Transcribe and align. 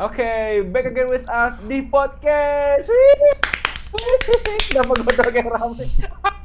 Oke, 0.00 0.64
back 0.72 0.88
again 0.88 1.12
with 1.12 1.28
us 1.28 1.60
di 1.68 1.84
podcast. 1.84 2.88
Kenapa 4.72 4.96
gue 4.96 5.12
kayak 5.12 5.44
rame? 5.44 5.84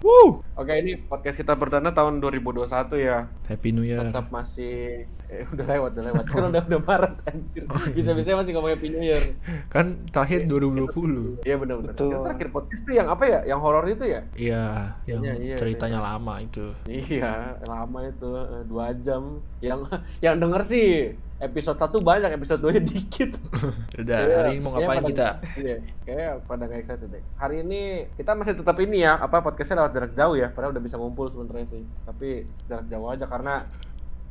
Woo! 0.03 0.43
Oke, 0.59 0.75
ini 0.75 0.99
podcast 0.99 1.39
kita 1.39 1.55
perdana 1.55 1.95
tahun 1.95 2.19
2021 2.19 2.67
ya. 2.99 3.31
Happy 3.47 3.71
New 3.71 3.87
Year. 3.87 4.11
Tetap 4.11 4.27
masih 4.27 5.07
eh, 5.31 5.47
udah 5.55 5.71
lewat, 5.71 5.89
udah 5.95 6.03
lewat. 6.03 6.23
Sekarang 6.27 6.51
udah 6.51 6.67
udah 6.67 6.81
Maret 6.83 7.15
anjir. 7.31 7.63
Bisa-bisa 7.95 8.35
masih 8.35 8.59
ngomong 8.59 8.75
Happy 8.75 8.91
New 8.91 8.99
Year. 8.99 9.23
Kan 9.71 10.03
terakhir 10.11 10.51
2020. 10.51 11.47
Iya 11.47 11.55
benar 11.55 11.79
benar. 11.79 11.95
Betul. 11.95 12.11
Yang 12.11 12.23
terakhir 12.27 12.47
podcast 12.51 12.81
tuh 12.83 12.93
yang 12.99 13.07
apa 13.07 13.23
ya? 13.23 13.39
Yang 13.55 13.59
horor 13.63 13.85
itu 13.87 14.03
ya? 14.03 14.21
Iya, 14.35 14.65
yang 15.07 15.21
Iya, 15.23 15.33
iya, 15.39 15.55
ceritanya 15.55 16.03
lama 16.03 16.43
itu. 16.43 16.75
Iya, 16.91 17.55
lama 17.63 17.99
itu 18.03 18.29
eh, 18.35 18.63
dua 18.67 18.91
jam. 18.99 19.39
Yang 19.63 19.79
yang 20.19 20.43
denger 20.43 20.61
sih 20.67 21.15
episode 21.37 21.75
1 21.75 21.91
banyak, 21.99 22.31
episode 22.31 22.61
2 22.61 22.71
nya 22.71 22.83
dikit. 22.93 23.31
Udah, 24.01 24.19
Iya, 24.21 24.35
hari 24.37 24.49
ini 24.51 24.61
mau 24.61 24.71
kayaknya 24.71 24.85
ngapain 24.85 24.99
pada- 24.99 25.11
kita? 25.11 25.27
Iya, 25.55 25.75
kayak 26.01 26.31
pada 26.45 26.63
nggak 26.65 26.79
excited 26.79 27.09
deh. 27.09 27.23
Hari 27.35 27.55
ini 27.61 27.81
kita 28.13 28.31
masih 28.31 28.53
tetap 28.53 28.77
ini 28.79 28.97
ya, 29.01 29.13
apa 29.15 29.39
podcastnya 29.39 29.81
lewat 29.81 29.91
jarak 29.93 30.13
jauh 30.13 30.35
ya, 30.35 30.47
padahal 30.49 30.71
udah 30.71 30.83
bisa 30.83 30.95
ngumpul 30.95 31.27
sebenarnya 31.27 31.67
sih. 31.69 31.83
Tapi 32.01 32.29
jarak 32.65 32.87
jauh 32.87 33.07
aja 33.07 33.25
karena 33.25 33.67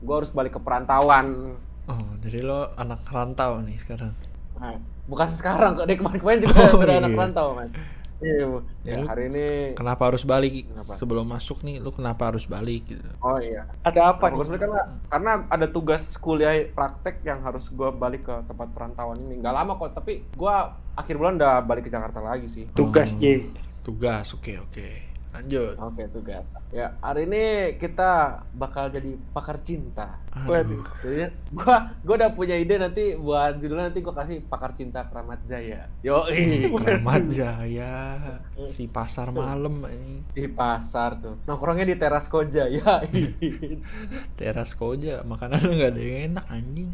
gua 0.01 0.17
harus 0.19 0.31
balik 0.31 0.53
ke 0.53 0.61
perantauan. 0.61 1.57
Oh, 1.85 2.09
jadi 2.19 2.41
lo 2.41 2.73
anak 2.75 3.05
rantau 3.07 3.61
nih 3.61 3.77
sekarang. 3.77 4.17
Nah, 4.55 4.79
bukan 5.05 5.29
sekarang, 5.29 5.77
kok 5.77 5.85
dari 5.85 5.99
kemarin-kemarin 5.99 6.41
juga 6.41 6.57
Oh, 6.73 6.81
udah 6.81 6.89
iya. 6.91 7.01
anak 7.01 7.13
perantau 7.13 7.47
mas. 7.53 7.73
Iya. 8.25 8.47
Ya, 8.85 8.95
Ya, 8.97 8.99
hari 9.05 9.23
ini. 9.29 9.47
Kenapa 9.77 10.09
harus 10.09 10.25
balik? 10.25 10.65
Kenapa? 10.65 10.97
Sebelum 10.97 11.25
masuk 11.29 11.61
nih, 11.61 11.77
lu 11.81 11.93
kenapa 11.93 12.33
harus 12.33 12.49
balik 12.49 12.89
gitu? 12.89 13.05
Oh 13.21 13.37
iya. 13.37 13.69
Ada 13.85 14.17
apa 14.17 14.33
Bagus 14.33 14.49
nih? 14.49 14.61
karena 14.61 14.83
karena 15.13 15.33
ada 15.53 15.67
tugas 15.69 16.05
kuliah 16.17 16.65
praktek 16.73 17.21
yang 17.25 17.45
harus 17.45 17.69
gua 17.69 17.93
balik 17.93 18.25
ke 18.25 18.35
tempat 18.49 18.69
perantauan 18.73 19.21
ini. 19.29 19.45
Nggak 19.45 19.55
lama 19.55 19.73
kok, 19.77 19.93
tapi 19.93 20.25
gua 20.35 20.73
akhir 20.97 21.15
bulan 21.21 21.37
udah 21.37 21.61
balik 21.63 21.87
ke 21.87 21.91
Jakarta 21.93 22.25
lagi 22.25 22.49
sih. 22.49 22.65
Tugas 22.73 23.13
Oh, 23.15 23.21
J. 23.21 23.25
Tugas, 23.85 24.33
oke 24.33 24.53
oke. 24.65 25.14
Lanjut. 25.35 25.75
Oke 25.83 26.07
tugas. 26.09 26.47
Ya 26.71 26.95
hari 27.03 27.27
ini 27.27 27.45
kita 27.75 28.43
bakal 28.55 28.87
jadi 28.89 29.19
pakar 29.35 29.59
cinta. 29.61 30.23
Aduh. 30.31 30.87
Jadi 31.03 31.31
gua 31.51 31.91
gua 32.07 32.15
udah 32.23 32.31
punya 32.35 32.55
ide 32.55 32.79
nanti 32.79 33.19
buat 33.19 33.59
judulnya 33.59 33.91
nanti 33.91 33.99
gua 33.99 34.15
kasih 34.15 34.47
pakar 34.47 34.71
cinta 34.71 35.03
Keramat 35.11 35.43
Jaya. 35.43 35.91
Yo 36.07 36.23
Keramat 36.79 37.27
Jaya, 37.35 37.95
si 38.71 38.87
pasar 38.87 39.35
malam 39.35 39.83
ini. 39.91 40.23
si 40.31 40.47
pasar 40.47 41.19
tuh. 41.19 41.35
Nongkrongnya 41.51 41.87
di 41.87 41.97
teras 41.99 42.31
koja 42.31 42.71
ya. 42.79 43.03
Teras 44.39 44.75
koja, 44.75 45.27
makanan 45.27 45.59
nggak 45.63 45.91
ada 45.95 46.01
yang 46.03 46.19
enak 46.31 46.47
anjing. 46.47 46.91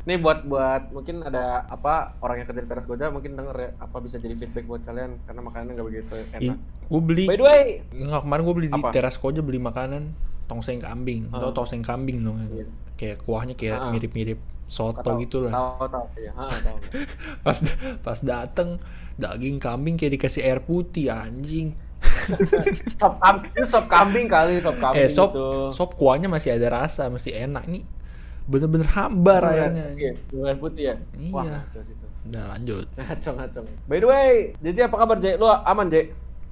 Nih 0.00 0.16
buat 0.16 0.42
buat 0.48 0.90
mungkin 0.90 1.22
ada 1.22 1.62
apa 1.66 2.18
orang 2.24 2.42
yang 2.42 2.48
kerja 2.48 2.62
di 2.64 2.70
teras 2.70 2.86
koja 2.88 3.12
mungkin 3.12 3.36
denger 3.36 3.54
ya 3.54 3.70
apa 3.78 3.96
bisa 4.00 4.16
jadi 4.16 4.34
feedback 4.34 4.66
buat 4.66 4.82
kalian 4.82 5.20
karena 5.28 5.40
makanannya 5.42 5.72
nggak 5.76 5.88
begitu 5.90 6.14
enak. 6.34 6.58
Gue 6.90 6.99
beli, 7.00 7.24
By 7.24 7.34
the 7.34 7.44
way, 7.44 7.62
nggak 7.90 8.22
kemarin 8.22 8.42
gue 8.42 8.54
beli 8.54 8.68
di 8.68 8.76
Apa? 8.76 8.90
teras 8.90 9.14
koja 9.14 9.40
beli 9.40 9.56
makanan 9.56 10.12
tongseng 10.44 10.78
kambing. 10.78 11.28
Tau 11.28 11.48
Ah. 11.48 11.52
tongseng 11.52 11.80
kambing 11.80 12.20
dong? 12.20 12.38
Iya. 12.46 12.66
Kayak 12.94 13.16
kuahnya 13.20 13.54
kayak 13.54 13.78
Ah. 13.78 13.90
mirip-mirip 13.90 14.38
soto 14.66 15.10
gitu 15.18 15.42
lah. 15.42 15.52
Ya. 16.14 16.30
Ha, 16.30 16.44
tahu. 16.60 16.78
pas 17.40 17.58
pas 18.00 18.18
dateng 18.20 18.78
daging 19.14 19.58
kambing 19.58 19.94
kayak 19.94 20.14
dikasih 20.14 20.42
air 20.42 20.60
putih 20.60 21.08
anjing 21.08 21.74
sop 22.96 23.18
kambing, 23.18 23.52
sop 23.62 23.84
kambing 23.86 24.24
kali, 24.24 24.56
sop 24.56 24.78
kambing 24.78 25.00
eh 25.00 25.08
sop 25.08 25.30
itu. 25.30 25.46
sop 25.70 25.90
kuahnya 25.92 26.26
masih 26.26 26.54
ada 26.54 26.70
rasa 26.74 27.06
masih 27.06 27.34
enak 27.34 27.66
nih 27.66 27.84
bener-bener 28.42 28.88
hambar 28.88 29.42
ayamnya 29.44 29.92
Iya, 29.92 30.12
dengan 30.26 30.56
putih 30.56 30.84
ya. 30.86 30.94
Iya. 31.14 31.30
Wah, 31.30 31.44
udah 32.22 32.44
lanjut 32.48 32.86
Ngaco 32.94 33.30
ngaco. 33.32 33.60
By 33.84 33.98
the 33.98 34.06
way, 34.06 34.30
Jeje 34.58 34.80
apa 34.82 34.96
kabar 34.96 35.16
Je? 35.18 35.34
Lu 35.34 35.46
aman 35.46 35.86
Je? 35.86 36.02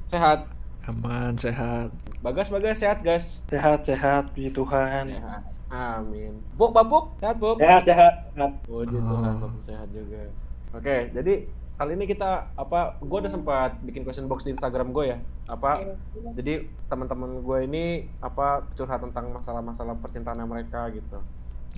Sehat? 0.08 0.48
aman 0.88 1.36
sehat 1.36 1.92
Bagas 2.24 2.48
Bagas 2.48 2.80
sehat 2.82 3.04
guys. 3.04 3.44
Sehat, 3.46 3.86
sehat, 3.86 4.34
puji 4.34 4.50
Tuhan. 4.50 5.06
Sehat. 5.06 5.42
Amin. 5.68 6.40
Buk 6.58 6.72
Babuk 6.74 7.14
sehat 7.20 7.36
Buk? 7.38 7.60
Sehat, 7.62 7.84
sehat. 7.86 8.12
sehat. 8.34 8.52
Puji 8.66 8.96
Oh. 8.98 9.04
Tuhan 9.04 9.36
Babuk 9.38 9.62
sehat 9.62 9.88
juga. 9.94 10.26
Oke, 10.74 11.12
jadi 11.14 11.46
kali 11.78 11.92
ini 11.94 12.04
kita 12.10 12.50
apa? 12.58 12.98
Gue 12.98 13.22
udah 13.22 13.30
sempat 13.30 13.78
bikin 13.86 14.02
question 14.02 14.26
box 14.26 14.42
di 14.42 14.56
Instagram 14.56 14.90
gue 14.90 15.14
ya. 15.14 15.18
Apa? 15.46 15.94
Jadi 16.34 16.66
teman-teman 16.90 17.38
gue 17.44 17.58
ini 17.68 17.84
apa 18.18 18.66
curhat 18.74 18.98
tentang 19.04 19.30
masalah-masalah 19.30 19.94
percintaan 20.02 20.42
mereka 20.48 20.90
gitu. 20.90 21.20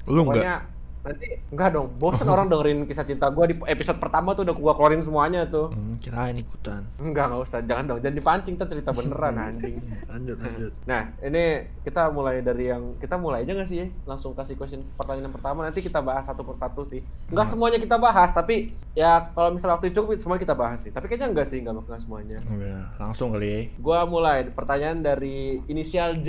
lu 0.06 0.24
enggak 0.24 0.64
nanti 1.00 1.26
enggak 1.48 1.68
dong, 1.72 1.88
bosen 1.96 2.28
orang 2.34 2.46
dengerin 2.46 2.84
kisah 2.84 3.04
cinta 3.04 3.32
gue 3.32 3.44
di 3.50 3.54
episode 3.64 3.96
pertama 3.96 4.36
tuh 4.36 4.44
udah 4.44 4.54
gua 4.56 4.72
keluarin 4.76 5.00
semuanya 5.00 5.48
tuh. 5.48 5.72
hmm, 5.72 5.96
kirain 5.98 6.36
ikutan 6.36 6.84
Enggak, 7.00 7.32
enggak 7.32 7.42
usah, 7.48 7.60
jangan 7.64 7.84
dong, 7.88 7.98
jangan 8.04 8.16
dipancing, 8.16 8.54
kita 8.60 8.66
cerita 8.68 8.90
beneran 8.92 9.34
anjing. 9.48 9.80
lanjut 10.06 10.36
lanjut 10.36 10.72
Nah, 10.84 11.02
ini 11.24 11.44
kita 11.80 12.12
mulai 12.12 12.44
dari 12.44 12.68
yang 12.68 12.96
kita 13.00 13.16
mulai 13.16 13.42
aja 13.42 13.52
nggak 13.56 13.68
sih 13.68 13.78
ya? 13.80 13.86
Langsung 14.04 14.36
kasih 14.36 14.54
question 14.54 14.84
pertanyaan 14.94 15.30
yang 15.30 15.34
pertama, 15.34 15.64
nanti 15.64 15.80
kita 15.80 16.04
bahas 16.04 16.28
satu 16.28 16.44
persatu 16.44 16.84
sih. 16.84 17.00
Enggak 17.32 17.48
semuanya 17.48 17.78
kita 17.80 17.96
bahas, 17.96 18.30
tapi 18.30 18.76
ya 18.92 19.32
kalau 19.32 19.54
misalnya 19.54 19.80
waktu 19.80 19.94
cukup 19.94 20.20
semua 20.20 20.36
kita 20.36 20.52
bahas 20.52 20.84
sih. 20.84 20.92
Tapi 20.92 21.08
kayaknya 21.08 21.32
enggak 21.32 21.46
sih, 21.48 21.58
enggak 21.64 21.80
enggak 21.80 22.02
semuanya. 22.02 22.36
Udah, 22.44 22.92
langsung 23.00 23.32
kali 23.32 23.48
ya 23.48 23.60
Gua 23.80 24.04
mulai 24.04 24.44
pertanyaan 24.50 25.00
dari 25.00 25.62
inisial 25.66 26.20
J. 26.20 26.28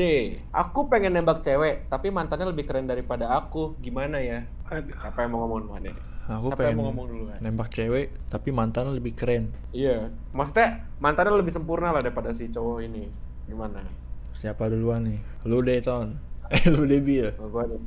Aku 0.53 0.88
pengen 0.88 1.12
nembak 1.12 1.44
cewek, 1.44 1.92
tapi 1.92 2.08
mantannya 2.08 2.50
lebih 2.50 2.64
keren 2.64 2.88
daripada 2.88 3.34
aku. 3.34 3.76
Gimana 3.82 4.22
ya? 4.22 4.46
Aduh. 4.72 4.94
Apa 4.98 5.18
yang 5.22 5.30
mau 5.32 5.40
ngomong 5.44 5.59
duluan 5.62 5.82
ya? 5.84 5.94
aku 6.24 6.48
Siapa 6.48 6.50
yang 6.50 6.56
pengen 6.56 6.78
mau 6.78 6.84
ngomong 6.90 7.06
duluan? 7.12 7.38
nembak 7.40 7.68
cewek 7.70 8.06
tapi 8.32 8.50
mantan 8.50 8.88
lebih 8.90 9.12
keren 9.12 9.52
Iya, 9.70 10.08
maksudnya 10.32 10.88
mantannya 10.98 11.36
lebih 11.36 11.52
sempurna 11.52 11.90
lah 11.90 12.00
daripada 12.00 12.32
si 12.32 12.48
cowok 12.48 12.78
ini. 12.82 13.06
Gimana? 13.46 13.84
siapa 14.32 14.66
duluan 14.66 15.06
nih 15.06 15.20
lu 15.44 15.62
deh 15.62 15.78
ton 15.80 16.18
eh 16.50 16.64
lu 16.66 16.82
deh 16.84 16.98
Bi, 16.98 17.20
ya 17.20 17.30
Oh, 17.38 17.46
gua 17.46 17.62
ada. 17.62 17.78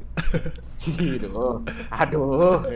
Aduh, 1.91 1.91
aduh. 1.91 2.61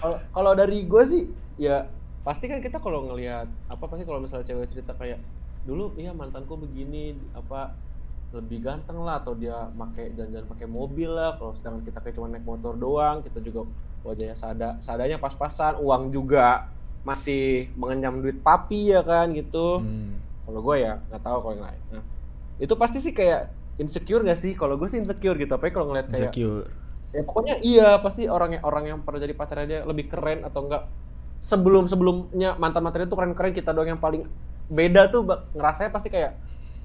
Kalau 0.00 0.16
kalau 0.30 0.52
dari 0.52 0.84
gue 0.84 1.02
sih, 1.04 1.22
ya 1.56 1.86
pasti 2.20 2.44
kan 2.44 2.58
kita 2.58 2.76
kalau 2.76 3.06
ngelihat 3.06 3.46
apa 3.66 3.82
pasti 3.84 4.02
kalau 4.02 4.18
misalnya 4.18 4.44
cewek 4.44 4.66
cerita 4.66 4.90
kayak 4.92 5.16
dulu 5.62 5.92
iya 5.94 6.10
mantanku 6.10 6.56
begini 6.56 7.14
apa 7.32 7.72
lebih 8.34 8.66
ganteng 8.66 8.98
lah 9.00 9.22
atau 9.22 9.38
dia 9.38 9.70
pakai 9.78 10.10
jalan-jalan 10.18 10.46
pakai 10.50 10.66
mobil 10.66 11.10
lah. 11.14 11.38
Kalau 11.38 11.54
sedangkan 11.54 11.82
kita 11.86 11.98
kayak 12.02 12.14
cuma 12.18 12.26
naik 12.28 12.42
motor 12.42 12.74
doang 12.74 13.22
kita 13.22 13.38
juga 13.38 13.70
wajahnya 14.02 14.36
sada 14.36 14.68
sadanya 14.82 15.22
pas-pasan. 15.22 15.78
Uang 15.78 16.10
juga 16.10 16.68
masih 17.06 17.70
mengenyam 17.78 18.18
duit 18.18 18.42
papi 18.42 18.92
ya 18.92 19.00
kan 19.06 19.30
gitu. 19.32 19.80
Hmm. 19.80 20.18
kalau 20.44 20.60
gue 20.60 20.76
ya 20.76 21.00
nggak 21.08 21.22
tahu 21.24 21.38
kalau 21.40 21.54
yang 21.56 21.66
lain. 21.72 21.82
Nah 21.88 22.04
itu 22.60 22.74
pasti 22.76 22.98
sih 23.00 23.16
kayak 23.16 23.50
insecure 23.80 24.22
gak 24.22 24.38
sih? 24.38 24.54
Kalau 24.54 24.78
gue 24.78 24.86
sih 24.86 25.02
insecure 25.02 25.34
gitu. 25.38 25.50
Apalagi 25.56 25.74
kalau 25.74 25.86
ngeliat 25.90 26.06
kayak 26.10 26.30
insecure. 26.30 26.68
Ya 27.14 27.22
pokoknya 27.22 27.54
iya 27.62 27.88
pasti 28.02 28.26
orang 28.26 28.58
yang 28.58 28.62
orang 28.66 28.84
yang 28.90 28.98
pernah 29.06 29.22
jadi 29.22 29.34
pacarnya 29.38 29.66
dia 29.66 29.80
lebih 29.86 30.10
keren 30.10 30.42
atau 30.42 30.66
enggak 30.66 30.90
sebelum 31.38 31.86
sebelumnya 31.86 32.58
mantan 32.58 32.82
mantannya 32.82 33.06
tuh 33.06 33.18
keren 33.18 33.32
keren 33.38 33.54
kita 33.54 33.70
doang 33.70 33.94
yang 33.94 34.02
paling 34.02 34.26
beda 34.66 35.12
tuh 35.12 35.22
ngerasanya 35.54 35.90
pasti 35.94 36.08
kayak 36.10 36.34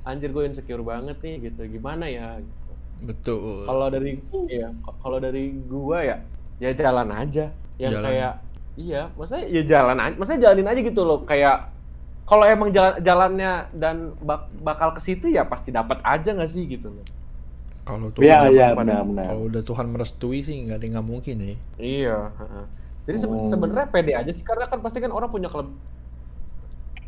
anjir 0.09 0.29
gue 0.29 0.43
insecure 0.43 0.81
banget 0.81 1.17
nih 1.19 1.35
gitu 1.45 1.61
gimana 1.69 2.05
ya 2.05 2.37
gitu. 2.37 2.71
betul 3.05 3.63
kalau 3.63 3.87
dari 3.87 4.17
k- 4.19 4.97
kalau 4.99 5.17
dari 5.17 5.43
gua 5.63 6.01
ya 6.01 6.17
ya 6.57 6.69
jalan 6.73 7.07
aja 7.09 7.47
yang 7.77 7.93
Jalan. 7.93 8.05
kayak 8.05 8.33
iya 8.75 9.01
maksudnya 9.13 9.45
ya 9.47 9.61
jalan 9.63 9.97
aja 9.97 10.13
maksudnya 10.13 10.41
jalanin 10.43 10.67
aja 10.67 10.81
gitu 10.81 11.01
loh 11.01 11.23
kayak 11.23 11.71
kalau 12.25 12.43
emang 12.43 12.69
jalan 12.69 12.99
jalannya 12.99 13.51
dan 13.73 13.95
bak- 14.19 14.51
bakal 14.59 14.91
ke 14.91 14.99
situ 14.99 15.29
ya 15.29 15.41
pasti 15.43 15.69
dapat 15.69 15.97
aja 16.01 16.29
nggak 16.29 16.47
sih 16.47 16.67
gitu 16.67 16.89
loh 16.89 17.05
kalau 17.81 18.09
tuh 18.09 18.21
udah 18.21 18.51
iya, 18.51 18.69
pada- 18.69 18.77
benar-benar. 18.77 19.25
kalau 19.29 19.43
udah 19.47 19.61
Tuhan 19.63 19.87
merestui 19.87 20.39
sih 20.41 20.55
nggak 20.61 20.77
ada 20.77 20.87
nggak 20.91 21.07
mungkin 21.07 21.35
ya 21.39 21.55
iya 21.79 22.17
heeh. 22.31 22.65
jadi 23.05 23.17
Oh. 23.25 23.47
sebenarnya 23.47 23.87
pede 23.87 24.13
aja 24.13 24.29
sih 24.29 24.43
karena 24.43 24.65
kan 24.65 24.77
pasti 24.79 24.99
kan 24.99 25.09
orang 25.09 25.29
punya 25.29 25.47
keleb 25.47 25.71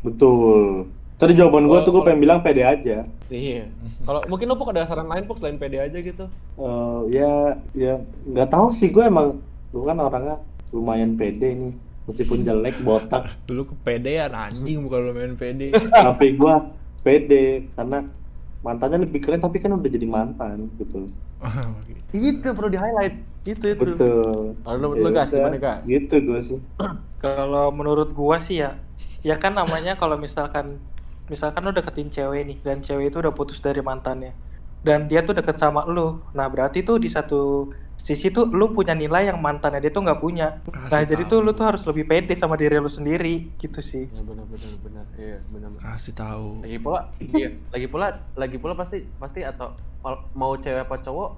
Betul. 0.02 0.90
Tadi 1.22 1.38
jawaban 1.38 1.70
gue 1.70 1.78
tuh 1.86 1.92
gue 1.94 2.02
pengen 2.02 2.20
bilang 2.20 2.42
pede 2.42 2.66
aja. 2.66 3.06
iya 3.30 3.70
kalau 4.02 4.20
mungkin 4.26 4.50
lo 4.50 4.58
Puk, 4.58 4.74
ada 4.74 4.82
saran 4.84 5.06
lain 5.06 5.24
puk 5.24 5.38
selain 5.38 5.54
pede 5.54 5.78
aja 5.78 5.94
gitu 5.94 6.26
Eh, 6.58 7.00
ya, 7.14 7.54
ya 7.72 7.94
nggak 8.26 8.50
tahu 8.50 8.74
sih 8.74 8.90
gue 8.90 9.06
emang 9.06 9.38
gue 9.70 9.82
kan 9.82 9.96
orangnya 9.96 10.36
lumayan 10.74 11.14
pede 11.14 11.48
nih. 11.54 11.72
Meskipun 12.02 12.42
jelek, 12.42 12.82
botak, 12.82 13.30
lu 13.54 13.62
kepedean 13.62 14.34
anjing 14.34 14.82
bukan 14.82 14.98
lu 15.00 15.12
main 15.14 15.34
pede 15.38 15.70
tapi 15.88 16.34
gue 16.34 16.54
pede 17.00 17.70
karena 17.72 18.02
mantannya 18.58 19.06
lebih 19.06 19.22
keren 19.22 19.38
tapi 19.38 19.62
kan 19.62 19.78
udah 19.78 19.86
jadi 19.86 20.06
mantan 20.06 20.66
gitu. 20.76 21.06
itu 22.12 22.48
perlu 22.50 22.68
di 22.68 22.78
highlight 22.78 23.14
itu 23.42 23.66
itu 23.74 23.78
Betul. 23.78 24.54
Kalau 24.58 24.76
lu- 24.78 24.94
Ya 24.94 25.02
lu, 25.02 25.10
Gas, 25.10 25.30
udah, 25.30 25.38
gimana, 25.40 25.58
Gas? 25.58 25.80
Gitu 25.82 26.14
gue 26.20 26.40
sih. 26.42 26.58
Kalau 27.22 27.70
menurut 27.70 28.10
gua 28.10 28.42
sih 28.42 28.58
ya, 28.58 28.74
ya 29.22 29.38
kan 29.38 29.54
namanya 29.54 29.94
kalau 29.94 30.18
misalkan 30.18 30.82
misalkan 31.30 31.62
lu 31.62 31.72
deketin 31.74 32.10
cewek 32.10 32.42
nih 32.46 32.58
dan 32.62 32.82
cewek 32.82 33.12
itu 33.12 33.18
udah 33.22 33.34
putus 33.34 33.62
dari 33.62 33.82
mantannya 33.84 34.34
dan 34.82 35.06
dia 35.06 35.22
tuh 35.22 35.38
deket 35.38 35.56
sama 35.56 35.86
lu. 35.86 36.18
Nah, 36.34 36.50
berarti 36.50 36.82
tuh 36.82 36.98
di 36.98 37.06
satu 37.06 37.70
sisi 37.94 38.34
tuh 38.34 38.50
lu 38.50 38.74
punya 38.74 38.98
nilai 38.98 39.30
yang 39.30 39.38
mantannya 39.38 39.78
dia 39.78 39.94
tuh 39.94 40.02
nggak 40.02 40.18
punya. 40.18 40.58
Kasih 40.66 40.90
nah 40.90 41.02
jadi 41.06 41.22
tahu. 41.22 41.30
tuh 41.30 41.38
lu 41.38 41.50
tuh 41.54 41.66
harus 41.70 41.82
lebih 41.86 42.04
pede 42.10 42.34
sama 42.34 42.58
diri 42.58 42.82
lu 42.82 42.90
sendiri 42.90 43.54
gitu 43.62 43.78
sih. 43.78 44.10
Ya 44.10 44.22
benar 44.26 44.42
benar 44.50 44.70
benar. 44.82 45.04
Iya, 45.14 45.38
benar. 45.46 45.68
Kasih 45.78 46.14
tahu. 46.18 46.66
Lagi 46.66 46.78
pula, 46.82 47.00
iya, 47.22 47.48
lagi 47.70 47.86
pula, 47.86 48.06
lagi 48.34 48.56
pula 48.58 48.74
pasti 48.74 49.06
pasti 49.22 49.46
atau 49.46 49.78
mau 50.34 50.58
cewek 50.58 50.82
apa 50.82 50.98
cowok, 50.98 51.30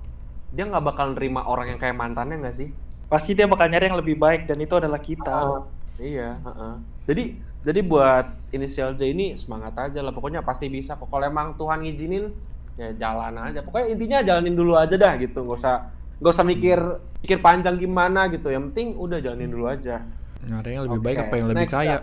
dia 0.56 0.64
nggak 0.64 0.84
bakal 0.88 1.12
nerima 1.12 1.44
orang 1.44 1.76
yang 1.76 1.78
kayak 1.78 2.00
mantannya 2.00 2.40
nggak 2.40 2.56
sih? 2.56 2.72
Pasti 3.12 3.36
dia 3.36 3.44
bakal 3.44 3.68
nyari 3.68 3.92
yang 3.92 4.00
lebih 4.00 4.16
baik 4.16 4.48
dan 4.48 4.56
itu 4.56 4.72
adalah 4.72 5.04
kita. 5.04 5.36
Oh, 5.44 5.68
iya, 6.00 6.32
heeh. 6.32 6.74
Jadi 7.04 7.24
jadi 7.64 7.80
buat 7.80 8.52
inisial 8.52 8.92
J 8.92 9.16
ini 9.16 9.26
semangat 9.40 9.72
aja 9.80 10.04
lah. 10.04 10.12
Pokoknya 10.12 10.44
pasti 10.44 10.68
bisa 10.68 11.00
kok. 11.00 11.08
Kalau 11.08 11.24
emang 11.24 11.56
Tuhan 11.56 11.80
ngizinin, 11.80 12.28
ya 12.76 12.92
jalan 12.92 13.40
aja. 13.40 13.64
Pokoknya 13.64 13.88
intinya 13.88 14.18
jalanin 14.20 14.52
dulu 14.52 14.76
aja 14.76 14.94
dah 15.00 15.16
gitu. 15.16 15.40
Nggak 15.48 15.58
usah 15.64 15.76
nggak 16.20 16.32
usah 16.36 16.46
mikir 16.46 16.78
mikir 17.24 17.38
panjang 17.40 17.80
gimana 17.80 18.28
gitu. 18.28 18.52
Yang 18.52 18.70
penting 18.70 18.88
udah 19.00 19.18
jalanin 19.24 19.48
dulu 19.48 19.64
aja. 19.72 20.04
Nyari 20.44 20.70
yang 20.76 20.84
lebih 20.84 21.00
Oke, 21.00 21.06
baik 21.08 21.18
apa 21.24 21.34
yang 21.40 21.46
lebih 21.48 21.64
next, 21.64 21.72
kaya? 21.72 21.96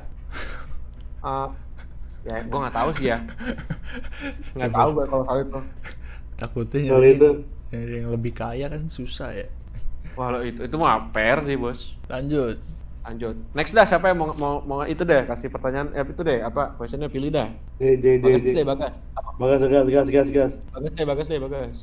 Eh, 1.22 1.48
ya, 2.26 2.36
gue 2.42 2.58
nggak 2.58 2.76
tahu 2.82 2.90
sih 2.98 3.06
ya. 3.14 3.18
Nggak 4.58 4.72
tahu 4.74 4.90
gue 4.98 5.06
kalau 5.06 5.24
soal 5.30 5.38
itu. 5.46 5.60
Takutnya 6.42 6.82
Kalau 6.90 7.06
nyari, 7.06 7.14
itu 7.14 7.30
yang 8.02 8.10
lebih 8.10 8.34
kaya 8.34 8.66
kan 8.66 8.90
susah 8.90 9.30
ya. 9.30 9.48
Wah, 10.18 10.42
itu 10.42 10.66
itu 10.66 10.76
mah 10.82 11.14
fair 11.14 11.38
sih 11.46 11.54
bos. 11.54 11.94
Lanjut. 12.10 12.58
Lanjut. 13.02 13.36
Next 13.52 13.74
dah 13.74 13.84
siapa 13.84 14.08
yang 14.08 14.18
mau 14.18 14.30
mau, 14.34 14.54
mau 14.62 14.80
itu 14.86 15.02
deh 15.02 15.26
kasih 15.26 15.50
pertanyaan 15.50 15.90
eh, 15.92 16.06
itu 16.06 16.22
deh 16.22 16.40
apa 16.40 16.78
questionnya 16.78 17.10
pilih 17.10 17.34
dah. 17.34 17.50
J 17.76 17.98
J 17.98 18.06
J 18.22 18.26
Bagas 18.30 18.54
deh 18.54 18.66
bagas. 18.66 18.94
Apa? 19.18 19.30
Bagas 19.36 19.62
gas 19.64 19.88
gas 19.88 20.08
gas 20.08 20.28
gas. 20.30 20.54
Bagas 20.70 20.92
deh 20.94 21.06
bagas 21.06 21.26
deh 21.26 21.40
bagas. 21.40 21.76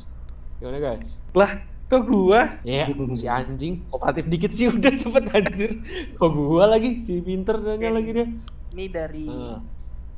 Gimana 0.58 0.78
guys? 0.78 1.18
Lah, 1.34 1.58
kok 1.86 2.02
gua? 2.04 2.58
Ya, 2.62 2.86
si 3.14 3.26
anjing 3.26 3.82
kooperatif 3.86 4.26
dikit 4.26 4.50
sih 4.50 4.70
udah 4.74 4.90
cepet 4.90 5.24
anjir. 5.34 5.70
Kok 6.14 6.30
gua 6.30 6.70
lagi 6.70 6.98
si 6.98 7.18
pinter 7.18 7.58
nanya 7.58 7.90
lagi 7.90 8.10
dia. 8.14 8.26
Ini 8.70 8.84
dari 8.86 9.26
Ah. 9.26 9.58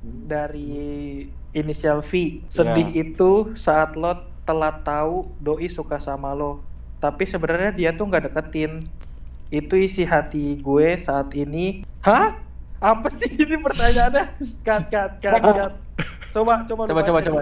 dari 0.04 1.28
inisial 1.52 2.00
V. 2.00 2.44
Sedih 2.48 2.88
Ya. 2.88 3.04
itu 3.04 3.52
saat 3.52 3.96
lo 3.96 4.16
telat 4.44 4.80
tahu 4.80 5.28
doi 5.38 5.68
suka 5.68 5.96
sama 5.96 6.32
lo. 6.32 6.60
Tapi 7.00 7.24
sebenarnya 7.24 7.72
dia 7.72 7.90
tuh 7.92 8.04
nggak 8.04 8.28
deketin. 8.28 8.80
Itu 9.50 9.74
isi 9.74 10.02
hati 10.02 10.56
gue 10.56 10.88
saat 10.96 11.28
ini. 11.34 11.82
Hah? 12.00 12.38
Apa 12.78 13.10
sih 13.10 13.28
ini 13.36 13.58
pertanyaannya? 13.58 14.24
Cut, 14.62 14.82
cut, 14.88 15.10
cut, 15.18 15.32
cut. 15.36 15.72
Coba, 16.30 16.62
coba, 16.64 16.82
Coba 16.86 17.00
coba 17.02 17.18
coba. 17.20 17.40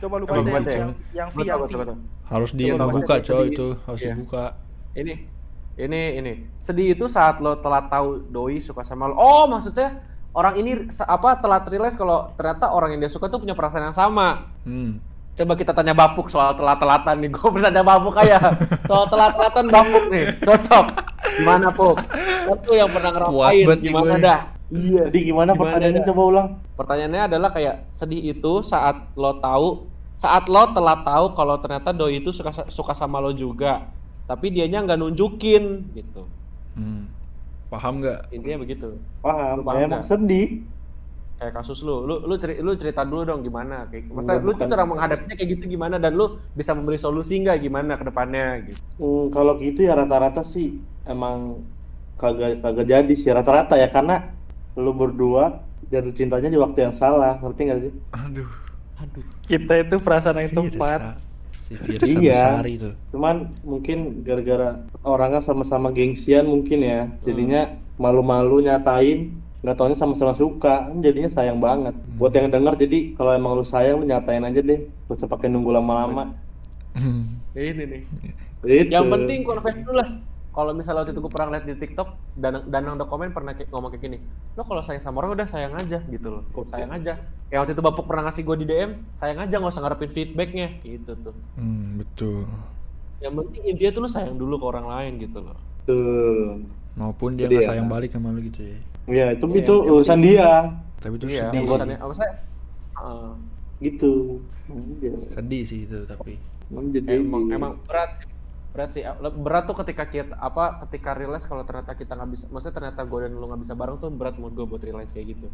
Coba 0.00 0.14
lu 0.16 0.24
Coba 0.24 0.40
baca 0.40 0.64
yang, 0.64 0.90
ya. 1.12 1.20
yang 1.22 1.28
V, 1.30 1.36
yang 1.44 1.54
coba 1.54 1.64
V. 1.68 1.70
coba. 1.70 1.84
coba. 1.84 1.94
Harus 2.26 2.50
di 2.50 2.64
Coba 2.66 2.78
dibuka 2.82 3.12
baca 3.12 3.20
coy 3.22 3.36
sedih. 3.36 3.52
itu, 3.52 3.66
harus 3.78 4.00
Iya. 4.00 4.08
dibuka. 4.10 4.44
Ini 4.90 5.14
ini 5.76 6.00
ini. 6.16 6.32
Sedih 6.56 6.88
itu 6.90 7.04
saat 7.04 7.38
lo 7.38 7.56
telat 7.56 7.86
tahu 7.86 8.24
doi 8.26 8.58
suka 8.58 8.80
sama 8.80 9.06
lo. 9.06 9.14
Oh, 9.14 9.44
maksudnya 9.44 10.00
orang 10.32 10.56
ini 10.56 10.70
apa 10.98 11.36
telat 11.36 11.68
realize 11.68 11.94
kalau 11.94 12.32
ternyata 12.34 12.72
orang 12.72 12.96
yang 12.96 13.04
dia 13.04 13.12
suka 13.12 13.28
tuh 13.28 13.38
punya 13.38 13.52
perasaan 13.52 13.84
yang 13.84 13.94
sama. 13.94 14.48
Hmm. 14.64 14.96
Coba 15.30 15.54
kita 15.54 15.70
tanya 15.70 15.92
Bapuk 15.92 16.26
soal 16.26 16.52
telat-telatan 16.54 17.20
nih. 17.20 17.30
Gue 17.36 17.50
bertanya 17.50 17.84
Bapuk 17.84 18.16
aja. 18.16 18.40
Soal 18.82 19.04
telat-telatan 19.06 19.68
Bapuk 19.68 20.04
nih. 20.08 20.24
Cocok. 20.40 20.86
Gimana? 21.38 21.70
Lo 22.48 22.54
tuh 22.58 22.74
yang 22.74 22.90
pernah 22.90 23.10
ngerapain. 23.14 23.64
nih 23.66 23.78
Gimana 23.86 24.14
gue. 24.16 24.24
dah? 24.26 24.40
Iya. 24.70 25.02
Jadi 25.10 25.18
gimana 25.26 25.50
Gimana 25.52 25.60
pertanyaannya 25.66 26.02
coba 26.06 26.22
ulang? 26.26 26.48
Pertanyaannya 26.78 27.22
adalah 27.26 27.50
kayak 27.50 27.76
sedih 27.90 28.22
itu 28.34 28.52
saat 28.62 28.96
lo 29.18 29.38
tahu 29.42 29.90
saat 30.14 30.46
lo 30.52 30.62
telat 30.76 31.00
tahu 31.00 31.32
kalau 31.32 31.56
ternyata 31.58 31.96
doi 31.96 32.20
itu 32.20 32.30
suka 32.30 32.52
suka 32.68 32.92
sama 32.92 33.18
lo 33.18 33.34
juga. 33.34 33.88
Tapi 34.28 34.52
dianya 34.54 34.84
nggak 34.86 35.00
nunjukin 35.00 35.90
gitu. 35.96 36.28
Hmm. 36.78 37.10
Paham 37.66 37.98
nggak? 37.98 38.30
Intinya 38.30 38.58
begitu. 38.62 38.88
Paham. 39.24 39.58
Lu 39.58 39.62
paham 39.66 39.78
Ya, 39.78 39.86
emang 39.90 40.06
sedih. 40.06 40.62
Kayak 41.40 41.56
kasus 41.56 41.80
lu, 41.80 42.04
lu 42.04 42.20
lu 42.28 42.36
cerita, 42.36 42.60
lu 42.60 42.76
cerita 42.76 43.00
dulu 43.00 43.24
dong 43.24 43.40
gimana 43.40 43.88
kayak 43.88 44.12
maksudnya 44.12 44.44
Enggak, 44.44 44.44
lu 44.44 44.60
tuh 44.60 44.66
cara 44.68 44.84
menghadapinya 44.84 45.34
kayak 45.40 45.50
gitu 45.56 45.64
gimana 45.72 45.96
dan 45.96 46.12
lu 46.12 46.36
bisa 46.52 46.76
memberi 46.76 47.00
solusi 47.00 47.40
nggak 47.40 47.64
gimana 47.64 47.96
ke 47.96 48.04
depannya 48.04 48.46
gitu. 48.68 48.76
Hmm, 49.00 49.32
kalau 49.32 49.56
gitu 49.56 49.80
ya 49.88 49.96
rata-rata 49.96 50.44
sih 50.44 50.76
emang 51.08 51.64
kagak 52.20 52.60
kagak 52.60 52.84
jadi 52.84 53.14
sih 53.16 53.32
rata-rata 53.32 53.80
ya 53.80 53.88
karena 53.88 54.36
lu 54.76 54.92
berdua 54.92 55.64
jatuh 55.88 56.12
cintanya 56.12 56.52
di 56.52 56.60
waktu 56.60 56.84
yang 56.84 56.92
salah 56.92 57.40
ngerti 57.40 57.60
gak 57.66 57.80
sih? 57.88 57.92
Aduh. 58.12 58.50
Aduh. 59.00 59.24
Kita 59.48 59.74
itu 59.80 59.96
perasaan 59.96 60.44
yang 60.44 60.52
tepat. 60.52 61.16
Si 61.56 61.72
virus 61.72 62.04
Iya. 62.04 62.60
itu. 62.68 62.92
Cuman 63.16 63.48
mungkin 63.64 64.20
gara-gara 64.20 64.84
orangnya 65.00 65.40
sama-sama 65.40 65.88
gengsian 65.88 66.44
mungkin 66.44 66.84
ya 66.84 67.08
jadinya 67.24 67.80
malu-malu 67.96 68.60
nyatain 68.60 69.39
nggak 69.60 69.76
taunya 69.76 69.92
sama-sama 69.92 70.32
suka 70.32 70.88
jadinya 70.98 71.28
sayang 71.28 71.58
banget 71.58 71.92
buat 72.16 72.32
yang 72.32 72.48
denger 72.48 72.74
jadi 72.78 72.98
kalau 73.12 73.32
emang 73.32 73.52
lu 73.54 73.62
sayang 73.62 74.00
lu 74.00 74.04
nyatain 74.04 74.40
aja 74.40 74.60
deh 74.60 74.80
usah 75.06 75.26
pakai 75.26 75.46
nunggu 75.46 75.70
lama-lama 75.70 76.32
Hmm. 76.90 77.38
Ini 77.54 77.86
nih. 77.86 78.02
Gitu. 78.60 78.90
Yang 78.90 79.06
penting 79.08 79.38
confess 79.40 79.78
dulu 79.78 79.94
lah. 79.94 80.10
Kalau 80.50 80.74
misalnya 80.74 81.06
waktu 81.06 81.14
itu 81.14 81.22
gue 81.22 81.30
pernah 81.30 81.48
lihat 81.54 81.64
di 81.64 81.78
TikTok, 81.78 82.08
Danang, 82.34 82.66
Danang 82.66 82.98
udah 82.98 83.06
komen 83.06 83.30
pernah 83.30 83.54
kayak- 83.54 83.70
ngomong 83.70 83.88
kayak 83.88 84.02
gini, 84.02 84.18
lo 84.52 84.66
kalau 84.66 84.82
sayang 84.82 84.98
sama 84.98 85.22
orang 85.22 85.38
udah 85.38 85.46
sayang 85.46 85.70
aja 85.72 86.02
gitu 86.02 86.26
loh, 86.28 86.42
sayang 86.66 86.90
aja. 86.90 87.14
Yang 87.46 87.58
waktu 87.62 87.72
itu 87.72 87.82
Bapuk 87.86 88.04
pernah 88.04 88.26
ngasih 88.26 88.42
gue 88.42 88.56
di 88.58 88.66
DM, 88.66 88.90
sayang 89.14 89.38
aja 89.38 89.54
nggak 89.54 89.70
usah 89.70 89.82
ngarepin 89.86 90.10
feedbacknya, 90.10 90.68
gitu 90.82 91.14
tuh. 91.14 91.34
Hmm, 91.54 92.02
betul. 92.02 92.42
Yang 93.22 93.34
penting 93.38 93.62
intinya 93.70 93.90
tuh 93.92 94.02
lo 94.02 94.08
sayang 94.10 94.34
dulu 94.34 94.54
ke 94.58 94.66
orang 94.66 94.86
lain 94.88 95.12
gitu 95.22 95.38
loh. 95.38 95.58
Tuh. 95.86 96.58
Maupun 96.98 97.38
dia 97.38 97.46
Jadi 97.46 97.54
nggak 97.54 97.64
ya. 97.64 97.70
sayang 97.70 97.86
balik 97.86 98.10
sama 98.10 98.34
lu 98.34 98.42
gitu 98.42 98.66
ya. 98.66 98.78
Ya 99.08 99.32
itu 99.32 99.44
Iya, 99.46 99.60
itu 99.62 99.74
yang 99.76 99.92
urusan 99.94 100.18
dia 100.20 100.50
Tapi 101.00 101.14
itu 101.16 101.26
Iya, 101.26 101.44
sedih 101.48 101.60
urusannya, 101.64 101.96
sih. 101.96 102.04
apa 102.04 102.14
saya? 102.14 102.32
Uh, 102.94 103.32
gitu 103.80 104.12
Iya. 105.00 105.12
Sedih 105.32 105.62
sih 105.64 105.80
itu 105.84 105.98
tapi. 106.04 106.36
Emang 106.70 106.86
jadi 106.88 107.06
emang 107.18 107.42
emang 107.50 107.72
berat 107.84 108.14
sih 108.14 108.26
berat 108.70 108.90
sih 108.94 109.02
berat 109.18 109.66
tuh 109.66 109.74
ketika 109.82 110.06
kita 110.06 110.38
apa 110.38 110.86
ketika 110.86 111.10
realize 111.18 111.42
kalau 111.42 111.66
ternyata 111.66 111.98
kita 111.98 112.14
nggak 112.14 112.30
bisa 112.30 112.44
maksudnya 112.54 112.76
ternyata 112.78 113.02
gue 113.02 113.18
dan 113.26 113.34
lu 113.34 113.50
nggak 113.50 113.66
bisa 113.66 113.74
bareng 113.74 113.98
tuh 113.98 114.14
berat 114.14 114.38
menurut 114.38 114.54
gue 114.54 114.66
buat 114.70 114.82
realize 114.86 115.10
kayak 115.10 115.34
gitu 115.34 115.50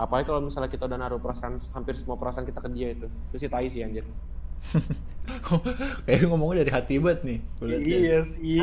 apalagi 0.00 0.24
kalau 0.24 0.40
misalnya 0.40 0.72
kita 0.72 0.88
udah 0.88 0.96
naruh 0.96 1.20
perasaan 1.20 1.60
hampir 1.76 1.92
semua 2.00 2.16
perasaan 2.16 2.48
kita 2.48 2.64
ke 2.64 2.72
dia 2.72 2.96
itu 2.96 3.12
itu 3.28 3.36
sih 3.36 3.52
tai 3.52 3.68
sih 3.68 3.84
anjir 3.84 4.08
Kayak 6.08 6.32
ngomongnya 6.32 6.64
dari 6.64 6.72
hati 6.72 6.94
banget 6.96 7.20
nih. 7.28 7.38
ya. 7.60 7.76
Iya 7.76 8.18
sih. 8.24 8.62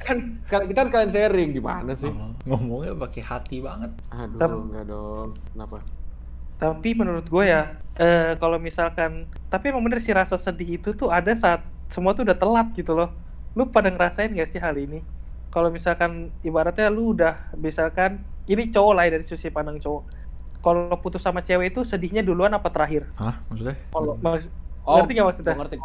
Kan 0.00 0.40
sekali 0.40 0.64
kita 0.68 0.88
sekalian 0.88 1.08
sharing 1.08 1.50
gimana 1.52 1.92
sih 1.92 2.08
Oh, 2.08 2.32
ngomongnya 2.46 2.96
pakai 2.96 3.20
hati 3.20 3.60
banget. 3.60 3.92
aduh 4.08 4.38
Tapi- 4.38 4.60
enggak 4.66 4.84
dong 4.86 5.28
kenapa 5.52 5.78
Tapi 6.56 6.92
menurut 6.92 7.24
gue 7.24 7.44
ya, 7.46 7.62
eh, 7.96 8.36
kalau 8.36 8.60
misalkan, 8.60 9.24
tapi 9.48 9.72
emang 9.72 9.80
bener 9.80 9.96
sih 9.98 10.12
rasa 10.12 10.36
sedih 10.36 10.76
itu 10.76 10.92
tuh 10.92 11.08
ada 11.08 11.32
saat 11.32 11.60
semua 11.88 12.12
tuh 12.12 12.20
udah 12.20 12.36
telat 12.36 12.68
gitu 12.74 12.92
loh. 12.92 13.08
Lu 13.54 13.64
pada 13.66 13.88
ngerasain 13.88 14.28
gak 14.30 14.44
sih 14.46 14.60
hal 14.60 14.76
ini? 14.76 15.00
Kalau 15.48 15.68
misalkan 15.68 16.28
ibaratnya 16.40 16.86
lu 16.86 17.16
udah, 17.16 17.56
misalkan 17.56 18.20
ini 18.44 18.68
cowok 18.68 18.92
lah 18.92 19.02
ya 19.04 19.10
dari 19.10 19.24
sisi 19.24 19.48
pandang 19.48 19.80
cowok. 19.80 20.02
Kalau 20.60 20.92
putus 21.00 21.24
sama 21.24 21.40
cewek 21.40 21.72
itu 21.72 21.80
sedihnya 21.82 22.20
duluan 22.20 22.52
apa 22.52 22.68
terakhir? 22.68 23.08
Hah? 23.16 23.40
Maksudnya? 23.48 23.80
kalau 23.88 24.12
Maks- 24.20 24.52
oh 24.84 25.00
Ngerti 25.00 25.12
nggak 25.16 25.28
maksudnya? 25.32 25.54
ngerti 25.56 25.76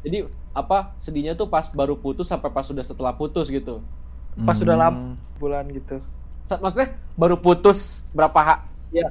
jadi 0.00 0.18
apa 0.50 0.94
sedihnya 0.96 1.32
tuh 1.32 1.46
pas 1.46 1.66
baru 1.68 1.94
putus 1.94 2.24
sampai 2.24 2.48
pas 2.48 2.62
sudah 2.62 2.82
setelah 2.82 3.12
putus 3.12 3.48
gitu 3.48 3.82
Pas 4.38 4.54
sudah 4.54 4.72
Hmm. 4.72 4.84
lap 4.84 4.94
bulan 5.36 5.66
gitu. 5.68 5.98
Maksudnya 6.48 6.88
baru 7.12 7.36
putus 7.36 8.06
berapa 8.08 8.38
ha 8.38 8.54
ya 8.88 9.10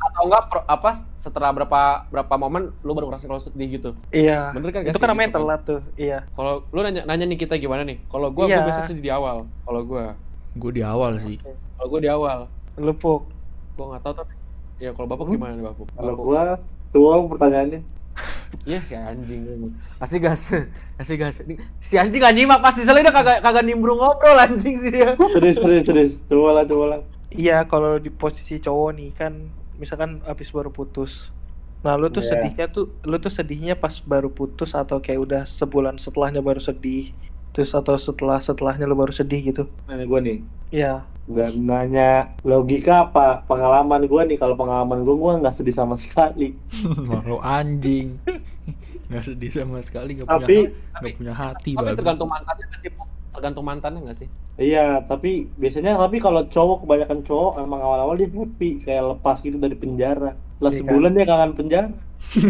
atau 0.00 0.22
enggak 0.24 0.42
pro- 0.46 0.64
apa 0.64 0.90
setelah 1.16 1.50
berapa 1.50 1.80
berapa 2.06 2.34
momen 2.36 2.70
lu 2.80 2.92
baru 2.92 3.06
merasa 3.06 3.24
kalau 3.24 3.36
sedih 3.38 3.68
gitu 3.72 3.90
Iya. 4.08 4.50
Bener 4.52 4.70
kan, 4.70 4.80
itu 4.82 4.94
kan 4.94 5.08
namanya 5.08 5.26
Gitu 5.26 5.34
kan? 5.34 5.42
telat 5.42 5.60
tuh. 5.62 5.80
Iya. 5.94 6.18
kalau 6.32 6.64
lu 6.66 6.80
nanya 6.80 7.02
nanya 7.04 7.26
nih 7.26 7.36
kita 7.36 7.54
gimana 7.56 7.82
nih 7.82 7.98
kalau 8.06 8.30
gua 8.30 8.46
Iya. 8.46 8.56
gua 8.56 8.66
biasa 8.66 8.80
sedih 8.86 9.02
di 9.02 9.10
awal 9.10 9.36
kalau 9.60 9.82
gua 9.82 10.14
Gue 10.54 10.70
di 10.72 10.80
awal 10.80 11.12
sih. 11.18 11.36
kalau 11.74 11.86
gua 11.86 12.00
di 12.00 12.08
awal 12.08 12.38
Lu 12.76 12.92
puk. 12.94 13.28
gua 13.74 13.84
nggak 13.90 14.02
tahu 14.02 14.14
tapi 14.16 14.32
ya 14.78 14.90
kalau 14.90 15.06
bapak 15.06 15.24
Hmm. 15.24 15.34
gimana 15.34 15.52
nih 15.52 15.64
bapak 15.66 15.86
kalau 15.92 16.14
gua 16.16 16.40
tuang 16.88 17.22
pertanyaannya 17.26 17.80
Iya 18.64 18.80
si 18.82 18.94
anjing 18.94 19.40
kasih 19.98 20.18
gas 20.18 20.42
kasih 20.96 21.16
gas 21.18 21.36
si 21.76 21.94
anjing 21.94 22.18
gak 22.18 22.32
nyimak 22.32 22.62
pasti 22.62 22.82
soalnya 22.82 23.10
dia 23.10 23.14
kagak 23.14 23.38
kagak 23.42 23.64
nimbrung 23.66 23.98
ngobrol 23.98 24.38
anjing 24.38 24.78
sih 24.78 24.88
dia 24.88 25.12
serius 25.12 25.58
serius 25.58 25.84
serius 25.84 26.12
coba 26.24 26.50
lah 26.56 26.64
coba 26.64 26.86
lah 26.96 27.00
Iya, 27.26 27.66
kalau 27.66 27.98
di 27.98 28.08
posisi 28.08 28.56
cowok 28.56 28.90
nih 28.96 29.10
kan, 29.12 29.50
misalkan 29.76 30.22
habis 30.24 30.48
baru 30.48 30.70
putus. 30.70 31.28
Nah, 31.84 31.98
lu 31.98 32.08
tuh 32.08 32.24
Iya. 32.24 32.32
sedihnya 32.32 32.66
tuh, 32.70 32.96
lu 33.04 33.18
tuh 33.18 33.28
sedihnya 33.28 33.74
pas 33.76 33.92
baru 34.00 34.32
putus 34.32 34.72
atau 34.72 35.02
kayak 35.02 35.20
udah 35.20 35.42
sebulan 35.44 36.00
setelahnya 36.00 36.40
baru 36.40 36.62
sedih. 36.62 37.12
Terus 37.52 37.74
atau 37.74 37.98
setelah 37.98 38.40
setelahnya 38.40 38.88
lu 38.88 38.96
baru 38.96 39.12
sedih 39.12 39.52
gitu. 39.52 39.68
nanya 39.84 40.06
gua 40.06 40.22
nih 40.22 40.40
Iya. 40.70 41.04
Nggak 41.26 41.50
nanya 41.58 42.10
logika 42.42 43.04
apa 43.04 43.42
pengalaman 43.44 44.06
gua 44.06 44.22
nih 44.22 44.34
kalau 44.34 44.54
pengalaman 44.54 45.02
gua 45.02 45.16
gua 45.16 45.32
nggak 45.36 45.52
sedih 45.52 45.72
sama 45.72 45.94
sekali 45.94 46.54
Malu 47.10 47.38
anjing. 47.38 48.14
nggak 49.06 49.24
sedih 49.24 49.50
sama 49.52 49.78
sekali 49.80 50.16
nggak 50.16 50.26
Tapi- 50.28 50.70
punya 50.70 50.94
nggak 50.96 51.14
punya 51.16 51.34
hati 51.34 51.70
Tapi 51.72 51.82
babi. 51.84 51.96
tergantung 51.96 52.28
mantannya 52.28 52.64
nggak 52.64 52.78
sih, 52.78 52.90
tergantung 53.28 53.64
mantannya 53.64 54.00
nggak 54.02 54.18
sih? 54.18 54.28
Iya, 54.56 54.86
tapi 55.02 55.52
biasanya 55.52 55.94
tapi 55.94 56.16
kalau 56.16 56.42
cowok 56.44 56.82
kebanyakan 56.82 57.20
cowok 57.20 57.52
emang 57.60 57.80
awal-awal 57.80 58.14
dia 58.14 58.26
happy 58.26 58.80
kayak 58.80 59.04
lepas 59.12 59.36
gitu 59.38 59.56
dari 59.56 59.74
penjara. 59.74 60.32
Setelah 60.32 60.62
Iya 60.64 60.64
kan? 60.72 60.80
sebulan 60.80 61.10
dia 61.12 61.24
kangen 61.24 61.52
penjara. 61.52 61.88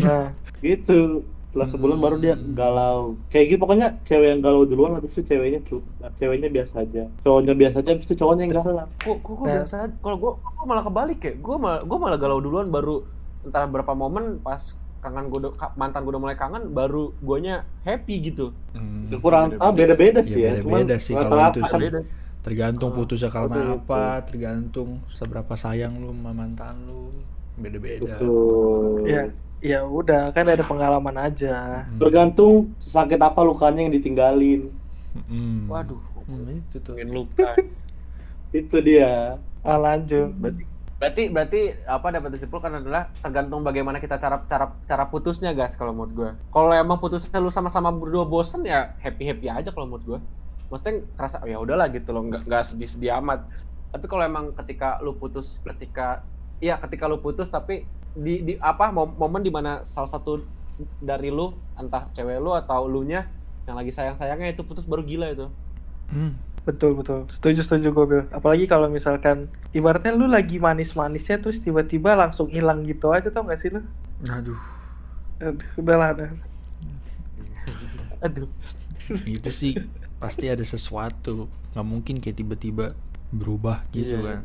Nah, 0.01 0.27
Gitu. 0.57 1.27
Setelah 1.57 1.73
sebulan 1.73 1.99
baru 1.99 2.17
dia 2.21 2.35
galau. 2.53 3.17
Kayak 3.33 3.45
gitu 3.49 3.59
pokoknya 3.59 3.89
cewek 4.05 4.29
yang 4.29 4.41
galau 4.45 4.69
duluan 4.69 4.93
habis 4.93 5.17
itu 5.17 5.25
ceweknya 5.25 5.65
cu 5.65 5.81
ceweknya 6.21 6.53
biasa 6.53 6.85
aja. 6.85 7.09
Cowoknya 7.25 7.55
biasa 7.57 7.75
aja 7.81 7.91
habis 7.97 8.05
itu 8.05 8.15
cowoknya 8.15 8.43
yang 8.45 8.55
galau. 8.61 8.85
Kok 9.01 9.17
kok 9.25 9.35
Nah. 9.41 9.47
biasa 9.57 9.77
kalau 10.05 10.17
gua 10.21 10.33
gua 10.37 10.65
malah 10.69 10.85
kebalik 10.85 11.21
ya. 11.25 11.33
Gua 11.41 11.57
malah 11.57 11.81
gua 11.81 11.97
malah 11.97 12.19
galau 12.21 12.39
duluan 12.45 12.69
baru 12.69 13.09
entar 13.41 13.65
berapa 13.65 13.97
momen 13.97 14.37
pas 14.45 14.61
kangen 15.01 15.33
ka- 15.57 15.73
mantan 15.75 16.05
gua 16.05 16.13
udah 16.13 16.23
mulai 16.23 16.37
kangen 16.37 16.77
baru 16.77 17.17
guanya 17.25 17.65
happy 17.83 18.21
gitu. 18.21 18.53
Hmm. 18.77 19.09
Kurang 19.17 19.57
ah 19.57 19.73
beda-beda 19.73 20.21
sih 20.21 20.45
Ya, 20.45 20.53
ya. 20.53 20.61
Cuman 20.61 20.85
beda-beda 20.85 20.97
sih 21.01 21.17
kalau 21.17 21.41
itu 21.49 21.61
kan 21.65 21.73
sih. 21.73 21.89
Beda. 21.89 22.01
tergantung 22.45 22.95
Oh, 22.95 23.03
putusnya 23.03 23.27
karena 23.27 23.59
betul, 23.59 23.75
apa 23.83 24.03
tergantung 24.23 24.89
seberapa 25.11 25.55
sayang 25.59 25.99
lu 25.99 26.15
sama 26.15 26.31
mantan 26.31 26.79
lu 26.87 27.11
beda-beda 27.59 28.07
Betul. 28.07 29.03
ya 29.03 29.27
ya 29.61 29.85
udah 29.85 30.33
kan 30.33 30.47
ada 30.49 30.65
pengalaman 30.65 31.17
aja. 31.17 31.87
Hmm. 31.87 31.99
Tergantung 32.01 32.75
sakit 32.85 33.21
apa 33.21 33.41
lukanya 33.43 33.85
yang 33.87 33.95
ditinggalin. 33.95 34.69
Hmm. 35.27 35.67
Waduh, 35.71 36.03
Hmm, 36.27 36.59
itu 36.59 36.83
tuh 36.83 36.99
luka. 37.07 37.55
Itu 38.51 38.83
dia. 38.83 39.39
Ah, 39.63 39.79
lanjut. 39.79 40.31
berarti 40.43 40.65
berarti 40.97 41.23
berarti 41.29 41.61
apa 41.85 42.09
dapat 42.09 42.31
disimpulkan 42.33 42.73
adalah 42.81 43.13
tergantung 43.21 43.61
bagaimana 43.61 44.01
kita 44.01 44.17
cara 44.17 44.41
cara 44.49 44.73
cara 44.89 45.05
putusnya 45.13 45.53
guys 45.53 45.77
kalau 45.77 45.93
menurut 45.93 46.13
gue 46.17 46.31
kalau 46.49 46.73
emang 46.73 46.97
putusnya 46.97 47.37
lu 47.37 47.53
sama-sama 47.53 47.93
berdua 47.93 48.25
bosen 48.25 48.65
ya 48.65 48.97
happy 49.05 49.29
happy 49.29 49.45
aja 49.53 49.69
kalau 49.77 49.85
menurut 49.85 50.05
gue 50.09 50.19
maksudnya 50.73 51.05
kerasa 51.13 51.45
oh, 51.45 51.49
ya 51.53 51.61
udahlah 51.61 51.93
gitu 51.93 52.17
loh 52.17 52.25
nggak 52.25 52.49
nggak 52.49 52.63
sedih 52.65 52.89
sedih 52.89 53.13
amat 53.21 53.45
tapi 53.93 54.09
kalau 54.09 54.25
emang 54.25 54.57
ketika 54.57 54.97
lu 55.05 55.13
putus 55.13 55.61
ketika 55.69 56.25
iya 56.65 56.81
ketika 56.81 57.05
lu 57.05 57.21
putus 57.21 57.53
tapi 57.53 57.85
di, 58.17 58.35
di 58.47 58.53
apa 58.61 58.91
mom- 58.97 59.17
momen 59.21 59.43
di 59.47 59.53
mana 59.53 59.85
salah 59.85 60.09
satu 60.09 60.33
dari 61.01 61.29
lu 61.33 61.53
entah 61.81 62.09
cewek 62.17 62.39
lu 62.45 62.53
atau 62.61 62.85
lu 62.89 63.01
nya 63.05 63.21
yang 63.69 63.77
lagi 63.79 63.93
sayang 63.97 64.17
sayangnya 64.21 64.49
itu 64.55 64.63
putus 64.69 64.87
baru 64.91 65.03
gila 65.05 65.27
itu 65.33 65.47
Hmm. 66.11 66.33
Betul 66.67 66.99
betul. 66.99 67.27
Setuju 67.31 67.61
setuju 67.63 67.89
gue 67.95 68.07
Bil. 68.11 68.23
Apalagi 68.35 68.67
kalau 68.67 68.91
misalkan 68.91 69.47
ibaratnya 69.71 70.11
lu 70.15 70.27
lagi 70.27 70.59
manis-manisnya 70.59 71.39
terus 71.43 71.63
tiba-tiba 71.63 72.19
langsung 72.19 72.51
hilang 72.51 72.83
gitu 72.87 73.15
aja 73.15 73.31
tau 73.31 73.47
gak 73.47 73.59
sih 73.63 73.71
lu? 73.75 73.83
aduh 74.31 74.59
Aduh, 75.41 75.69
udah 75.81 75.97
lah 76.01 76.09
udah. 76.17 76.31
aduh 78.25 78.49
itu 79.27 79.51
sih 79.53 79.73
pasti 80.23 80.49
ada 80.49 80.65
sesuatu 80.65 81.47
nggak 81.77 81.87
mungkin 81.87 82.17
kayak 82.23 82.37
tiba-tiba 82.41 82.97
berubah 83.31 83.85
gitu 83.93 84.17
Iya, 84.17 84.23
kan 84.25 84.39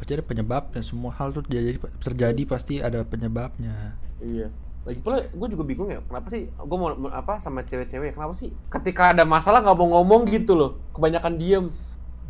pasti 0.00 0.16
ada 0.16 0.24
penyebabnya 0.24 0.80
semua 0.80 1.12
hal 1.12 1.28
tuh 1.36 1.44
terjadi 1.44 1.76
terjadi 2.00 2.42
pasti 2.48 2.74
ada 2.80 3.04
penyebabnya 3.04 4.00
Iya. 4.20 4.48
Lagi 4.80 5.00
pula 5.04 5.20
gue 5.28 5.48
juga 5.52 5.64
bingung 5.64 5.92
ya, 5.92 6.00
kenapa 6.00 6.32
sih 6.32 6.48
gue 6.48 6.76
mau 6.80 6.88
apa 7.12 7.36
sama 7.36 7.60
cewek-cewek, 7.64 8.16
kenapa 8.16 8.32
sih 8.32 8.48
ketika 8.72 9.12
ada 9.12 9.28
masalah 9.28 9.60
nggak 9.60 9.76
mau 9.76 10.00
ngomong 10.00 10.24
gitu 10.32 10.56
loh, 10.56 10.80
kebanyakan 10.96 11.36
diem. 11.36 11.66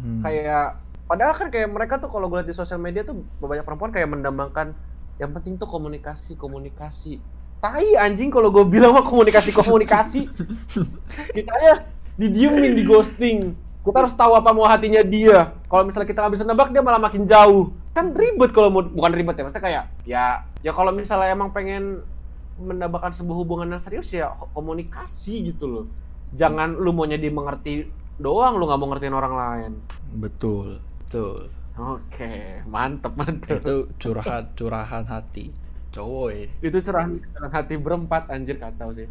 Hmm. 0.03 0.23
Kayak 0.27 0.83
padahal 1.07 1.35
kan 1.39 1.49
kayak 1.51 1.71
mereka 1.71 2.03
tuh 2.03 2.11
kalau 2.11 2.27
gue 2.27 2.43
lihat 2.43 2.51
di 2.51 2.57
sosial 2.57 2.83
media 2.83 3.07
tuh 3.07 3.23
banyak 3.39 3.63
perempuan 3.63 3.95
kayak 3.95 4.11
mendambakan 4.11 4.75
yang 5.23 5.31
penting 5.31 5.63
tuh 5.63 5.71
komunikasi, 5.71 6.35
komunikasi. 6.35 7.23
Tai 7.61 7.91
anjing 8.03 8.33
kalau 8.33 8.51
gue 8.51 8.67
bilang 8.67 8.99
mah 8.99 9.07
komunikasi, 9.07 9.55
komunikasi. 9.55 10.27
kita 11.37 11.55
ya 11.61 11.87
didiemin, 12.19 12.73
di 12.75 12.83
ghosting. 12.83 13.55
Kita 13.81 13.97
harus 14.05 14.13
tahu 14.13 14.33
apa 14.37 14.53
mau 14.53 14.69
hatinya 14.69 15.01
dia. 15.01 15.57
Kalau 15.67 15.89
misalnya 15.89 16.09
kita 16.09 16.21
nggak 16.21 16.35
bisa 16.37 16.45
nebak, 16.45 16.69
dia 16.69 16.83
malah 16.85 17.01
makin 17.01 17.25
jauh. 17.25 17.73
Kan 17.97 18.13
ribet 18.13 18.53
kalau 18.53 18.69
mau, 18.69 18.85
bukan 18.85 19.13
ribet 19.17 19.41
ya, 19.41 19.43
maksudnya 19.49 19.65
kayak 19.65 19.85
ya 20.05 20.25
ya 20.61 20.71
kalau 20.71 20.93
misalnya 20.93 21.33
emang 21.33 21.51
pengen 21.51 22.05
mendapatkan 22.61 23.17
sebuah 23.17 23.37
hubungan 23.41 23.73
yang 23.73 23.81
serius 23.81 24.13
ya 24.13 24.37
komunikasi 24.53 25.49
gitu 25.53 25.65
loh. 25.67 25.85
Jangan 26.37 26.77
lu 26.77 26.93
maunya 26.93 27.17
dimengerti 27.17 27.89
doang, 28.21 28.61
lu 28.61 28.69
nggak 28.69 28.79
mau 28.79 28.89
ngertiin 28.93 29.17
orang 29.17 29.35
lain. 29.35 29.73
betul 30.13 30.79
betul 31.07 31.49
Oke, 31.81 32.61
mantep 32.69 33.17
mantep. 33.17 33.65
itu 33.65 33.89
curahan 33.97 34.45
curahan 34.53 35.05
hati 35.09 35.49
cowok 35.91 36.29
ya 36.35 36.47
Itu 36.61 36.79
curahan 36.85 37.11
curahan 37.33 37.53
hati 37.57 37.75
berempat 37.81 38.29
anjir 38.29 38.61
kacau 38.61 38.93
sih. 38.93 39.09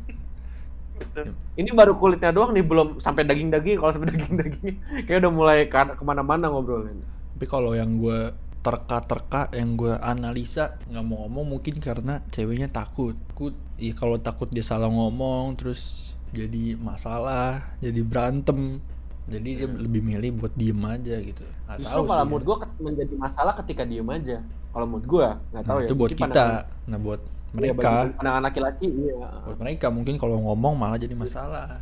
Ini 1.55 1.69
baru 1.71 1.93
kulitnya 1.93 2.29
doang 2.29 2.51
nih 2.51 2.61
belum 2.61 2.97
sampai 2.97 3.23
daging-daging. 3.23 3.77
Kalau 3.77 3.91
sampai 3.91 4.09
daging-daging 4.13 4.75
kayak 5.03 5.19
udah 5.19 5.31
mulai 5.31 5.57
ke 5.65 5.75
ke 5.75 6.03
mana-mana 6.03 6.47
ngobrolnya. 6.47 6.93
tapi 7.31 7.45
kalau 7.45 7.71
yang 7.71 7.95
gue 7.95 8.35
terka-terka 8.59 9.47
yang 9.53 9.73
gue 9.73 9.95
analisa 9.97 10.75
nggak 10.85 10.99
mau 11.01 11.23
ngomong 11.23 11.45
mungkin 11.49 11.79
karena 11.79 12.19
ceweknya 12.27 12.67
takut 12.67 13.15
takut 13.29 13.55
iya 13.75 13.95
kalau 13.95 14.19
takut 14.19 14.45
dia 14.45 14.59
salah 14.61 14.87
ngomong 14.87 15.55
terus 15.55 16.11
jadi 16.29 16.75
masalah 16.75 17.79
jadi 17.79 18.03
berantem 18.03 18.83
jadi 19.25 19.49
dia 19.55 19.67
lebih 19.71 20.03
milih 20.03 20.35
buat 20.35 20.51
diem 20.51 20.81
aja 20.83 21.15
gitu 21.17 21.47
Nggak 21.63 21.77
Justru 21.79 21.95
tahu 21.95 22.03
malah 22.03 22.25
gua 22.27 22.57
ket- 22.59 22.75
menjadi 22.77 23.13
masalah 23.15 23.53
ketika 23.55 23.85
diem 23.85 24.09
aja. 24.09 24.37
Kalau 24.69 24.85
menurut 24.85 25.05
gua 25.07 25.27
nggak 25.49 25.63
tahu 25.63 25.73
Nah, 25.73 25.79
ya. 25.79 25.87
itu 25.87 25.93
buat 25.95 26.11
kita 26.11 26.23
pandangan- 26.27 26.65
nah 26.85 26.99
buat 26.99 27.21
mereka 27.51 27.89
bagi 28.05 28.13
pandangan 28.15 28.41
laki-laki 28.45 28.87
iya. 28.87 29.17
buat 29.43 29.57
mereka 29.57 29.87
mungkin 29.89 30.15
kalau 30.15 30.37
ngomong 30.39 30.73
malah 30.75 30.97
jadi 30.97 31.13
masalah 31.13 31.81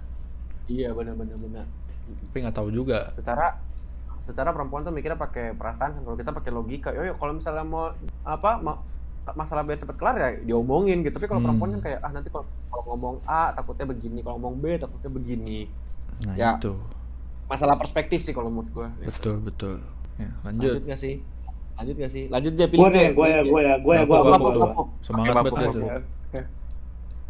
Iya 0.67 0.91
benar-benar 0.91 1.39
benar. 1.39 1.65
tapi 2.27 2.37
nggak 2.39 2.55
tahu 2.55 2.69
juga 2.69 3.11
Secara 3.11 3.55
secara 4.19 4.51
perempuan 4.51 4.83
tuh 4.83 4.91
mikirnya 4.91 5.15
pakai 5.15 5.55
perasaan 5.55 5.95
kan 5.95 6.01
kalau 6.03 6.17
kita 6.19 6.35
pakai 6.35 6.51
logika. 6.51 6.91
Yo 6.91 7.07
yo 7.07 7.13
kalau 7.15 7.31
misalnya 7.31 7.63
mau 7.63 7.95
apa 8.27 8.59
mau 8.59 8.75
masalah 9.31 9.63
biar 9.63 9.75
cepet 9.75 9.95
kelar 9.95 10.15
ya 10.15 10.29
diomongin 10.43 10.99
gitu. 11.03 11.15
Tapi 11.15 11.27
kalau 11.27 11.39
Hmm. 11.39 11.47
perempuan 11.47 11.69
kan 11.75 11.81
kayak 11.81 11.99
ah 12.03 12.11
nanti 12.11 12.27
kalau 12.27 12.43
kalau 12.67 12.83
ngomong 12.91 13.15
A 13.23 13.51
takutnya 13.51 13.87
begini, 13.87 14.19
kalau 14.19 14.35
ngomong 14.35 14.59
B 14.59 14.75
takutnya 14.75 15.07
begini. 15.07 15.59
nah 16.23 16.35
Ya. 16.35 16.51
itu 16.55 16.75
Masalah 17.47 17.79
perspektif 17.79 18.19
sih 18.19 18.35
kalau 18.35 18.51
menurut 18.51 18.67
gua. 18.75 18.87
betul 18.99 19.39
betul 19.39 19.79
ya, 20.19 20.27
Lanjut 20.43 20.75
lanjut 20.75 20.83
nggak 20.83 20.99
sih? 20.99 21.23
Lanjut 21.77 21.95
nggak 21.95 22.11
sih? 22.11 22.23
Lanjut 22.27 22.51
aja 22.53 22.65
pilih 22.65 22.89
deh, 22.89 23.07
gua 23.13 23.27
ya, 23.27 23.41
Jep. 23.41 23.45
ya, 23.45 23.51
gua 23.51 23.59
ya, 23.61 23.75
gua, 23.77 23.93
Nah, 23.95 24.05
gua, 24.05 24.17
gua, 24.17 24.17
gua, 24.17 24.37
gua, 24.37 24.51
gua. 24.51 24.67
gua. 24.73 24.85
Semangat 25.01 25.33
Bapak, 25.37 25.51
tuh. 25.69 25.83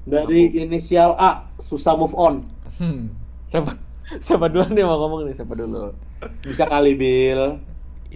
Dari 0.08 0.42
inisial 0.56 1.12
A, 1.20 1.32
susah 1.60 1.94
move 1.94 2.16
on. 2.16 2.48
Hmm. 2.80 3.12
Siapa 3.44 3.75
siapa 4.18 4.48
duluan 4.48 4.72
nih 4.72 4.88
mau 4.88 4.96
ngomong 4.98 5.27
nih? 5.27 5.36
Siapa 5.36 5.51
dulu? 5.51 5.92
Bisa 6.42 6.63
kali, 6.63 6.96
Bill. 6.96 7.60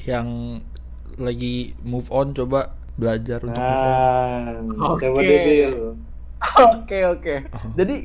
yang 0.07 0.57
lagi 1.19 1.75
move 1.83 2.07
on 2.09 2.31
coba 2.31 2.71
belajar 2.95 3.43
untuk 3.43 3.59
move 3.59 3.83
on 3.83 3.91
Nah, 4.71 4.95
Oke. 4.95 5.03
coba 5.03 5.19
deh, 5.19 5.39
Bill. 5.43 5.75
Oke 6.41 6.97
oke. 7.05 7.35
Jadi 7.75 7.95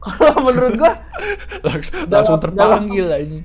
kalau 0.00 0.40
menurut 0.42 0.74
gua 0.74 0.92
langsung, 1.62 2.00
langsung 2.08 2.38
terpanggil 2.38 3.06
aja 3.06 3.38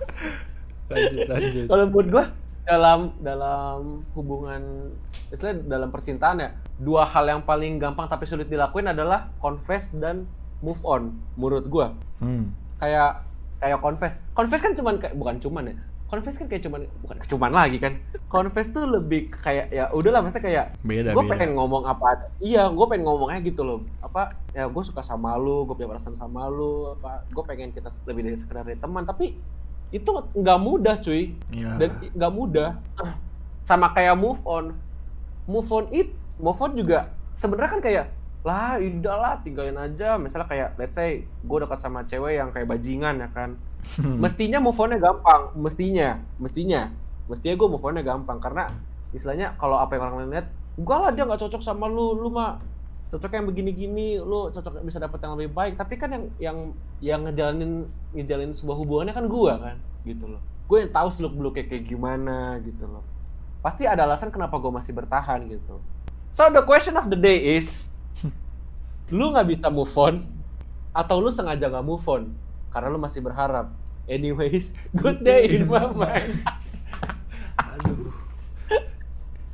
lanjut 0.90 1.20
lanjut 1.28 1.64
kalau 1.66 1.84
menurut 1.86 2.08
gua 2.10 2.24
dalam 2.70 3.00
dalam 3.18 4.06
hubungan 4.14 4.94
istilah 5.34 5.58
dalam 5.66 5.90
percintaan 5.90 6.38
ya 6.38 6.50
dua 6.78 7.02
hal 7.02 7.26
yang 7.26 7.42
paling 7.42 7.82
gampang 7.82 8.06
tapi 8.06 8.30
sulit 8.30 8.46
dilakuin 8.46 8.86
adalah 8.86 9.34
confess 9.42 9.90
dan 9.98 10.30
move 10.62 10.78
on 10.86 11.18
menurut 11.34 11.66
gua. 11.66 11.90
Hmm. 12.22 12.54
kayak 12.78 13.26
kayak 13.60 13.78
confess. 13.82 14.24
Confess 14.32 14.62
kan 14.62 14.72
cuman 14.72 14.94
kayak 15.02 15.14
bukan 15.18 15.36
cuman 15.42 15.74
ya 15.74 15.76
confess 16.10 16.42
kan 16.42 16.50
kayak 16.50 16.66
cuman 16.66 16.90
bukan 17.06 17.16
cuman 17.22 17.50
lagi 17.54 17.78
kan. 17.78 18.02
Confess 18.26 18.74
tuh 18.74 18.82
lebih 18.82 19.30
kayak 19.30 19.70
ya 19.70 19.86
udahlah 19.94 20.26
maksudnya 20.26 20.42
kayak 20.42 20.66
beda 20.82 21.14
gue 21.14 21.24
pengen 21.30 21.54
ngomong 21.54 21.86
apa 21.86 22.34
iya 22.42 22.66
gue 22.66 22.86
pengen 22.90 23.06
ngomongnya 23.06 23.38
gitu 23.46 23.62
loh. 23.62 23.78
Apa 24.02 24.34
ya 24.50 24.66
gue 24.66 24.82
suka 24.82 25.06
sama 25.06 25.38
lu 25.38 25.70
gue 25.70 25.78
punya 25.78 25.94
perasaan 25.94 26.18
sama 26.18 26.50
lu 26.50 26.98
apa 26.98 27.22
gue 27.30 27.44
pengen 27.46 27.70
kita 27.70 27.88
lebih 28.10 28.26
dari 28.26 28.36
sekedar 28.36 28.66
teman. 28.66 29.06
Tapi 29.06 29.38
itu 29.90 30.10
nggak 30.38 30.58
mudah 30.62 30.94
cuy. 31.02 31.34
Iya. 31.50 31.70
dan 31.78 31.90
nggak 32.14 32.32
mudah. 32.32 32.78
Sama 33.66 33.90
kayak 33.94 34.14
move 34.18 34.40
on. 34.46 34.74
Move 35.50 35.70
on 35.70 35.86
it 35.90 36.14
move 36.40 36.56
on 36.62 36.72
juga 36.72 37.12
sebenarnya 37.36 37.70
kan 37.76 37.82
kayak 37.84 38.06
lah 38.40 38.80
udahlah 38.80 39.34
tinggalin 39.44 39.76
aja. 39.76 40.16
Misalnya 40.16 40.48
kayak 40.48 40.68
let's 40.80 40.96
say 40.96 41.28
gue 41.28 41.58
dekat 41.60 41.78
sama 41.80 42.08
cewek 42.08 42.40
yang 42.40 42.48
kayak 42.52 42.68
bajingan 42.68 43.20
ya 43.20 43.28
kan? 43.32 43.56
Mestinya 44.00 44.60
move 44.60 44.76
on-nya 44.80 44.96
gampang. 44.96 45.52
Mestinya. 45.60 46.16
Mestinya. 46.40 46.88
Mestinya 47.28 47.54
gue 47.56 47.68
move 47.68 47.84
on-nya 47.84 48.00
gampang. 48.00 48.40
Karena 48.40 48.64
istilahnya 49.12 49.52
kalau 49.60 49.76
apa 49.76 49.96
yang 49.96 50.08
orang 50.08 50.16
lain 50.24 50.32
lihat 50.40 50.46
enggak 50.80 50.98
lah 51.04 51.10
dia 51.12 51.24
nggak 51.28 51.40
cocok 51.44 51.60
sama 51.60 51.84
lu. 51.84 52.16
Lu 52.16 52.32
mah 52.32 52.56
cocok 53.10 53.30
yang 53.34 53.46
begini-gini 53.50 54.22
lu 54.22 54.48
cocok 54.54 54.86
bisa 54.86 55.02
dapet 55.02 55.18
yang 55.20 55.34
lebih 55.34 55.50
baik 55.50 55.74
tapi 55.74 55.98
kan 55.98 56.10
yang 56.14 56.24
yang 56.38 56.58
yang 57.02 57.20
ngejalanin 57.26 57.90
ngejalanin 58.14 58.54
sebuah 58.54 58.76
hubungannya 58.78 59.14
kan 59.14 59.26
gue 59.26 59.52
kan 59.58 59.76
gitu 60.06 60.24
loh 60.30 60.42
gue 60.70 60.78
yang 60.86 60.92
tahu 60.94 61.08
seluk 61.10 61.34
beluknya 61.34 61.66
kayak 61.66 61.84
gimana 61.90 62.62
gitu 62.62 62.86
loh 62.86 63.02
pasti 63.60 63.84
ada 63.84 64.06
alasan 64.06 64.30
kenapa 64.30 64.56
gue 64.62 64.70
masih 64.70 64.94
bertahan 64.94 65.42
gitu 65.50 65.82
so 66.30 66.46
the 66.54 66.62
question 66.62 66.94
of 66.94 67.10
the 67.10 67.18
day 67.18 67.58
is 67.58 67.90
lu 69.14 69.34
nggak 69.34 69.58
bisa 69.58 69.66
move 69.68 69.90
on 69.98 70.22
atau 70.94 71.18
lu 71.18 71.30
sengaja 71.34 71.66
nggak 71.66 71.86
move 71.86 72.06
on 72.06 72.30
karena 72.70 72.88
lu 72.88 72.98
masih 73.02 73.20
berharap. 73.20 73.74
Anyways, 74.06 74.74
good 75.02 75.22
day 75.22 75.46
in 75.58 75.66
my 75.70 75.90
mind. 75.90 76.42
Aduh. 77.58 78.14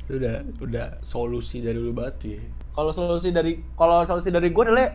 Udah 0.07 0.35
udah 0.63 0.85
solusi 1.03 1.59
dari 1.59 1.77
lu 1.81 1.91
batu 1.91 2.31
ya. 2.31 2.41
Kalau 2.77 2.91
solusi 2.93 3.33
dari 3.33 3.57
kalau 3.73 4.05
solusi 4.05 4.29
dari 4.29 4.53
gue 4.53 4.63
adalah 4.63 4.93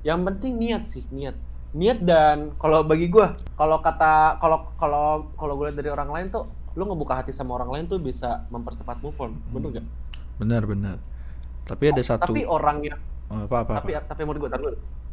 yang 0.00 0.24
penting 0.24 0.56
niat 0.56 0.88
sih, 0.88 1.04
niat. 1.12 1.36
Niat 1.76 2.00
dan 2.00 2.56
kalau 2.56 2.80
bagi 2.80 3.12
gue, 3.12 3.26
kalau 3.52 3.84
kata 3.84 4.40
kalau 4.40 4.72
kalau 4.80 5.28
kalau 5.36 5.52
gue 5.60 5.68
lihat 5.68 5.76
dari 5.76 5.92
orang 5.92 6.08
lain 6.08 6.26
tuh 6.32 6.48
lu 6.72 6.88
ngebuka 6.88 7.20
hati 7.20 7.36
sama 7.36 7.60
orang 7.60 7.68
lain 7.68 7.84
tuh 7.84 8.00
bisa 8.00 8.48
mempercepat 8.48 9.04
move 9.04 9.18
on. 9.20 9.36
Bener 9.52 9.68
gak? 9.76 9.86
Benar 10.40 10.62
benar. 10.64 10.96
Tapi 11.68 11.92
ada 11.92 12.00
satu 12.00 12.32
Tapi 12.32 12.48
orang 12.48 12.80
yang 12.82 13.00
Oh, 13.28 13.44
apa 13.44 13.60
apa, 13.60 13.84
tapi 13.84 13.92
apa. 13.92 14.08
tapi 14.08 14.24
menurut 14.24 14.48
gue 14.48 14.50
tapi, 14.56 14.64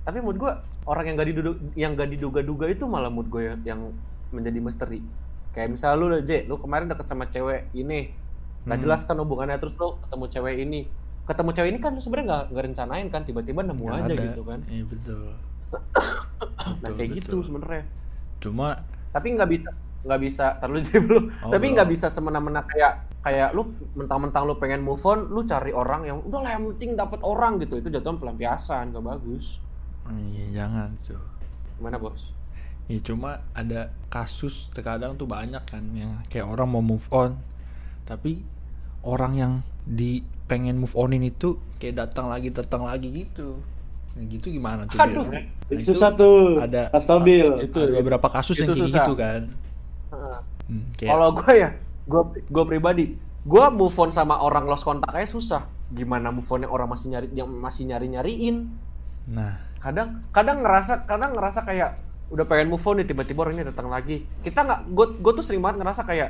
tapi 0.07 0.17
menurut 0.23 0.39
gue 0.39 0.51
orang 0.87 1.03
yang 1.03 1.15
gak 1.19 1.27
diduga 1.27 1.51
yang 1.75 1.91
gak 1.99 2.09
diduga-duga 2.15 2.65
itu 2.71 2.87
malah 2.87 3.11
menurut 3.11 3.27
gue 3.27 3.41
yang, 3.43 3.59
yang 3.67 3.79
menjadi 4.31 4.63
misteri 4.63 5.03
kayak 5.51 5.75
misalnya 5.75 5.99
lu 5.99 6.07
J 6.23 6.47
lu 6.47 6.55
kemarin 6.55 6.87
deket 6.87 7.11
sama 7.11 7.27
cewek 7.27 7.67
ini 7.75 8.15
nggak 8.63 8.71
Hmm. 8.71 8.83
jelas 8.87 9.03
kan 9.03 9.19
hubungannya 9.19 9.59
terus 9.59 9.75
lu 9.75 9.99
ketemu 9.99 10.25
cewek 10.31 10.55
ini 10.63 10.87
ketemu 11.25 11.49
cewek 11.51 11.69
ini 11.69 11.79
kan 11.79 11.91
lu 11.91 12.01
sebenarnya 12.01 12.25
nggak 12.27 12.43
nggak 12.53 12.63
rencanain 12.69 13.07
kan 13.09 13.21
tiba-tiba 13.23 13.61
nemu 13.61 13.83
Nggak 13.83 13.97
aja 13.99 14.13
ada. 14.13 14.23
gitu 14.23 14.41
kan 14.43 14.59
Iya 14.65 14.83
betul. 14.85 15.25
nah 16.55 16.73
Betul, 16.79 16.95
kayak 16.95 17.09
gitu 17.13 17.27
betul. 17.35 17.41
sebenarnya 17.43 17.83
Cuma 18.39 18.67
tapi 19.09 19.27
nggak 19.31 19.49
bisa 19.49 19.69
nggak 20.05 20.21
bisa 20.21 20.45
terlalu 20.59 20.79
jadi 20.85 20.99
belum 21.01 21.23
Oh, 21.41 21.49
tapi 21.49 21.65
nggak 21.73 21.89
bisa 21.89 22.07
semena-mena 22.07 22.61
kayak 22.63 22.93
kayak 23.19 23.49
lu 23.51 23.65
mentang-mentang 23.93 24.45
lu 24.45 24.53
pengen 24.55 24.79
move 24.79 25.01
on 25.01 25.25
lu 25.27 25.41
cari 25.41 25.73
orang 25.73 26.05
yang 26.05 26.17
udah 26.21 26.39
lah 26.39 26.51
yang 26.53 26.69
penting 26.75 26.93
dapat 26.93 27.19
orang 27.21 27.57
gitu 27.57 27.81
itu 27.81 27.89
jatuh 27.89 28.13
pelampiasan 28.13 28.93
gak 28.93 29.01
bagus 29.01 29.57
iya 30.13 30.61
jangan 30.61 30.93
tuh. 31.01 31.17
gimana 31.75 31.97
bos 31.97 32.37
Ya 32.85 33.01
cuma 33.01 33.41
ada 33.57 33.89
kasus 34.07 34.69
terkadang 34.69 35.17
tuh 35.17 35.25
banyak 35.25 35.65
kan 35.65 35.81
yang 35.91 36.21
kayak 36.29 36.45
orang 36.45 36.69
mau 36.69 36.85
move 36.85 37.09
on 37.09 37.33
tapi 38.05 38.45
orang 39.01 39.33
yang 39.33 39.53
di 39.81 40.21
pengen 40.45 40.77
move 40.77 40.93
onin 40.93 41.21
itu 41.21 41.57
kayak 41.77 42.05
datang 42.05 42.29
lagi 42.29 42.49
datang 42.49 42.85
lagi 42.85 43.09
gitu. 43.09 43.57
Nah, 44.15 44.23
gitu 44.25 44.47
gimana 44.47 44.85
tuh? 44.85 44.97
Aduh. 44.97 45.25
Bil? 45.27 45.43
Itu 45.65 45.73
Nah, 45.75 45.85
susah 45.91 46.09
tuh. 46.13 46.61
Ada 46.61 46.81
stabil. 46.97 47.45
Itu- 47.65 47.81
ada 47.81 47.93
beberapa 47.95 48.27
kasus 48.29 48.55
yang 48.55 48.69
itu 48.69 48.77
kayak 48.77 48.85
susah. 48.87 49.03
gitu 49.03 49.13
kan. 49.15 49.41
Heeh. 50.13 50.39
Hmm, 50.65 50.83
kayak 50.95 51.09
Kalau 51.11 51.29
gue 51.31 51.53
ya, 51.53 51.69
gue 52.05 52.21
gue 52.47 52.63
pribadi, 52.65 53.05
gue 53.43 53.65
move 53.69 53.95
on 53.95 54.09
sama 54.09 54.37
orang 54.37 54.65
lost 54.65 54.81
kontak 54.81 55.11
aja 55.11 55.27
susah. 55.27 55.61
Gimana 55.87 56.29
move 56.29 56.47
on 56.47 56.63
yang 56.63 56.71
orang 56.71 56.87
masih 56.87 57.07
nyari 57.11 57.27
yang 57.31 57.49
masih 57.49 57.83
nyari 57.85 58.07
nyariin? 58.07 58.69
nah, 59.25 59.61
Kadang 59.77 60.25
kadang 60.31 60.61
ngerasa 60.61 61.05
kadang 61.05 61.33
ngerasa 61.33 61.61
kayak 61.61 62.01
udah 62.25 62.45
pengen 62.45 62.69
move 62.69 62.81
on 62.81 62.97
nih 62.97 63.05
tiba-tiba 63.05 63.43
orangnya 63.43 63.69
datang 63.69 63.85
lagi. 63.85 64.25
Kita 64.41 64.61
nggak, 64.61 64.79
gue 64.89 65.05
gue 65.19 65.31
tuh 65.35 65.43
sering 65.43 65.61
banget 65.61 65.77
ngerasa 65.77 66.01
kayak 66.01 66.29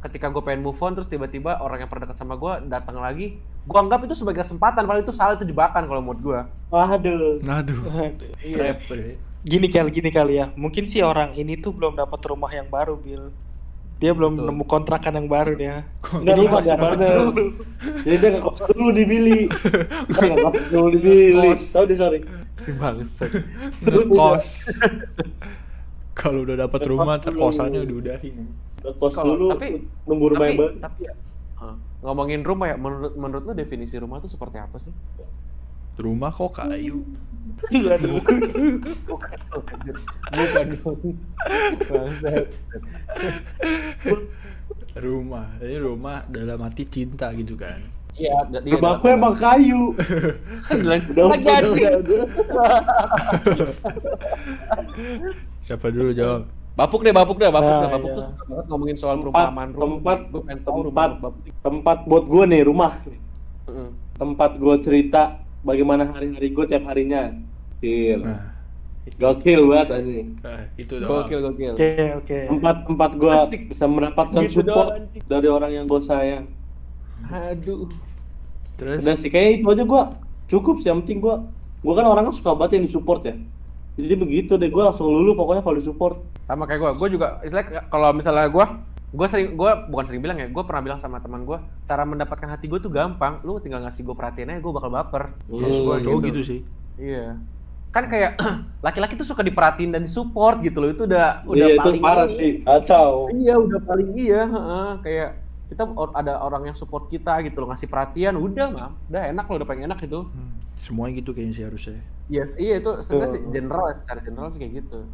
ketika 0.00 0.32
gue 0.32 0.40
pengen 0.40 0.64
move 0.64 0.80
on 0.80 0.96
terus 0.96 1.08
tiba-tiba 1.08 1.60
orang 1.60 1.84
yang 1.84 1.90
pernah 1.92 2.08
dekat 2.08 2.18
sama 2.18 2.34
gue 2.40 2.52
datang 2.72 2.96
lagi, 2.96 3.36
gue 3.40 3.78
anggap 3.78 4.00
itu 4.08 4.16
sebagai 4.16 4.40
kesempatan, 4.40 4.88
padahal 4.88 5.04
itu 5.04 5.12
salah 5.12 5.36
itu 5.36 5.44
jebakan 5.44 5.84
kalau 5.84 6.00
menurut 6.00 6.20
gue. 6.20 6.40
Waduh. 6.72 7.44
aduh. 7.44 7.80
Iya. 8.40 8.80
Ya. 8.80 9.14
Gini 9.40 9.68
kali, 9.72 9.88
gini 9.92 10.10
kali 10.12 10.40
ya. 10.40 10.52
Mungkin 10.56 10.84
sih 10.88 11.00
orang 11.00 11.36
ini 11.36 11.56
tuh 11.60 11.72
belum 11.72 11.96
dapat 11.96 12.20
rumah 12.28 12.52
yang 12.52 12.68
baru, 12.68 12.96
Bill. 12.96 13.32
Dia 14.00 14.16
belum 14.16 14.32
Betul. 14.32 14.48
nemu 14.48 14.64
kontrakan 14.64 15.12
yang 15.12 15.28
baru 15.28 15.52
dia. 15.60 15.84
Lupa 16.24 16.64
masih 16.64 16.72
enggak 16.72 16.96
baru. 16.96 17.26
Jadi 18.00 18.16
dia 18.16 18.28
nggak 18.32 18.44
kos 18.48 18.60
dulu 18.72 18.90
di 18.96 19.04
Billy. 19.04 19.40
Dia 20.08 20.24
nggak 20.24 20.40
kos 20.40 20.66
dulu 20.72 20.88
di 20.88 21.00
Billy. 21.04 21.50
Kos. 21.52 21.62
Sorry 21.68 21.94
sorry. 22.00 22.18
Si 22.56 22.72
bangsat. 22.72 23.28
Ngekos. 23.84 24.48
Kalau 26.16 26.48
udah 26.48 26.56
dapat 26.64 26.80
rumah 26.88 27.20
ntar 27.20 27.36
dulu. 27.36 28.00
Kosannya 28.82 28.88
udah 28.88 28.88
udahin. 28.88 28.88
Udah 28.90 28.92
kos 28.96 29.12
Kalau- 29.12 29.36
dulu. 29.36 29.46
tapi- 29.52 29.84
nunggu 30.04 30.26
rumah 30.28 30.40
tapi, 30.40 30.48
yang 30.48 30.58
baru. 30.58 30.74
tapi 30.80 31.00
ya, 31.04 31.14
ngomongin 32.00 32.40
rumah 32.40 32.66
ya, 32.66 32.76
menurut 32.76 33.12
menurut 33.14 33.42
lu 33.44 33.52
definisi 33.52 33.96
rumah 33.96 34.18
itu 34.18 34.28
seperti 34.28 34.56
apa 34.56 34.76
sih? 34.78 34.92
Rumah 35.96 36.30
kok 36.30 36.56
kayu. 36.56 37.04
Bukan. 40.30 40.68
Rumah. 44.92 45.46
Jadi 45.58 45.76
rumah 45.78 46.24
dalam 46.26 46.58
arti 46.60 46.84
cinta 46.84 47.30
gitu 47.32 47.54
kan. 47.54 47.78
iya 48.10 48.36
iya, 48.50 48.74
Rumahku 48.74 49.06
emang 49.08 49.32
kayu. 49.32 49.94
Bilang, 50.68 51.02
Udah 51.08 51.24
"Lagi 51.30 51.40
udah 51.40 51.56
anjing." 51.56 51.72
udah. 51.72 51.94
udah. 51.96 52.24
Siapa 55.64 55.86
dulu 55.88 56.10
jawab? 56.12 56.42
Bapuk 56.72 57.00
deh 57.00 57.10
bapuk 57.10 57.36
deh 57.36 57.48
bapuk 57.48 57.68
Nah, 57.68 57.80
deh 57.80 57.90
bapuk 57.90 58.08
iya. 58.08 58.16
tuh 58.16 58.24
suka 58.26 58.44
banget 58.46 58.66
ngomongin 58.66 58.96
soal 58.96 59.16
Tempat- 59.16 59.32
perumpamaan 59.52 59.70
rumah 59.70 59.86
tempat 59.90 60.18
gue 60.26 60.40
pengen 60.40 60.60
tahu 60.60 60.78
rumah 60.82 61.04
tempat 61.04 61.10
bapuk 61.20 61.42
tempat 61.60 61.98
buat 62.04 62.24
gue 62.24 62.44
nih 62.46 62.62
rumah. 62.62 62.92
Heeh. 63.66 63.88
Tempat 64.16 64.50
gue 64.56 64.74
cerita 64.80 65.22
bagaimana 65.60 66.02
hari-hari 66.08 66.48
gue 66.48 66.64
tiap 66.66 66.84
harinya. 66.84 67.22
Gil. 67.78 68.20
Nah, 68.22 68.52
Gokil 69.10 69.60
banget 69.66 69.88
anjing. 69.92 70.28
nah, 70.38 70.60
itu 70.74 70.94
doang. 70.94 71.24
gokil 71.24 71.40
gokil 71.42 71.72
Oke, 71.72 71.90
oke. 72.14 72.38
Tempat 72.46 72.76
tempat 72.84 73.10
gue 73.12 73.34
bisa 73.66 73.84
mendapatkan 73.84 74.40
Gitu 74.40 74.60
support 74.60 74.88
doang, 74.92 75.24
dari 75.26 75.48
orang 75.48 75.70
yang 75.72 75.84
gue 75.84 76.00
sayang. 76.00 76.44
aduh 77.22 77.88
Terus 78.76 79.02
Udah 79.02 79.12
sih 79.14 79.28
kayaknya 79.28 79.52
itu 79.56 79.66
aja 79.68 79.84
gua 79.84 80.02
cukup 80.46 80.80
sih 80.80 80.88
yang 80.88 81.00
penting 81.00 81.18
gua 81.18 81.44
gua 81.80 81.92
kan 81.94 82.06
orangnya 82.06 82.32
suka 82.32 82.54
banget 82.54 82.78
yang 82.78 82.84
disupport 82.86 83.20
ya. 83.22 83.34
Jadi 83.92 84.14
begitu 84.14 84.52
deh 84.54 84.68
gua 84.68 84.88
langsung 84.88 85.06
lulu 85.06 85.34
pokoknya 85.34 85.60
kalau 85.60 85.76
disupport. 85.76 86.16
sama 86.42 86.66
kayak 86.66 86.80
gue 86.80 86.90
gue 86.96 87.08
juga 87.14 87.38
istilahnya 87.40 87.86
kalau 87.86 88.10
misalnya 88.10 88.46
gue 88.46 88.64
gue 89.10 89.26
sering 89.26 89.54
gue 89.54 89.70
bukan 89.86 90.04
sering 90.04 90.18
bilang 90.18 90.34
ya 90.34 90.46
gue 90.46 90.62
pernah 90.62 90.80
bilang 90.80 90.98
sama 90.98 91.18
teman 91.18 91.42
gue 91.42 91.54
cara 91.84 92.02
mendapatkan 92.02 92.46
hati 92.48 92.66
gue 92.66 92.78
tuh 92.78 92.88
gampang 92.88 93.38
lu 93.40 93.58
tinggal 93.58 93.78
ngasih 93.80 94.02
gue 94.02 94.14
perhatian 94.14 94.48
aja 94.48 94.58
gue 94.58 94.72
bakal 94.72 94.88
baper 94.88 95.34
Hmm, 95.46 95.62
gua 95.80 95.98
cowok 95.98 96.18
gitu. 96.20 96.26
gitu 96.26 96.40
sih. 96.42 96.60
Iya. 96.96 97.38
Kan 97.90 98.06
kayak 98.06 98.34
laki-laki 98.86 99.14
tuh 99.14 99.22
suka 99.24 99.42
diperhatiin 99.42 99.90
dan 99.90 100.02
disupport 100.02 100.58
gitu 100.60 100.78
loh. 100.78 100.90
Itu 100.90 101.02
udah 101.04 101.42
udah 101.44 101.58
Iya 101.60 101.74
itu 101.76 101.82
paling 101.84 102.02
parah 102.02 102.26
ini. 102.26 102.34
sih, 102.34 102.50
kacau. 102.62 103.10
Iya, 103.28 103.54
udah 103.56 103.80
paling 103.80 104.08
iya, 104.12 104.42
heeh. 104.44 104.90
kayak 105.02 105.30
kita 105.70 105.86
or- 105.86 106.10
ada 106.18 106.42
orang 106.42 106.66
yang 106.66 106.76
support 106.76 107.06
kita 107.06 107.38
gitu 107.46 107.62
loh, 107.62 107.70
ngasih 107.70 107.86
perhatian, 107.86 108.34
udah 108.34 108.66
mah. 108.74 108.90
Udah 109.06 109.22
enak 109.30 109.46
loh, 109.46 109.56
udah 109.62 109.68
paling 109.70 109.86
enak 109.86 110.02
gitu. 110.02 110.26
Hmm, 110.26 110.58
semuanya 110.74 111.22
gitu 111.22 111.30
kayaknya 111.30 111.54
sih 111.54 111.64
harusnya. 111.64 112.02
Yes, 112.26 112.50
iya 112.58 112.82
itu 112.82 112.90
sebenarnya 113.06 113.30
sih 113.38 113.42
general 113.54 113.86
secara 113.94 114.18
general 114.18 114.50
sih 114.50 114.58
kayak 114.58 114.82
gitu. 114.82 115.06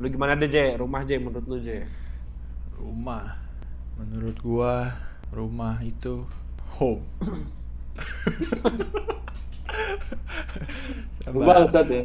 Lu 0.00 0.06
gimana 0.08 0.32
deh, 0.40 0.48
Jay? 0.48 0.72
Rumah 0.80 1.04
Jay 1.04 1.20
menurut 1.20 1.44
lu, 1.44 1.60
Jay? 1.60 1.84
Rumah. 2.80 3.36
Menurut 4.00 4.40
gua 4.40 4.88
rumah 5.28 5.76
itu 5.84 6.24
home. 6.80 7.04
Bangsat 11.30 11.86
ya. 11.86 12.02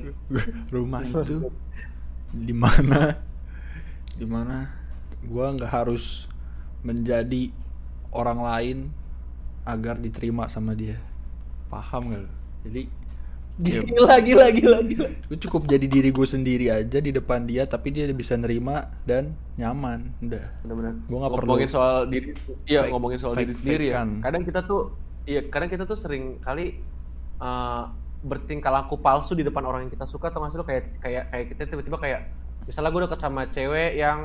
rumah 0.69 1.01
itu 1.01 1.49
di 2.35 2.51
mana 2.51 3.15
di 4.13 4.27
mana 4.27 4.69
gua 5.23 5.55
nggak 5.55 5.71
harus 5.71 6.27
menjadi 6.85 7.49
orang 8.15 8.39
lain 8.39 8.77
agar 9.67 9.99
diterima 9.99 10.47
sama 10.47 10.71
dia 10.71 10.97
paham 11.67 12.15
gak 12.15 12.21
lo? 12.23 12.31
jadi 12.63 12.81
ya, 13.59 13.81
Gila, 13.87 14.15
gila, 14.19 14.45
gila, 14.51 14.77
gila. 14.83 15.07
gue 15.31 15.37
cukup 15.47 15.67
jadi 15.67 15.85
diri 15.87 16.09
gue 16.11 16.27
sendiri 16.27 16.67
aja 16.71 16.99
di 16.99 17.11
depan 17.11 17.47
dia 17.47 17.63
tapi 17.63 17.91
dia 17.91 18.07
bisa 18.11 18.35
nerima 18.35 18.91
dan 19.07 19.31
nyaman 19.55 20.11
udah 20.19 20.45
Benar-benar. 20.67 20.93
Gua 21.07 21.17
nggak 21.23 21.31
perlu 21.39 21.47
ngomongin 21.55 21.71
soal 21.71 21.95
diri, 22.11 22.35
iya 22.67 22.81
ngomongin 22.91 23.19
soal 23.19 23.33
diri 23.39 23.53
sendiri 23.55 23.85
ya. 23.87 24.03
fakean. 24.03 24.09
Kadang 24.19 24.43
kita 24.43 24.59
tuh, 24.67 24.81
iya 25.23 25.41
kadang 25.47 25.69
kita 25.71 25.83
tuh 25.87 25.95
sering 25.95 26.43
kali 26.43 26.83
eh, 27.39 27.83
bertingkah 28.25 28.73
laku 28.73 28.99
palsu 28.99 29.37
di 29.37 29.47
depan 29.47 29.63
orang 29.63 29.87
yang 29.87 29.93
kita 29.93 30.03
suka 30.09 30.33
atau 30.33 30.43
nggak 30.43 30.51
sih 30.51 30.59
lo 30.59 30.65
kayak 30.67 30.83
kayak 30.99 31.23
kayak 31.31 31.45
kita 31.55 31.61
tiba-tiba 31.71 31.97
kayak 32.01 32.21
misalnya 32.65 32.89
gue 32.91 33.01
deket 33.05 33.19
sama 33.21 33.41
cewek 33.53 33.91
yang 33.95 34.19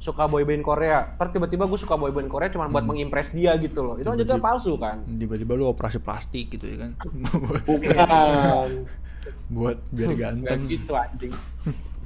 suka 0.00 0.24
boyband 0.24 0.60
Korea, 0.60 1.12
ter 1.12 1.28
tiba-tiba 1.30 1.64
gue 1.64 1.76
suka 1.76 1.94
boyband 1.94 2.26
Korea 2.26 2.48
cuma 2.48 2.66
buat 2.66 2.80
Hmm. 2.80 2.90
mengimpress 2.90 3.30
dia 3.30 3.52
gitu 3.54 3.80
loh. 3.80 3.94
Itu 3.94 4.08
kan 4.08 4.16
Tiba-tiba- 4.16 4.40
palsu 4.42 4.72
kan? 4.74 5.04
tiba-tiba 5.06 5.52
lu 5.54 5.68
operasi 5.68 6.00
plastik 6.00 6.50
gitu 6.50 6.64
ya 6.64 6.76
kan 6.80 6.90
Bukan. 7.68 8.70
buat 9.54 9.76
biar 9.90 10.10
Gak 10.10 10.18
ganteng 10.18 10.60
gitu 10.66 10.92
anjing. 10.92 11.32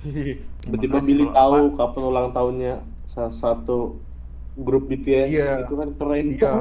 Tiba-tiba 0.61 0.99
Billy 0.99 1.27
tahu 1.27 1.53
apa- 1.65 1.77
kapan 1.79 2.03
ulang 2.03 2.29
tahunnya 2.31 2.75
salah 3.07 3.33
satu 3.33 3.97
grup 4.55 4.87
BTS 4.87 5.29
Iya. 5.31 5.51
itu 5.63 5.75
kan 5.75 5.89
keren. 5.95 6.27
Iya, 6.31 6.53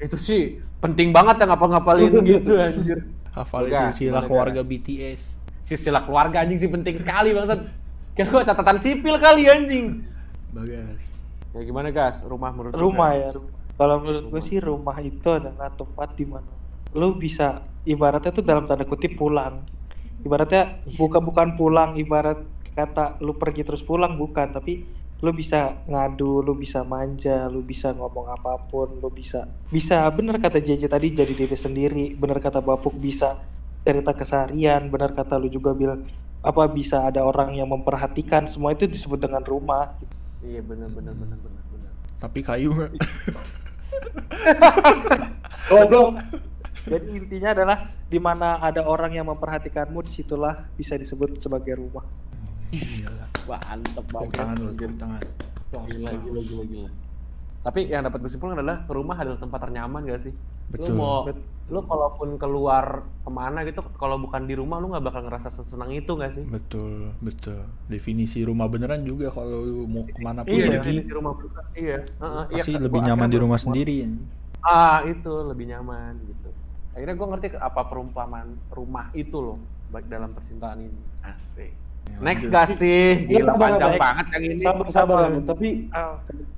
itu 0.00 0.16
sih 0.16 0.42
penting 0.78 1.10
banget 1.10 1.38
ya 1.38 1.46
ngapal-ngapalin 1.46 2.12
gitu 2.20 2.56
anjir. 2.56 2.98
hafalin 3.30 3.70
silsilah 3.70 4.24
keluarga 4.24 4.60
BTS 4.60 5.20
Silsilah 5.60 6.02
keluarga 6.02 6.40
anjing 6.40 6.56
sih 6.56 6.66
penting 6.66 6.96
sekali 6.96 7.30
bangsat. 7.30 7.62
Kira 8.10 8.26
gua 8.26 8.42
catatan 8.42 8.74
sipil 8.74 9.14
kali 9.16 9.46
anjing. 9.46 10.02
Bagas. 10.52 11.00
Ya 11.50 11.60
gimana 11.66 11.90
gas? 11.90 12.22
Rumah 12.22 12.50
menurut 12.54 12.72
lu, 12.78 12.90
rumah 12.90 13.10
ya 13.14 13.30
rumah. 13.34 13.52
kalau 13.74 13.96
menurut 14.02 14.24
gue 14.30 14.42
sih 14.44 14.58
rumah 14.62 14.96
itu 15.02 15.28
adalah 15.30 15.72
tempat 15.74 16.14
di 16.14 16.26
mana 16.28 16.60
lu 16.90 17.14
bisa 17.14 17.62
ibaratnya 17.86 18.34
tuh 18.34 18.42
dalam 18.42 18.66
tanda 18.66 18.82
kutip 18.82 19.14
pulang. 19.14 19.62
Ibaratnya 20.26 20.84
bukan 20.98 21.22
bukan 21.22 21.48
pulang 21.54 21.90
ibarat 21.96 22.42
kata 22.74 23.22
lu 23.22 23.38
pergi 23.38 23.62
terus 23.62 23.82
pulang 23.82 24.18
bukan, 24.18 24.50
tapi 24.50 24.84
lu 25.20 25.30
bisa 25.36 25.84
ngadu, 25.84 26.40
lu 26.40 26.56
bisa 26.56 26.80
manja, 26.80 27.46
lu 27.46 27.60
bisa 27.60 27.92
ngomong 27.92 28.32
apa 28.32 28.56
pun, 28.68 28.98
lu 28.98 29.08
bisa 29.12 29.46
bisa. 29.70 30.02
Bener 30.10 30.40
kata 30.40 30.58
JJ 30.58 30.90
tadi 30.90 31.12
jadi 31.14 31.32
diri 31.32 31.56
sendiri, 31.56 32.06
bener 32.16 32.40
kata 32.42 32.58
Bapuk 32.58 32.96
bisa 32.96 33.38
cerita 33.84 34.12
keseharian, 34.12 34.90
bener 34.92 35.12
kata 35.14 35.40
lu 35.40 35.48
juga 35.48 35.72
bilang 35.72 36.04
apa 36.40 36.64
bisa 36.72 37.04
ada 37.04 37.20
orang 37.20 37.56
yang 37.56 37.68
memperhatikan, 37.68 38.48
semua 38.48 38.72
itu 38.72 38.88
disebut 38.88 39.20
dengan 39.20 39.44
rumah. 39.44 39.92
Iya 40.40 40.60
benar 40.64 40.88
benar 40.88 41.12
benar 41.12 41.38
benar 41.38 41.64
benar. 41.68 41.92
Tapi 42.16 42.38
kayu 42.40 42.72
nggak? 42.72 42.90
Goblok. 45.70 46.16
Jadi 46.80 47.06
intinya 47.12 47.52
adalah 47.52 47.78
di 48.08 48.16
mana 48.16 48.56
ada 48.58 48.88
orang 48.88 49.12
yang 49.12 49.28
memperhatikanmu, 49.28 50.00
di 50.00 50.10
situlah 50.10 50.64
bisa 50.74 50.96
disebut 50.96 51.36
sebagai 51.36 51.76
rumah. 51.76 52.02
Gila. 52.72 53.26
Mantep 53.44 54.00
Tepuk 54.00 54.16
banget. 54.16 54.34
tangan 54.38 54.56
lu, 54.56 54.72
tangan. 54.96 55.22
Wah, 55.70 55.84
Gila, 55.86 56.08
wah. 56.08 56.20
gila, 56.24 56.40
gila, 56.40 56.64
gila. 56.66 56.90
Tapi 57.60 57.80
yang 57.92 58.02
dapat 58.08 58.18
gue 58.24 58.30
simpulkan 58.32 58.56
adalah 58.56 58.88
rumah 58.88 59.16
adalah 59.20 59.36
tempat 59.36 59.60
ternyaman 59.68 60.00
gak 60.08 60.22
sih? 60.24 60.34
Betul. 60.70 60.86
Lu 60.88 60.96
mau, 60.96 61.26
lu 61.66 61.80
kalaupun 61.82 62.28
keluar 62.34 62.84
ke 63.20 63.30
mana 63.30 63.62
gitu, 63.62 63.78
kalau 63.94 64.18
bukan 64.18 64.42
di 64.42 64.54
rumah 64.54 64.78
lu 64.78 64.90
nggak 64.90 65.02
bakal 65.02 65.22
ngerasa 65.22 65.50
sesenang 65.50 65.90
itu 65.90 66.10
gak 66.12 66.32
sih? 66.32 66.42
Betul, 66.42 67.14
betul. 67.18 67.62
Definisi 67.86 68.42
rumah 68.42 68.66
beneran 68.66 69.02
juga 69.02 69.30
kalau 69.30 69.62
lu 69.62 69.86
mau 69.86 70.02
ke 70.02 70.18
mana 70.18 70.42
pun 70.42 70.50
Iya, 70.50 70.66
pergi, 70.68 70.78
definisi 70.98 71.10
rumah 71.10 71.32
bukan. 71.32 71.62
Iya, 71.72 71.98
heeh, 72.02 72.44
iya, 72.50 72.62
pasti 72.62 72.72
kan, 72.72 72.82
lebih 72.82 73.00
nyaman 73.02 73.28
di 73.28 73.38
rumah 73.38 73.54
gua- 73.54 73.64
sendiri. 73.64 73.96
Ah, 74.60 74.98
itu 75.04 75.32
lebih 75.42 75.64
nyaman 75.68 76.12
gitu. 76.22 76.48
Akhirnya 76.90 77.14
gue 77.14 77.28
ngerti 77.28 77.46
apa 77.56 77.80
perumpamaan 77.86 78.48
rumah 78.68 79.06
itu 79.12 79.38
loh, 79.38 79.58
baik 79.88 80.06
dalam 80.06 80.34
percintaan 80.34 80.78
ini. 80.80 81.00
Asik. 81.22 81.70
Ya, 82.10 82.18
Next 82.18 82.50
lanjut. 82.50 82.54
gak 82.56 82.66
sih? 82.68 83.30
Gila 83.30 83.54
panjang 83.54 83.94
sabar. 83.94 84.00
banget 84.02 84.26
yang 84.28 84.44
ini. 84.44 84.60
Sabar 84.60 84.86
sabar 84.90 85.16
Anu. 85.24 85.40
tapi 85.44 85.68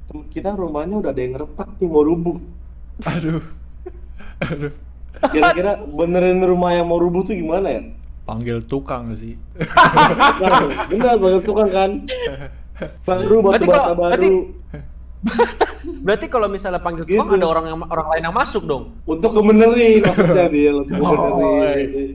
tem- 0.09 0.27
kita 0.27 0.49
rumahnya 0.53 0.97
udah 0.99 1.11
ada 1.11 1.21
yang 1.21 1.35
retak 1.37 1.69
nih 1.77 1.87
mau 1.87 2.01
rubuh. 2.01 2.37
Aduh. 3.05 3.45
Kira-kira 5.25 5.73
benerin 5.81 6.41
rumah 6.41 6.73
yang 6.73 6.85
mau 6.85 6.97
rubuh 6.97 7.23
tuh 7.23 7.33
gimana 7.33 7.69
ya? 7.69 7.83
Panggil 8.23 8.59
tukang 8.61 9.11
sih. 9.13 9.35
Bener 10.89 11.15
banget 11.17 11.43
tuh 11.43 11.55
kan. 11.57 11.91
Baru 13.05 13.37
batu 13.41 13.51
Berarti 13.53 13.67
bata 13.67 13.79
kalau- 13.79 13.95
baru. 13.95 14.11
berarti- 14.11 14.61
Berarti 16.03 16.27
kalau 16.27 16.47
misalnya 16.47 16.79
panggil 16.79 17.05
tukang 17.05 17.29
Gitu. 17.29 17.39
ada 17.39 17.47
orang 17.49 17.65
yang 17.69 17.79
orang 17.85 18.07
lain 18.11 18.23
yang 18.25 18.35
masuk 18.35 18.63
dong. 18.65 18.85
Untuk 19.05 19.31
kebenerin 19.33 20.03
maksudnya 20.03 20.47
dia 20.49 20.71
untuk 20.73 20.99
Oh, 20.99 21.11
kebenerin. 21.13 22.09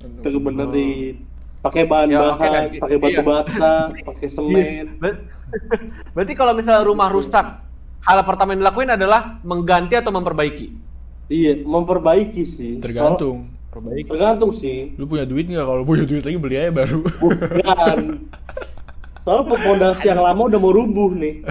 Untuk 0.00 0.30
kebenerin. 0.32 1.14
Pakai 1.60 1.84
bahan 1.84 2.08
Ya, 2.10 2.20
pakai 2.36 2.96
batu 2.98 3.08
iya. 3.10 3.24
bata, 3.24 3.72
pakai 4.04 4.28
semen. 4.28 4.96
Ber- 4.96 5.20
Berarti 6.14 6.32
kalau 6.32 6.52
misalnya 6.52 6.84
rumah 6.84 7.08
rusak, 7.08 7.46
hal 8.00 8.18
pertama 8.22 8.52
yang 8.52 8.60
dilakuin 8.60 8.90
adalah 8.90 9.40
mengganti 9.40 9.96
atau 9.96 10.12
memperbaiki. 10.12 10.76
Iya, 11.26 11.60
memperbaiki 11.60 12.42
sih. 12.44 12.72
Tergantung. 12.78 13.48
Soal- 13.48 13.52
Perbaiki. 13.74 14.06
tergantung 14.06 14.50
sih. 14.52 14.94
Lu 14.94 15.04
punya 15.04 15.26
duit 15.26 15.44
nggak? 15.44 15.66
Kalau 15.66 15.82
punya 15.82 16.04
duit 16.04 16.22
lagi 16.22 16.38
beli 16.38 16.56
aja 16.56 16.70
baru. 16.70 17.02
Bukan. 17.18 17.98
Soalnya 19.20 19.56
pondasi 19.58 20.04
yang 20.06 20.20
lama 20.20 20.42
udah 20.46 20.58
mau 20.58 20.70
rubuh 20.70 21.10
nih. 21.12 21.34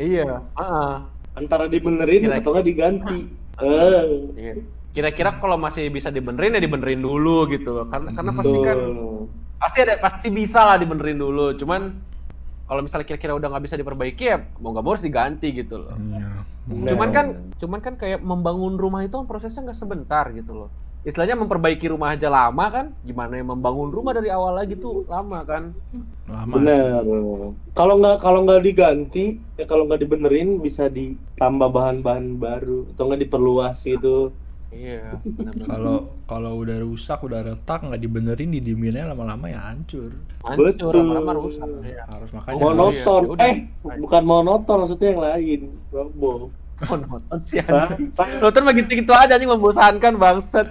Iya. 0.00 0.40
heeh. 0.56 0.92
Antara 1.36 1.68
dibenerin 1.68 2.24
Kira-kira. 2.24 2.40
atau 2.40 2.50
nggak 2.50 2.66
diganti. 2.66 3.18
Eh. 3.60 4.04
Iya. 4.34 4.52
Kira-kira 4.90 5.36
kalau 5.36 5.54
masih 5.54 5.86
bisa 5.86 6.08
dibenerin 6.08 6.56
ya 6.56 6.60
dibenerin 6.60 6.98
dulu 6.98 7.44
gitu. 7.46 7.84
Karena 7.86 8.08
karena 8.10 8.32
pasti 8.32 8.58
kan 8.58 8.78
pasti 9.56 9.78
ada 9.78 9.94
pasti 9.96 10.28
bisa 10.28 10.64
lah 10.64 10.76
dibenerin 10.76 11.16
dulu. 11.16 11.52
Cuman 11.52 12.00
kalau 12.64 12.80
misalnya 12.80 13.06
kira-kira 13.06 13.32
udah 13.34 13.48
nggak 13.48 13.64
bisa 13.64 13.76
diperbaiki 13.76 14.24
ya 14.24 14.40
mau 14.56 14.72
nggak 14.72 14.80
mau 14.80 14.92
harus 14.92 15.04
diganti 15.04 15.48
gitu 15.52 15.76
loh. 15.78 15.92
Iya. 15.94 16.28
Cuman 16.70 17.08
kan 17.10 17.26
cuman 17.58 17.80
kan 17.82 17.94
kayak 17.98 18.22
membangun 18.22 18.78
rumah 18.78 19.02
itu 19.02 19.18
prosesnya 19.26 19.70
nggak 19.70 19.78
sebentar 19.78 20.24
gitu 20.30 20.54
loh. 20.54 20.70
Istilahnya 21.00 21.32
memperbaiki 21.32 21.88
rumah 21.88 22.12
aja 22.12 22.28
lama 22.28 22.68
kan, 22.68 22.92
gimana 23.00 23.40
yang 23.40 23.56
membangun 23.56 23.88
rumah 23.88 24.12
dari 24.12 24.28
awal 24.28 24.52
lagi 24.52 24.76
tuh 24.76 25.08
lama 25.08 25.40
kan. 25.48 25.72
lama. 26.28 26.54
sih. 26.60 26.60
Bener. 26.60 27.02
Kalau 27.72 27.94
nggak 27.96 28.16
kalau 28.20 28.44
nggak 28.44 28.60
diganti, 28.60 29.40
ya 29.56 29.64
kalau 29.64 29.88
nggak 29.88 30.04
dibenerin 30.04 30.60
bisa 30.60 30.92
ditambah 30.92 31.72
bahan-bahan 31.72 32.36
baru 32.36 32.84
atau 32.92 33.02
nggak 33.08 33.22
diperluas 33.24 33.80
gitu. 33.80 34.30
Iya. 34.70 35.18
Kalau 35.66 36.14
kalau 36.30 36.62
udah 36.62 36.78
rusak, 36.78 37.18
udah 37.26 37.42
retak, 37.42 37.82
nggak 37.82 38.02
dibenerin, 38.04 38.54
didiemin 38.54 38.94
aja 38.94 39.10
lama-lama 39.10 39.50
ya 39.50 39.72
hancur. 39.72 40.14
Hancur, 40.46 40.68
Betul. 40.68 40.94
lama-lama 40.94 41.32
rusak. 41.42 41.66
Iya. 41.82 42.06
Harus 42.06 42.30
makanya. 42.30 42.60
Monoton. 42.60 43.22
iya, 43.24 43.32
udah. 43.34 43.46
Eh, 43.48 43.56
bukan 43.98 44.22
monoton 44.22 44.76
maksudnya 44.84 45.08
yang 45.10 45.22
lain. 45.24 45.60
Robo. 45.90 46.32
Monoton 46.88 47.38
sih 47.44 47.60
anjing. 47.60 48.08
Nonton 48.40 48.62
mah 48.64 48.72
gitu-gitu 48.72 49.12
aja 49.12 49.36
anjing 49.36 49.50
membosankan 49.50 50.16
bangset. 50.16 50.68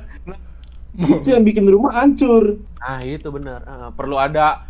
Itu 0.98 1.30
yang 1.32 1.46
bikin 1.46 1.70
rumah 1.70 1.94
hancur. 2.02 2.58
Ah, 2.82 3.04
itu 3.06 3.30
benar. 3.30 3.62
Ah, 3.70 3.90
perlu 3.94 4.18
ada 4.18 4.66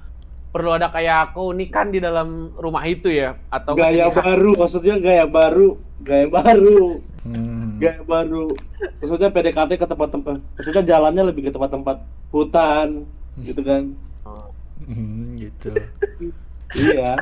perlu 0.49 0.73
ada 0.73 0.89
kayak 0.89 1.37
keunikan 1.37 1.93
di 1.93 2.01
dalam 2.01 2.49
rumah 2.57 2.81
itu 2.89 3.13
ya 3.13 3.37
atau 3.53 3.77
Gaya 3.77 4.09
baru, 4.09 4.57
maksudnya 4.57 4.97
gaya 4.97 5.29
baru, 5.29 5.77
gaya 6.01 6.25
baru, 6.25 7.05
Hmm. 7.21 7.77
gaya 7.77 8.01
baru. 8.01 8.49
Maksudnya 8.97 9.29
PDKT 9.29 9.77
ke 9.77 9.85
tempat-tempat, 9.85 10.41
maksudnya 10.57 10.83
jalannya 10.83 11.23
lebih 11.29 11.45
ke 11.47 11.51
tempat-tempat 11.53 12.01
hutan, 12.33 13.05
gitu 13.45 13.61
kan? 13.61 13.93
Oh. 14.25 14.49
Hmm, 14.89 15.37
gitu. 15.37 15.69
Iya. 16.73 17.13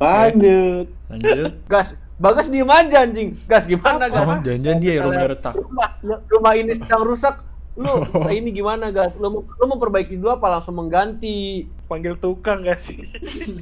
Lanjut. 0.00 0.86
Lanjut. 1.12 1.52
Gas, 1.68 2.00
Bagas 2.18 2.46
diem 2.46 2.66
aja 2.66 2.98
anjing. 3.00 3.38
Gas 3.46 3.64
gimana 3.64 4.06
gas? 4.06 4.26
Oh, 4.26 4.38
jangan-jangan 4.40 4.78
dia 4.78 4.92
yang 4.92 5.04
rumahnya 5.06 5.28
retak. 5.30 5.54
Rumah, 5.54 5.88
rumah 6.26 6.52
ini 6.52 6.72
sedang 6.74 7.02
rusak. 7.02 7.34
Lu 7.74 8.02
ini 8.34 8.50
gimana 8.50 8.90
gas? 8.90 9.14
Lu 9.14 9.30
mau 9.30 9.42
lu 9.46 9.64
mau 9.64 9.78
perbaiki 9.78 10.18
dulu 10.18 10.34
apa 10.34 10.50
langsung 10.50 10.74
mengganti? 10.76 11.66
panggil 11.86 12.18
tukang 12.18 12.60
gak 12.60 12.76
sih? 12.76 13.00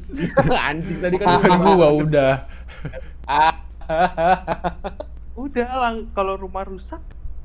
anjing 0.67 0.99
tadi 0.99 1.15
kan 1.15 1.39
Kan 1.39 1.63
gua 1.63 1.89
udah. 1.95 2.33
ah. 3.25 3.55
Udah 5.37 5.69
lah, 5.69 5.93
kalau 6.11 6.35
rumah 6.35 6.65
rusak 6.65 6.99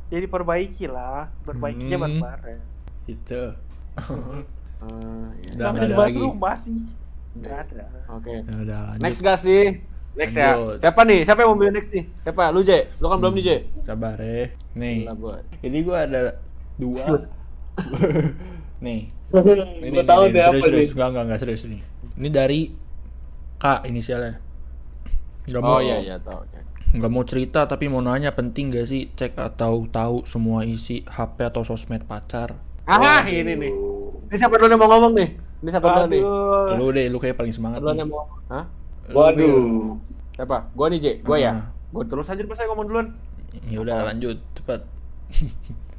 jadi 0.08 0.24
perbaiki 0.26 0.88
lah, 0.88 1.28
perbaikinya 1.44 2.00
Hmm. 2.00 2.04
bareng-bareng. 2.24 2.62
Itu. 3.06 3.52
Ah, 3.94 4.42
iya. 5.38 5.52
Udah 5.54 5.66
Namanya 5.70 5.86
ada 5.86 5.98
lagi. 6.00 6.18
rumah 6.18 6.56
sih. 6.56 6.80
Ada. 7.38 7.86
Oke. 8.10 8.32
Ya 8.42 8.56
udah 8.58 8.80
lanjut. 8.90 9.04
Next 9.04 9.20
gak 9.20 9.38
sih? 9.38 9.84
Next 10.12 10.36
ya. 10.36 10.54
Lanjut. 10.54 10.78
Siapa 10.84 11.02
nih? 11.08 11.20
Siapa 11.24 11.40
yang 11.42 11.50
mau 11.52 11.58
milih 11.58 11.74
next 11.74 11.90
nih? 11.90 12.04
Siapa? 12.20 12.44
Lu 12.52 12.60
J. 12.62 12.72
Lu 13.00 13.08
kan 13.08 13.18
belum 13.18 13.34
nih 13.34 13.44
J. 13.44 13.50
Sabar 13.84 14.18
ya. 14.20 14.52
Nih. 14.76 15.08
Ini 15.62 15.78
gua 15.82 15.98
ada 16.04 16.36
dua. 16.76 17.06
nih. 18.86 19.08
Ini, 19.80 19.96
Gue 19.96 20.04
tahu 20.04 20.22
deh 20.28 20.36
serius, 20.36 20.48
apa 20.52 20.66
serius. 20.68 20.82
nih. 20.84 20.88
Enggak, 20.92 21.08
enggak, 21.08 21.24
enggak 21.24 21.40
serius 21.40 21.62
nih. 21.64 21.82
Ini 22.20 22.30
dari 22.30 22.62
K 23.56 23.66
inisialnya. 23.88 24.34
Enggak 25.48 25.62
mau 25.64 25.72
Oh 25.72 25.80
iya 25.80 25.98
iya 26.02 26.16
tahu. 26.20 26.44
Oke. 26.44 26.60
nggak 26.92 27.08
mau 27.08 27.24
cerita 27.24 27.64
tapi 27.64 27.88
mau 27.88 28.04
nanya 28.04 28.36
penting 28.36 28.68
gak 28.68 28.84
sih 28.84 29.08
cek 29.08 29.40
atau 29.40 29.88
tahu 29.88 30.28
semua 30.28 30.68
isi 30.68 31.08
HP 31.08 31.48
atau 31.48 31.64
sosmed 31.64 32.04
pacar? 32.04 32.60
Ah, 32.84 33.24
ini 33.24 33.56
nih. 33.56 33.72
Ini 34.28 34.36
siapa 34.36 34.60
dulu 34.60 34.68
yang 34.68 34.82
mau 34.84 34.92
ngomong 34.92 35.16
nih? 35.16 35.30
Ini 35.64 35.70
siapa 35.72 35.88
dulu 35.88 36.06
nih? 36.12 36.22
Lu 36.76 36.92
deh, 36.92 37.08
lu 37.08 37.16
kayak 37.16 37.40
paling 37.40 37.56
semangat 37.56 37.80
nih. 37.80 37.96
yang 37.96 38.12
mau. 38.12 38.28
Hah? 38.52 38.68
Waduh. 39.14 39.98
Siapa? 40.36 40.58
Gua 40.74 40.88
nih 40.90 41.00
J. 41.00 41.06
Gua 41.22 41.38
ya. 41.38 41.52
Ah. 41.54 41.66
Gua 41.92 42.04
terus 42.08 42.28
aja 42.32 42.42
pas 42.48 42.56
saya 42.58 42.68
ngomong 42.72 42.88
duluan. 42.88 43.08
Ya 43.68 43.84
udah 43.84 44.08
lanjut, 44.08 44.40
cepat. 44.56 44.88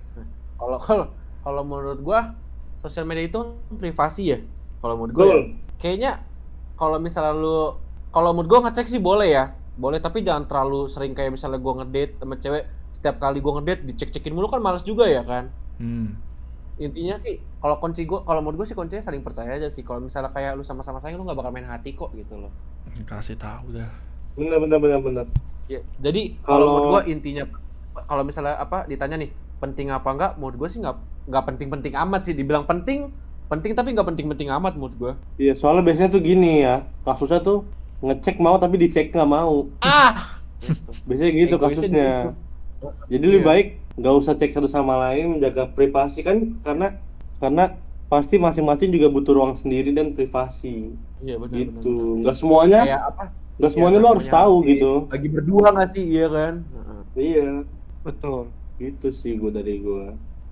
Kalau 0.62 0.79
kalau 0.79 1.07
kalau 1.42 1.62
menurut 1.66 1.98
gua 2.07 2.38
sosial 2.79 3.03
media 3.03 3.27
itu 3.27 3.59
privasi 3.75 4.31
ya. 4.31 4.38
Kalau 4.79 4.94
menurut 4.94 5.14
gua 5.14 5.27
ya. 5.27 5.38
kayaknya 5.83 6.12
kalau 6.79 7.03
misalnya 7.03 7.35
lu 7.35 7.83
kalau 8.14 8.31
menurut 8.31 8.46
gua 8.46 8.61
ngecek 8.70 8.87
sih 8.87 9.03
boleh 9.03 9.35
ya. 9.35 9.59
Boleh 9.75 9.98
tapi 9.98 10.22
jangan 10.22 10.46
terlalu 10.46 10.87
sering 10.87 11.18
kayak 11.18 11.35
misalnya 11.35 11.59
gua 11.59 11.83
ngedate 11.83 12.14
sama 12.22 12.38
cewek 12.38 12.62
setiap 12.94 13.18
kali 13.18 13.42
gua 13.42 13.59
ngedate 13.59 13.83
dicek-cekin 13.90 14.31
mulu 14.31 14.46
kan 14.46 14.62
males 14.62 14.87
juga 14.87 15.11
ya 15.11 15.27
kan. 15.27 15.51
Hmm. 15.83 16.14
Intinya 16.79 17.18
sih 17.18 17.42
kalau 17.59 17.83
kunci 17.83 18.07
gua 18.07 18.22
kalau 18.22 18.38
menurut 18.38 18.62
gua 18.62 18.68
sih 18.70 18.79
kuncinya 18.79 19.03
saling 19.03 19.27
percaya 19.27 19.59
aja 19.59 19.66
sih. 19.66 19.83
Kalau 19.83 19.98
misalnya 19.98 20.31
kayak 20.31 20.55
lu 20.55 20.62
sama-sama 20.62 21.03
sayang 21.03 21.18
lu 21.18 21.27
nggak 21.27 21.42
bakal 21.42 21.51
main 21.51 21.66
hati 21.66 21.98
kok 21.98 22.14
gitu 22.14 22.38
loh. 22.38 22.55
Kasih 23.03 23.35
tahu 23.35 23.73
dah. 23.73 23.90
Bener 24.33 24.59
bener 24.59 24.79
bener 24.79 25.01
bener. 25.01 25.27
Ya, 25.66 25.81
jadi 25.99 26.37
kalau 26.40 26.66
menurut 26.66 26.87
gua 26.90 27.03
intinya 27.05 27.45
kalau 28.03 28.23
misalnya 28.23 28.57
apa 28.57 28.85
ditanya 28.85 29.16
nih 29.16 29.31
penting 29.57 29.88
apa 29.88 30.09
enggak 30.09 30.33
menurut 30.37 30.57
gua 30.57 30.68
sih 30.68 30.81
nggak 30.81 30.97
nggak 31.23 31.45
penting-penting 31.47 31.92
amat 31.95 32.21
sih 32.23 32.35
dibilang 32.35 32.64
penting 32.64 33.09
penting 33.47 33.73
tapi 33.73 33.92
nggak 33.92 34.05
penting-penting 34.07 34.49
amat 34.51 34.75
menurut 34.75 34.95
gua 34.97 35.12
Iya, 35.37 35.55
soalnya 35.55 35.83
biasanya 35.83 36.11
tuh 36.11 36.21
gini 36.21 36.62
ya, 36.62 36.83
kasusnya 37.03 37.40
tuh 37.40 37.62
ngecek 38.01 38.37
mau 38.37 38.57
tapi 38.57 38.77
dicek 38.77 39.11
nggak 39.11 39.29
mau. 39.29 39.71
ah 39.81 40.40
Biasanya 41.05 41.31
gitu 41.33 41.55
Egoisnya 41.55 41.68
kasusnya. 41.79 42.11
gitu. 42.18 42.31
Jadi 43.09 43.25
lebih 43.25 43.40
Iya. 43.40 43.49
baik 43.49 43.66
nggak 43.92 44.14
usah 44.16 44.35
cek 44.35 44.51
satu 44.51 44.66
sama 44.66 44.95
lain, 45.01 45.37
menjaga 45.37 45.68
privasi 45.68 46.21
kan 46.21 46.37
karena 46.61 46.97
karena 47.38 47.77
pasti 48.07 48.37
masing-masing 48.37 48.90
juga 48.90 49.09
butuh 49.09 49.33
ruang 49.33 49.53
sendiri 49.53 49.90
dan 49.90 50.12
privasi 50.12 50.92
Iya 51.23 51.37
benar 51.39 51.55
gitu. 51.57 51.95
Nggak 52.19 52.37
semuanya, 52.37 52.81
Kayak 52.83 53.03
apa? 53.09 53.25
nggak 53.55 53.71
semuanya 53.71 53.95
Iya, 53.95 54.03
lo 54.03 54.09
harus 54.09 54.25
semuanya 54.25 54.39
tahu 54.41 54.55
lagi- 54.57 54.69
gitu. 54.73 54.93
Lagi 55.09 55.29
berdua 55.29 55.67
nggak 55.71 55.91
sih, 55.91 56.05
iya 56.09 56.27
kan? 56.29 56.55
Heeh. 56.67 57.01
Iya, 57.15 57.49
Betul. 58.03 58.41
gitu 58.77 59.09
sih 59.09 59.33
gue 59.35 59.51
dari 59.51 59.75
gue. 59.79 60.05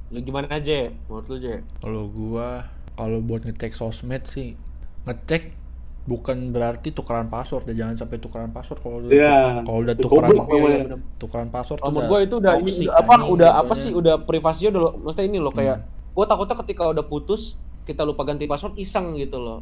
Lu 0.08 0.18
gimana 0.20 0.46
aja? 0.48 0.90
Menurut 1.04 1.26
lu 1.26 1.34
aja? 1.36 1.54
Kalau 1.76 2.02
gua 2.06 2.48
kalau 2.92 3.18
buat 3.18 3.42
ngecek 3.42 3.72
sosmed 3.72 4.22
sih 4.24 4.54
ngecek 5.00 5.56
bukan 6.02 6.50
berarti 6.50 6.90
tukeran 6.90 7.26
password 7.26 7.64
ya 7.66 7.84
jangan 7.84 7.96
sampai 7.98 8.18
tukeran 8.18 8.50
password 8.50 8.78
kalau 8.78 8.96
udah 9.00 9.10
Iya. 9.10 9.62
kalau 9.62 9.78
udah 9.80 9.94
tukeran 9.96 10.28
goblok 10.28 10.48
namanya. 10.50 10.96
tukeran 11.16 11.48
password 11.48 11.78
menurut 11.78 12.04
gue 12.06 12.18
itu 12.20 12.34
udah 12.36 12.52
ini 12.56 12.64
toxic, 12.66 12.88
apa 12.90 13.12
anjing, 13.14 13.30
udah 13.30 13.50
apa 13.54 13.74
sih 13.74 13.90
udah 13.90 14.14
privasinya 14.20 14.70
udah 14.70 14.82
lo- 14.82 14.96
maksudnya 14.98 15.26
ini 15.26 15.38
loh 15.38 15.50
kayak 15.50 15.76
Hmm. 15.78 15.86
gue 16.10 16.24
takutnya 16.26 16.56
ketika 16.58 16.82
udah 16.86 17.04
putus 17.04 17.42
kita 17.82 18.02
lupa 18.02 18.22
ganti 18.22 18.44
password 18.44 18.76
iseng 18.76 19.14
gitu 19.14 19.36
loh. 19.36 19.60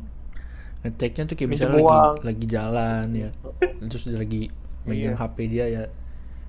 Ngeceknya 0.78 1.24
tuh 1.26 1.34
kayak 1.34 1.50
misalnya 1.50 1.74
lagi 1.78 1.86
uang. 1.86 2.14
lagi 2.22 2.46
jalan 2.46 3.06
ya. 3.12 3.30
Terus 3.90 4.02
dia 4.06 4.18
lagi 4.18 4.42
megang 4.86 5.14
Iya. 5.18 5.20
HP 5.20 5.36
dia 5.50 5.64
ya. 5.66 5.82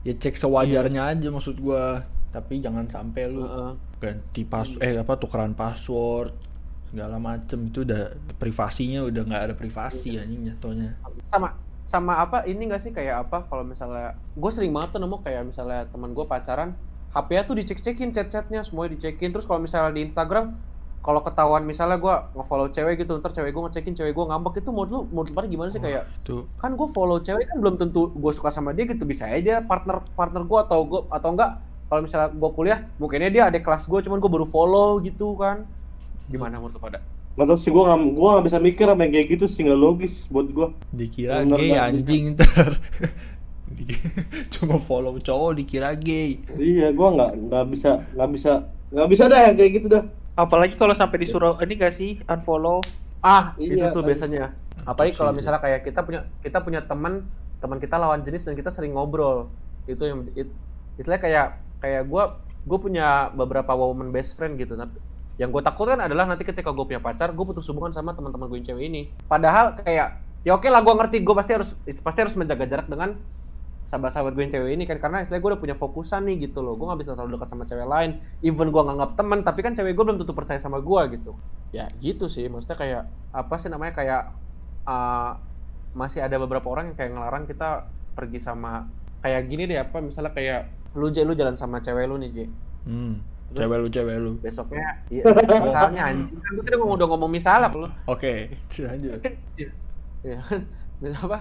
Ya 0.05 0.13
cek 0.15 0.35
sewajarnya 0.37 1.01
aja 1.11 1.27
maksud 1.33 1.57
gua. 1.59 2.05
Tapi 2.29 2.61
jangan 2.61 2.85
sampai 2.85 3.25
lu 3.25 3.41
Heeh. 3.41 3.71
ganti 3.99 4.41
pas 4.45 4.69
eh 4.79 4.95
apa 5.01 5.17
tukeran 5.17 5.57
password 5.57 6.31
segala 6.93 7.17
macem. 7.17 7.73
Itu 7.73 7.81
udah 7.81 8.13
privasinya 8.37 9.01
udah 9.09 9.21
nggak 9.25 9.43
ada 9.49 9.55
privasi 9.57 10.21
anjing 10.21 10.45
jatuhnya. 10.45 10.93
Sama 11.25 11.57
sama 11.89 12.21
apa 12.21 12.45
ini 12.45 12.69
gak 12.69 12.85
sih 12.85 12.93
kayak 12.93 13.25
apa 13.25 13.49
kalau 13.49 13.65
misalnya 13.65 14.13
gue 14.37 14.51
sering 14.53 14.69
banget 14.69 14.93
tuh 14.93 15.01
nemu 15.01 15.25
kayak 15.25 15.41
misalnya 15.49 15.89
teman 15.89 16.13
gue 16.13 16.21
pacaran 16.21 16.77
HP-nya 17.09 17.49
tuh 17.49 17.57
dicek-cekin 17.57 18.13
chat-chatnya 18.13 18.61
semuanya 18.61 18.93
dicekin. 18.93 19.33
Terus 19.33 19.49
kalau 19.49 19.57
misalnya 19.57 19.97
di 19.97 20.05
Instagram 20.05 20.53
kalau 20.99 21.23
ketahuan 21.23 21.63
misalnya 21.63 21.95
gue 21.95 22.15
nge-follow 22.35 22.67
cewek 22.75 23.07
gitu 23.07 23.15
ntar 23.23 23.31
cewek 23.31 23.55
gue 23.55 23.63
ngecekin 23.71 23.95
cewek 23.95 24.11
gue 24.11 24.25
ngambek 24.27 24.59
itu 24.59 24.69
menurut 24.75 24.91
lu 24.91 24.99
menurut 25.07 25.27
lu 25.31 25.35
pada 25.35 25.47
gimana 25.47 25.69
sih? 25.71 25.79
Kayak 25.79 26.11
itu. 26.23 26.43
kan 26.59 26.75
gue 26.75 26.87
follow 26.91 27.23
cewek 27.23 27.47
kan 27.47 27.57
belum 27.57 27.79
tentu 27.79 28.11
gue 28.11 28.31
suka 28.35 28.51
sama 28.51 28.75
dia 28.75 28.83
gitu 28.83 29.07
bisa 29.07 29.23
aja 29.31 29.63
partner 29.63 30.03
partner 30.13 30.43
gue 30.43 30.59
atau 30.59 30.79
gue 30.83 31.01
atau 31.07 31.29
enggak 31.31 31.51
kalau 31.87 32.01
misalnya 32.03 32.29
gue 32.35 32.49
kuliah 32.51 32.79
mungkinnya 32.99 33.31
dia 33.31 33.43
ada 33.47 33.59
kelas 33.63 33.87
gue 33.87 33.99
cuman 34.03 34.19
gue 34.19 34.31
baru 34.31 34.45
follow 34.45 34.99
gitu 34.99 35.39
kan. 35.39 35.63
Gimana 36.27 36.59
menurut 36.59 36.75
lu 36.75 36.81
pada? 36.83 36.99
Tau 37.39 37.55
sih 37.55 37.71
gue 37.71 37.79
nggak 37.79 37.99
gua 38.19 38.29
nggak 38.35 38.45
bisa 38.51 38.59
mikir 38.59 38.85
apa 38.91 38.99
yang 39.07 39.13
kayak 39.15 39.27
gitu 39.39 39.45
sih 39.47 39.63
nggak 39.63 39.79
logis 39.79 40.27
buat 40.27 40.51
gue. 40.51 40.67
dikira 40.91 41.47
Bener 41.47 41.55
gay 41.55 41.71
anjing 41.79 42.35
ntar. 42.35 42.75
Cuma 44.53 44.75
follow 44.83 45.15
cowok 45.23 45.55
dikira 45.55 45.95
gay. 45.95 46.43
Iya, 46.59 46.91
gue 46.91 47.07
nggak 47.15 47.31
nggak 47.47 47.65
bisa 47.71 48.03
nggak 48.11 48.29
bisa 48.35 48.51
nggak 48.91 49.07
bisa 49.07 49.23
dah 49.31 49.39
yang 49.47 49.55
kayak 49.55 49.71
gitu 49.79 49.87
dah. 49.87 50.03
Apalagi 50.39 50.79
kalau 50.79 50.95
sampai 50.95 51.19
disuruh 51.19 51.59
ini 51.59 51.75
gak 51.75 51.91
sih? 51.91 52.23
Unfollow? 52.23 52.79
ah 53.19 53.51
Iya, 53.59 53.75
itu 53.75 53.85
tuh 53.91 53.99
kan. 53.99 54.15
biasanya. 54.15 54.43
Apalagi 54.87 55.11
kalau 55.11 55.35
misalnya 55.35 55.59
kayak 55.59 55.83
kita 55.83 56.07
punya 56.07 56.23
kita 56.39 56.63
punya 56.63 56.79
teman 56.79 57.27
teman 57.59 57.75
kita 57.75 57.99
lawan 57.99 58.23
jenis 58.23 58.47
dan 58.47 58.55
kita 58.55 58.71
sering 58.71 58.95
ngobrol. 58.95 59.51
Itu 59.83 60.07
yang 60.07 60.23
it- 60.31 60.55
istilahnya 60.95 61.19
kayak 61.19 61.47
kayak 61.83 62.01
gue 62.07 62.23
gue 62.63 62.79
punya 62.79 63.27
beberapa 63.35 63.75
woman 63.75 64.15
best 64.15 64.39
friend 64.39 64.55
gitu. 64.55 64.79
Tapi 64.79 64.95
yang 65.35 65.51
gue 65.51 65.59
takutkan 65.59 65.99
adalah 65.99 66.23
nanti 66.23 66.47
ketika 66.47 66.71
gue 66.71 66.85
punya 66.87 67.03
pacar 67.03 67.35
gue 67.35 67.43
putus 67.43 67.67
hubungan 67.67 67.91
sama 67.91 68.15
teman-teman 68.15 68.47
gue 68.47 68.57
yang 68.63 68.67
cewek 68.71 68.83
ini. 68.87 69.01
Padahal 69.27 69.75
kayak 69.75 70.23
ya 70.47 70.55
oke 70.55 70.71
lah 70.71 70.79
gue 70.79 70.93
ngerti 70.95 71.17
gue 71.19 71.35
pasti 71.35 71.51
harus 71.59 71.75
pasti 71.99 72.19
harus 72.23 72.35
menjaga 72.39 72.63
jarak 72.63 72.87
dengan 72.87 73.19
sahabat-sahabat 73.89 74.37
gue 74.37 74.43
yang 74.45 74.53
cewek 74.53 74.71
ini 74.77 74.85
kan 74.85 75.01
karena 75.01 75.25
istilahnya 75.25 75.41
gue 75.41 75.51
udah 75.57 75.61
punya 75.65 75.75
fokusan 75.75 76.29
nih 76.29 76.45
gitu 76.45 76.61
loh. 76.61 76.77
Gue 76.77 76.85
gak 76.93 77.01
bisa 77.01 77.17
terlalu 77.17 77.41
dekat 77.41 77.49
sama 77.49 77.65
cewek 77.65 77.87
lain. 77.89 78.21
Even 78.45 78.69
gue 78.69 78.81
nganggap 78.85 79.17
teman 79.17 79.41
tapi 79.41 79.65
kan 79.65 79.73
cewek 79.73 79.97
gue 79.97 80.05
belum 80.05 80.21
tentu 80.21 80.37
percaya 80.37 80.61
sama 80.61 80.77
gue 80.77 81.01
gitu. 81.17 81.33
Ya 81.73 81.89
gitu 81.97 82.29
sih. 82.29 82.45
Maksudnya 82.45 82.77
kayak 82.77 83.03
apa 83.33 83.55
sih 83.57 83.73
namanya 83.73 83.97
kayak 83.97 84.21
uh, 84.85 85.41
masih 85.97 86.21
ada 86.21 86.37
beberapa 86.37 86.69
orang 86.69 86.93
yang 86.93 86.97
kayak 86.97 87.11
ngelarang 87.17 87.43
kita 87.49 87.89
pergi 88.13 88.37
sama 88.37 88.85
kayak 89.25 89.41
gini 89.49 89.65
deh 89.65 89.81
apa 89.81 89.99
misalnya 89.99 90.31
kayak 90.37 90.69
lu 90.93 91.09
J 91.09 91.25
lu 91.25 91.33
jalan 91.33 91.57
sama 91.57 91.81
cewek 91.81 92.05
lu 92.05 92.15
nih 92.21 92.29
J 92.29 92.37
hmm. 92.85 93.13
Terus- 93.49 93.65
cewek 93.65 93.77
lu 93.81 93.89
cewek 93.89 94.15
lu. 94.21 94.31
besoknya 94.37 95.01
iya, 95.09 95.23
misalnya 95.65 96.01
anjing. 96.13 96.37
Kan 96.37 96.51
gue 96.53 96.63
tadi 96.69 96.77
udah 96.77 97.07
ngomong 97.09 97.31
misalnya 97.33 97.73
lu 97.73 97.89
oke 98.05 98.33
lanjut. 98.85 99.19
Ya 100.21 100.37
kan 100.45 100.61
misal 101.01 101.21
apa 101.31 101.39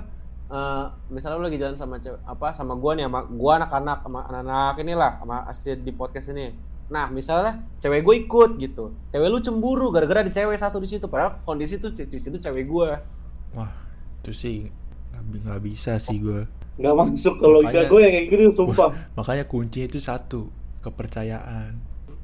eh, 0.49 0.85
misalnya 1.13 1.37
lu 1.41 1.45
lagi 1.49 1.61
jalan 1.61 1.77
sama 1.77 2.01
cewek 2.01 2.21
apa 2.25 2.57
sama 2.57 2.73
gua 2.75 2.97
nih 2.97 3.05
sama 3.05 3.21
gua 3.29 3.53
anak-anak 3.61 3.99
sama 4.05 4.21
anak-anak 4.29 4.75
inilah 4.81 5.13
sama 5.21 5.37
asli 5.49 5.73
di 5.81 5.93
podcast 5.93 6.33
ini. 6.33 6.47
Nah 6.89 7.07
misalnya 7.13 7.69
cewek 7.85 8.01
gue 8.01 8.15
ikut 8.25 8.51
gitu. 8.57 8.97
Cewek 9.13 9.29
lu 9.29 9.39
cemburu 9.45 9.93
gara-gara 9.93 10.25
ada 10.25 10.33
cewek 10.33 10.57
satu 10.57 10.81
di 10.81 10.89
situ 10.89 11.05
padahal 11.05 11.45
kondisi 11.45 11.77
tuh 11.77 11.93
di 11.93 12.19
situ 12.19 12.41
cewek 12.41 12.65
gua. 12.65 12.97
Wah 13.53 13.73
itu 14.25 14.33
sih 14.33 14.59
nggak 15.13 15.23
bi- 15.29 15.43
nggak 15.45 15.61
bisa 15.61 16.01
sih 16.01 16.17
gua. 16.17 16.49
Nggak 16.81 16.95
masuk 16.97 17.35
ke 17.37 17.47
logika 17.47 17.81
gue 17.91 18.01
yang 18.01 18.13
kayak 18.15 18.27
gitu, 18.31 18.49
sumpah. 18.55 18.95
makanya 19.19 19.45
kunci 19.51 19.91
itu 19.91 19.99
satu 19.99 20.49
kepercayaan. 20.81 21.75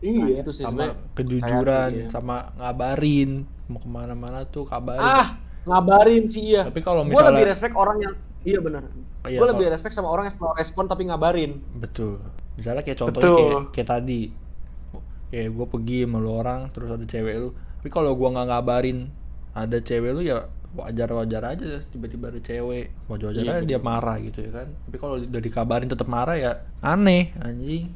Nah, 0.04 0.28
iya. 0.28 0.44
itu 0.44 0.52
sih 0.52 0.64
sama 0.64 0.94
kejujuran 1.16 1.88
sih, 1.90 2.00
iya. 2.04 2.08
sama 2.12 2.52
ngabarin 2.60 3.48
mau 3.66 3.80
ke 3.80 3.88
mana-mana 3.88 4.44
tuh 4.46 4.62
kabarin. 4.68 5.02
Ah 5.02 5.40
ngabarin 5.64 6.24
sih 6.28 6.54
iya. 6.54 6.62
Tapi 6.68 6.80
kalau 6.84 7.02
gue 7.04 7.12
lebih 7.12 7.20
misalnya 7.20 7.44
respect 7.48 7.74
orang 7.74 7.96
yang 8.00 8.14
iya 8.44 8.58
benar. 8.60 8.82
Iya, 9.24 9.38
gue 9.40 9.48
lebih 9.56 9.66
respect 9.72 9.94
sama 9.96 10.12
orang 10.12 10.28
yang 10.28 10.34
selalu 10.36 10.54
respon 10.60 10.84
tapi 10.84 11.02
ngabarin. 11.08 11.56
Betul. 11.80 12.20
Misalnya 12.60 12.84
kayak 12.84 12.98
contohnya 13.00 13.32
Betul. 13.32 13.38
kayak, 13.40 13.62
kayak 13.72 13.88
tadi. 13.88 14.22
Kayak 15.32 15.48
gue 15.50 15.66
pergi 15.66 15.98
sama 16.04 16.18
lu 16.20 16.30
orang 16.30 16.60
terus 16.70 16.88
ada 16.92 17.04
cewek 17.08 17.34
lu. 17.40 17.50
Tapi 17.52 17.88
kalau 17.92 18.16
gua 18.16 18.32
nggak 18.32 18.48
ngabarin 18.48 18.98
ada 19.52 19.76
cewek 19.80 20.10
lu 20.16 20.22
ya 20.24 20.48
wajar 20.74 21.06
wajar 21.14 21.42
aja 21.46 21.80
tiba-tiba 21.88 22.32
ada 22.32 22.40
cewek. 22.40 22.92
Wajar 23.08 23.26
wajar 23.32 23.42
Iya, 23.42 23.52
aja 23.60 23.64
dia 23.64 23.80
marah 23.80 24.16
gitu 24.20 24.44
ya 24.44 24.50
kan. 24.62 24.68
Tapi 24.72 24.96
kalau 25.00 25.14
udah 25.20 25.42
dikabarin 25.42 25.88
tetap 25.88 26.08
marah 26.08 26.36
ya 26.36 26.52
aneh 26.84 27.32
anjing. 27.40 27.88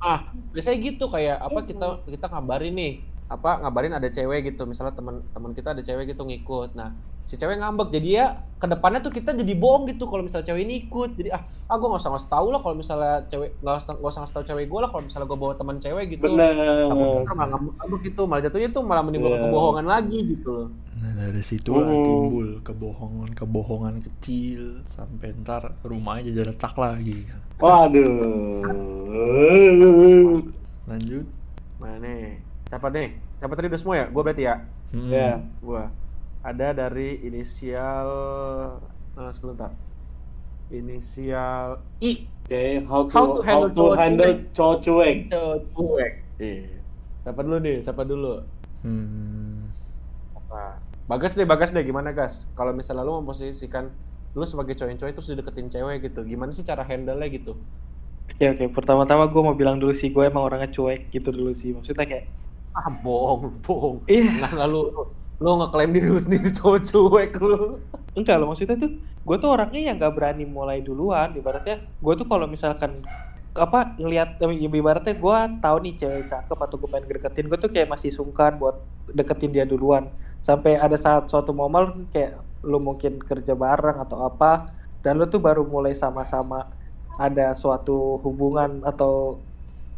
Ah 0.00 0.32
biasanya 0.54 0.78
gitu 0.80 1.10
kayak 1.12 1.36
apa 1.38 1.60
kita 1.66 1.86
kita 2.08 2.26
ngabarin 2.32 2.72
nih 2.72 2.92
apa 3.30 3.62
ngabarin 3.62 3.94
ada 3.94 4.10
cewek 4.10 4.50
gitu. 4.50 4.66
Misalnya 4.66 4.90
teman 4.90 5.22
teman 5.30 5.54
kita 5.54 5.70
ada 5.70 5.80
cewek 5.80 6.10
gitu 6.10 6.26
ngikut. 6.26 6.74
Nah 6.74 6.90
si 7.22 7.38
cewek 7.38 7.62
ngambek. 7.62 7.94
Jadi 7.94 8.08
ya 8.10 8.26
ke 8.58 8.66
depannya 8.66 8.98
tuh 8.98 9.14
kita 9.14 9.30
jadi 9.30 9.54
bohong 9.54 9.86
gitu 9.86 10.10
kalau 10.10 10.26
misalnya 10.26 10.50
cewek 10.50 10.66
ini 10.66 10.74
ikut. 10.84 11.14
Jadi 11.14 11.30
ah 11.30 11.40
ah 11.70 11.78
gue 11.78 11.86
nggak 11.86 12.02
usah 12.02 12.10
ngasih 12.10 12.26
tahu 12.28 12.46
lah 12.50 12.58
kalau 12.58 12.74
misalnya 12.74 13.14
cewek 13.30 13.54
nggak 13.62 13.76
usah 13.78 13.92
nggak 13.94 14.10
usah 14.10 14.20
ngasih 14.20 14.34
tahu 14.34 14.44
cewek 14.50 14.64
gue 14.66 14.80
lah 14.82 14.90
kalau 14.90 15.02
misalnya 15.06 15.26
gue 15.30 15.38
bawa 15.38 15.54
teman 15.54 15.76
cewek 15.78 16.04
gitu. 16.10 16.24
Bener. 16.26 16.54
takutnya 16.90 17.34
malah 17.38 17.48
ngambek 17.54 18.00
gitu. 18.02 18.22
Malah 18.26 18.42
jatuhnya 18.42 18.68
tuh 18.68 18.82
malah 18.82 19.02
menimbulkan 19.06 19.38
Iya. 19.38 19.46
kebohongan 19.46 19.86
lagi 19.86 20.18
gitu 20.26 20.48
loh. 20.50 20.68
Nah 21.00 21.10
dari 21.16 21.40
situlah 21.40 21.86
Hmm. 21.86 22.02
timbul 22.02 22.48
kebohongan 22.60 23.30
kebohongan 23.32 23.96
kecil 24.02 24.82
sampai 24.90 25.30
ntar 25.38 25.78
rumahnya 25.86 26.34
jadi 26.34 26.50
retak 26.50 26.74
lagi. 26.74 27.30
Waduh. 27.62 28.66
lanjut. 30.90 31.26
Mana 31.78 31.96
nih 32.02 32.49
siapa 32.70 32.86
nih? 32.94 33.18
Siapa 33.42 33.52
tadi? 33.58 33.66
Udah 33.66 33.80
semua 33.82 33.96
ya? 33.98 34.06
Gue 34.06 34.22
berarti 34.22 34.42
ya? 34.46 34.56
Hmm. 34.94 35.10
Ya. 35.10 35.42
gua. 35.58 35.90
Ada 36.46 36.72
dari 36.72 37.18
inisial 37.26 38.08
eh, 39.18 39.32
sebentar. 39.34 39.74
Inisial 40.70 41.82
I. 41.98 42.30
Oke, 42.46 42.62
how 42.86 43.02
to 43.06 43.12
How 43.14 43.26
to 43.34 43.40
how 43.42 43.42
handle 43.42 43.70
to 43.74 43.82
cowok 43.82 43.94
handle 43.98 44.32
cuek. 44.82 45.16
cowok 45.26 45.58
cuek. 45.74 46.12
iya. 46.38 46.78
Siapa 47.26 47.40
dulu 47.42 47.56
nih? 47.58 47.76
Siapa 47.82 48.02
dulu? 48.06 48.34
Hmm. 48.86 49.66
apa? 50.38 50.78
Bagas 51.10 51.34
deh 51.34 51.44
bagas 51.46 51.74
deh. 51.74 51.82
Gimana 51.82 52.14
gas? 52.14 52.46
Kalau 52.54 52.70
misalnya 52.70 53.02
lu 53.02 53.18
memposisikan 53.18 53.90
lu 54.30 54.46
sebagai 54.46 54.78
cowok 54.78 54.94
cuek 54.94 55.12
terus 55.18 55.26
dideketin 55.26 55.66
cewek 55.66 56.06
gitu 56.06 56.22
gimana 56.22 56.54
sih 56.54 56.62
cara 56.62 56.86
handle 56.86 57.18
nya 57.18 57.26
gitu? 57.34 57.58
Oke 58.30 58.46
oke, 58.46 58.64
pertama-tama 58.70 59.26
gue 59.26 59.42
mau 59.42 59.58
bilang 59.58 59.82
dulu 59.82 59.90
sih 59.90 60.14
gue 60.14 60.22
emang 60.22 60.46
orangnya 60.46 60.70
cuek 60.70 61.10
gitu 61.10 61.34
dulu 61.34 61.50
sih. 61.50 61.74
Maksudnya 61.74 62.06
kayak 62.06 62.24
ah 62.76 62.88
bohong 63.02 63.60
bohong 63.64 63.96
Iya. 64.06 64.46
nah 64.46 64.52
lalu 64.66 64.92
lu 65.40 65.50
ngeklaim 65.64 65.90
diri 65.96 66.08
lu 66.12 66.20
sendiri 66.20 66.52
cowok 66.58 66.78
cuek 66.84 67.32
lu 67.40 67.80
enggak 68.14 68.36
loh 68.38 68.52
maksudnya 68.52 68.76
tuh 68.76 68.92
gue 69.20 69.36
tuh 69.36 69.50
orangnya 69.52 69.80
yang 69.92 69.96
gak 70.00 70.16
berani 70.16 70.48
mulai 70.48 70.80
duluan. 70.80 71.36
Ibaratnya 71.36 71.84
gue 72.00 72.14
tuh 72.16 72.26
kalau 72.26 72.48
misalkan 72.48 73.04
apa 73.52 73.98
ngelihat 73.98 74.38
ibaratnya 74.40 75.14
gue 75.18 75.38
tahu 75.58 75.76
nih 75.82 75.94
cewek 75.98 76.24
cakep 76.30 76.58
atau 76.58 76.76
gue 76.78 76.88
pengen 76.88 77.06
deketin 77.10 77.46
gue 77.50 77.58
tuh 77.58 77.70
kayak 77.70 77.90
masih 77.90 78.14
sungkan 78.14 78.56
buat 78.62 78.78
deketin 79.10 79.50
dia 79.50 79.66
duluan 79.66 80.06
sampai 80.46 80.78
ada 80.78 80.94
saat 80.94 81.26
suatu 81.26 81.50
momen 81.50 82.06
kayak 82.14 82.38
lu 82.62 82.78
mungkin 82.78 83.18
kerja 83.18 83.52
bareng 83.58 83.98
atau 84.00 84.22
apa 84.24 84.70
dan 85.02 85.18
lu 85.18 85.26
tuh 85.26 85.42
baru 85.42 85.66
mulai 85.66 85.98
sama-sama 85.98 86.70
ada 87.18 87.52
suatu 87.52 88.22
hubungan 88.22 88.80
atau 88.86 89.42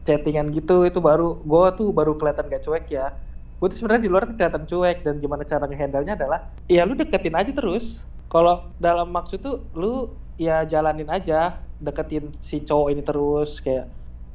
chattingan 0.03 0.51
gitu 0.51 0.85
itu 0.87 0.99
baru 0.99 1.39
gue 1.43 1.65
tuh 1.79 1.89
baru 1.95 2.19
kelihatan 2.19 2.51
gak 2.51 2.63
cuek 2.67 2.87
ya. 2.91 3.15
Gue 3.63 3.71
tuh 3.71 3.79
sebenarnya 3.79 4.03
di 4.07 4.11
luar 4.11 4.27
kelihatan 4.27 4.67
cuek 4.67 5.07
dan 5.07 5.23
gimana 5.23 5.47
cara 5.47 5.65
ngehandle 5.71 6.03
nya 6.03 6.15
adalah 6.19 6.51
ya 6.67 6.83
lu 6.83 6.99
deketin 6.99 7.35
aja 7.39 7.53
terus. 7.55 8.03
Kalau 8.27 8.73
dalam 8.81 9.13
maksud 9.13 9.39
tuh 9.45 9.63
lu 9.77 10.11
ya 10.41 10.65
jalanin 10.67 11.07
aja 11.13 11.61
deketin 11.79 12.33
si 12.43 12.63
cowok 12.65 12.89
ini 12.91 13.03
terus 13.05 13.61
kayak 13.61 13.87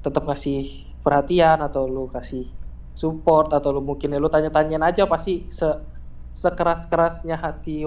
tetap 0.06 0.23
ngasih 0.23 0.88
perhatian 1.01 1.60
atau 1.63 1.88
lu 1.88 2.08
kasih 2.12 2.47
support 2.93 3.51
atau 3.51 3.75
lu 3.75 3.82
mungkin 3.84 4.13
ya 4.13 4.19
lu 4.19 4.32
tanya-tanyain 4.32 4.84
aja 4.84 5.03
pasti 5.06 5.45
se 5.53 5.67
sekeras-kerasnya 6.38 7.34
hati 7.34 7.82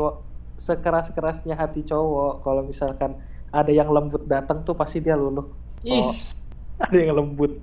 sekeras-kerasnya 0.61 1.57
hati 1.57 1.81
cowok. 1.87 2.45
Kalau 2.45 2.63
misalkan 2.67 3.17
ada 3.51 3.73
yang 3.73 3.89
lembut 3.89 4.27
datang 4.27 4.63
tuh 4.63 4.77
pasti 4.77 5.01
dia 5.01 5.17
luluh. 5.17 5.49
Is. 5.81 6.37
ada 6.85 6.97
yang 6.97 7.17
lembut. 7.17 7.61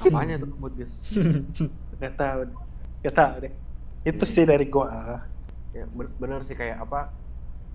Apanya 0.00 0.40
tuh 0.40 0.48
buat 0.56 0.72
guys? 0.78 1.04
nggak 2.00 2.14
tahu 2.16 2.40
nggak 3.04 3.14
tahu 3.14 3.34
deh. 3.44 3.52
Itu 4.06 4.24
sih 4.24 4.44
dari 4.48 4.66
gua. 4.70 5.20
Ya 5.76 5.84
ben- 5.90 6.14
bener 6.16 6.40
sih 6.40 6.56
kayak 6.56 6.82
apa 6.82 7.12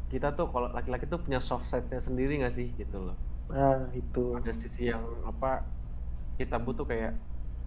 kita 0.09 0.33
tuh 0.33 0.49
kalau 0.49 0.69
laki-laki 0.73 1.05
tuh 1.09 1.21
punya 1.21 1.41
soft 1.41 1.65
side-nya 1.69 2.01
sendiri 2.01 2.41
nggak 2.41 2.53
sih 2.53 2.73
gitu 2.73 3.11
loh. 3.11 3.17
Nah 3.51 3.89
itu. 3.93 4.33
Ada 4.37 4.53
sisi 4.57 4.89
yang 4.89 5.05
apa 5.25 5.61
kita 6.41 6.57
butuh 6.57 6.85
kayak 6.89 7.13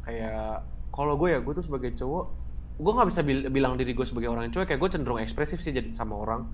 kayak 0.02 0.66
kalau 0.90 1.14
gue 1.14 1.32
ya 1.32 1.38
gue 1.40 1.52
tuh 1.54 1.64
sebagai 1.64 1.92
cowok 1.96 2.24
gue 2.78 2.92
nggak 2.94 3.08
bisa 3.10 3.20
bil- 3.26 3.48
bilang 3.50 3.74
diri 3.74 3.90
gue 3.90 4.06
sebagai 4.06 4.30
orang 4.30 4.54
cuek 4.54 4.70
kayak 4.70 4.80
gue 4.80 4.90
cenderung 4.90 5.18
ekspresif 5.22 5.62
sih 5.62 5.70
jadi 5.70 5.94
sama 5.94 6.18
orang. 6.18 6.46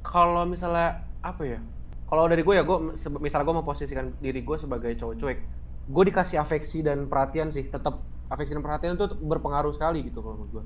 Kalau 0.00 0.48
misalnya 0.48 1.04
apa 1.20 1.44
ya 1.44 1.60
kalau 2.08 2.24
dari 2.26 2.42
gue 2.42 2.54
ya 2.56 2.64
gue 2.64 2.78
misalnya 3.20 3.44
gue 3.46 3.56
memposisikan 3.60 4.06
diri 4.18 4.40
gue 4.42 4.56
sebagai 4.56 4.92
cowok 4.96 5.14
cuek 5.20 5.38
gue 5.90 6.04
dikasih 6.06 6.38
afeksi 6.38 6.80
dan 6.80 7.04
perhatian 7.04 7.50
sih 7.50 7.66
tetap 7.66 7.98
afeksi 8.26 8.54
dan 8.54 8.62
perhatian 8.62 8.94
itu 8.94 9.10
berpengaruh 9.16 9.70
sekali 9.70 10.02
gitu 10.02 10.20
kalau 10.20 10.38
menurut 10.38 10.52
gue 10.52 10.64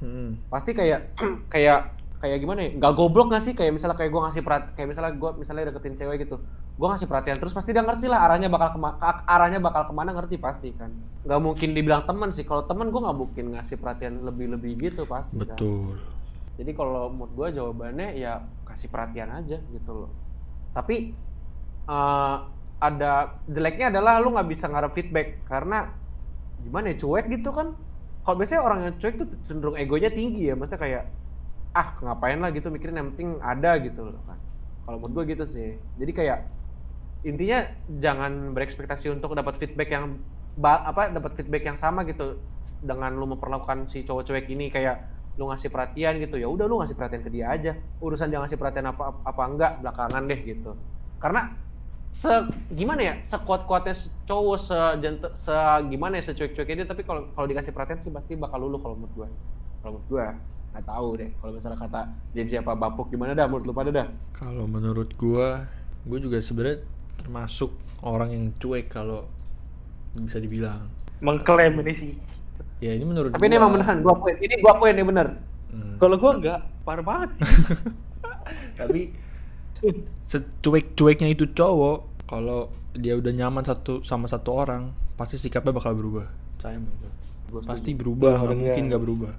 Hmm. 0.00 0.40
pasti 0.48 0.72
kayak 0.72 1.12
kayak 1.52 1.92
kayak 2.16 2.38
gimana 2.38 2.60
ya 2.62 2.70
nggak 2.74 2.92
goblok 2.94 3.28
nggak 3.28 3.42
sih 3.42 3.52
kayak 3.52 3.68
misalnya 3.70 3.96
kayak 3.96 4.08
gue 4.08 4.22
ngasih 4.22 4.40
perhatian 4.40 4.72
kayak 4.72 4.88
misalnya 4.88 5.12
gue 5.14 5.30
misalnya 5.36 5.64
deketin 5.66 5.94
cewek 5.94 6.16
gitu 6.20 6.36
gue 6.72 6.86
ngasih 6.86 7.04
perhatian 7.04 7.36
terus 7.36 7.52
pasti 7.52 7.70
dia 7.70 7.80
ngerti 7.80 8.06
lah 8.06 8.20
arahnya 8.22 8.48
bakal 8.48 8.72
kema 8.74 8.96
ke- 8.96 9.24
arahnya 9.26 9.56
bakal 9.58 9.84
ke 9.84 9.92
mana 9.92 10.12
ngerti 10.14 10.36
pasti 10.36 10.72
kan 10.72 10.88
nggak 11.20 11.36
mungkin 11.38 11.68
dibilang 11.70 12.04
teman 12.04 12.28
sih 12.28 12.44
kalau 12.44 12.64
teman 12.64 12.88
gue 12.88 12.96
nggak 12.98 13.18
mungkin 13.18 13.44
ngasih 13.52 13.76
perhatian 13.76 14.20
lebih 14.22 14.46
lebih 14.50 14.72
gitu 14.78 15.04
pasti 15.04 15.36
kan. 15.36 15.52
Betul. 15.52 16.00
jadi 16.56 16.70
kalau 16.72 17.08
menurut 17.08 17.32
gue 17.34 17.48
jawabannya 17.54 18.08
ya 18.14 18.40
kasih 18.64 18.88
perhatian 18.88 19.28
aja 19.34 19.60
gitu 19.60 19.92
loh 19.94 20.10
tapi 20.70 21.12
eh, 21.86 22.36
ada 22.80 23.36
jeleknya 23.44 23.92
adalah 23.92 24.18
lu 24.18 24.32
nggak 24.32 24.48
bisa 24.48 24.66
ngarep 24.66 24.92
feedback. 24.96 25.44
Karena 25.44 25.92
gimana 26.64 26.90
ya 26.92 26.96
cuek 26.96 27.28
gitu 27.28 27.52
kan. 27.52 27.76
Kalau 28.24 28.36
biasanya 28.36 28.62
orang 28.64 28.80
yang 28.88 28.94
cuek 28.96 29.14
tuh 29.20 29.28
cenderung 29.44 29.76
egonya 29.76 30.10
tinggi 30.10 30.48
ya. 30.48 30.56
Maksudnya 30.56 30.80
kayak 30.80 31.04
ah 31.70 31.94
ngapain 32.02 32.40
lah 32.42 32.50
gitu 32.50 32.66
mikirin 32.66 32.98
yang 32.98 33.08
penting 33.14 33.38
ada 33.38 33.78
gitu 33.78 34.10
loh 34.10 34.22
kan. 34.26 34.38
Kalau 34.88 34.96
menurut 34.98 35.12
gue 35.22 35.36
gitu 35.36 35.44
sih. 35.44 35.76
Jadi 36.00 36.12
kayak 36.16 36.38
intinya 37.20 37.68
jangan 38.00 38.56
berekspektasi 38.56 39.12
untuk 39.12 39.36
dapat 39.36 39.60
feedback 39.60 39.92
yang 39.92 40.16
apa 40.60 41.12
dapat 41.12 41.36
feedback 41.36 41.62
yang 41.68 41.76
sama 41.76 42.02
gitu. 42.08 42.40
Dengan 42.80 43.12
lu 43.12 43.28
memperlakukan 43.36 43.92
si 43.92 44.02
cowok 44.08 44.24
cuek 44.24 44.48
ini 44.50 44.72
kayak 44.72 45.20
lu 45.36 45.48
ngasih 45.52 45.68
perhatian 45.68 46.16
gitu. 46.20 46.40
Ya 46.40 46.48
udah 46.48 46.64
lu 46.64 46.80
ngasih 46.80 46.96
perhatian 46.96 47.22
ke 47.24 47.30
dia 47.32 47.52
aja. 47.52 47.72
Urusan 48.00 48.32
dia 48.32 48.40
ngasih 48.40 48.56
perhatian 48.56 48.88
apa 48.88 49.20
apa 49.24 49.42
enggak 49.44 49.72
belakangan 49.84 50.22
deh 50.28 50.40
gitu. 50.44 50.72
Karena 51.20 51.52
se 52.10 52.30
gimana 52.70 53.00
ya? 53.00 53.14
Sekuat 53.20 53.64
kuatnya 53.64 53.94
cowok 54.24 54.56
se 54.56 54.78
se 55.34 55.54
gimana 55.86 56.18
ya? 56.18 56.24
Secuek 56.24 56.52
cueknya 56.52 56.82
dia 56.82 56.88
tapi 56.88 57.02
kalau 57.02 57.30
kalau 57.30 57.46
dikasih 57.46 57.70
perhatian 57.70 57.98
sih 57.98 58.10
pasti 58.10 58.34
bakal 58.34 58.60
luluh 58.60 58.78
kalau 58.78 58.94
menurut 58.94 59.14
gue 59.16 59.28
kalau 59.80 59.96
menurut 59.96 60.08
gue 60.08 60.26
nggak 60.70 60.86
tahu 60.86 61.08
deh. 61.16 61.30
Kalau 61.34 61.52
misalnya 61.52 61.78
kata 61.78 62.00
JJ 62.30 62.62
apa 62.62 62.72
bapuk 62.74 63.10
gimana 63.10 63.32
dah? 63.32 63.46
Menurut 63.46 63.66
lu 63.66 63.74
pada 63.74 63.90
dah? 63.90 64.06
Kalau 64.30 64.64
menurut 64.64 65.10
gua, 65.14 65.66
gua 66.02 66.18
juga 66.18 66.38
sebenarnya 66.38 66.86
termasuk 67.16 67.74
orang 68.00 68.30
yang 68.30 68.44
cuek 68.56 68.86
kalau 68.86 69.26
bisa 70.12 70.38
dibilang. 70.38 70.86
mengklaim 71.20 71.74
ini 71.82 71.92
sih. 71.92 72.10
Ya 72.78 72.94
ini 72.94 73.04
menurut 73.04 73.28
tapi 73.30 73.44
ini 73.44 73.54
gua- 73.54 73.60
emang 73.60 73.70
beneran 73.76 73.96
gua 74.00 74.14
akuin 74.14 74.36
ini 74.40 74.54
gua 74.58 74.72
akuin 74.72 74.94
ini 74.94 75.04
bener. 75.04 75.28
Hmm. 75.70 75.94
kalau 75.98 76.16
gua 76.16 76.32
enggak 76.34 76.60
parah 76.80 77.04
banget 77.04 77.28
sih. 77.34 77.42
Tapi 78.80 79.12
secuek-cueknya 80.32 81.28
itu 81.34 81.44
cowok, 81.58 81.98
kalau 82.30 82.70
dia 82.96 83.14
udah 83.20 83.32
nyaman 83.32 83.64
satu 83.66 84.02
sama 84.04 84.26
satu 84.30 84.50
orang, 84.62 84.82
pasti 85.18 85.36
sikapnya 85.40 85.72
bakal 85.74 85.92
berubah. 85.96 86.26
Saya 86.60 86.78
pasti 87.68 87.90
berubah, 88.00 88.34
nggak 88.44 88.56
mungkin 88.62 88.82
nggak 88.90 89.02
berubah. 89.04 89.34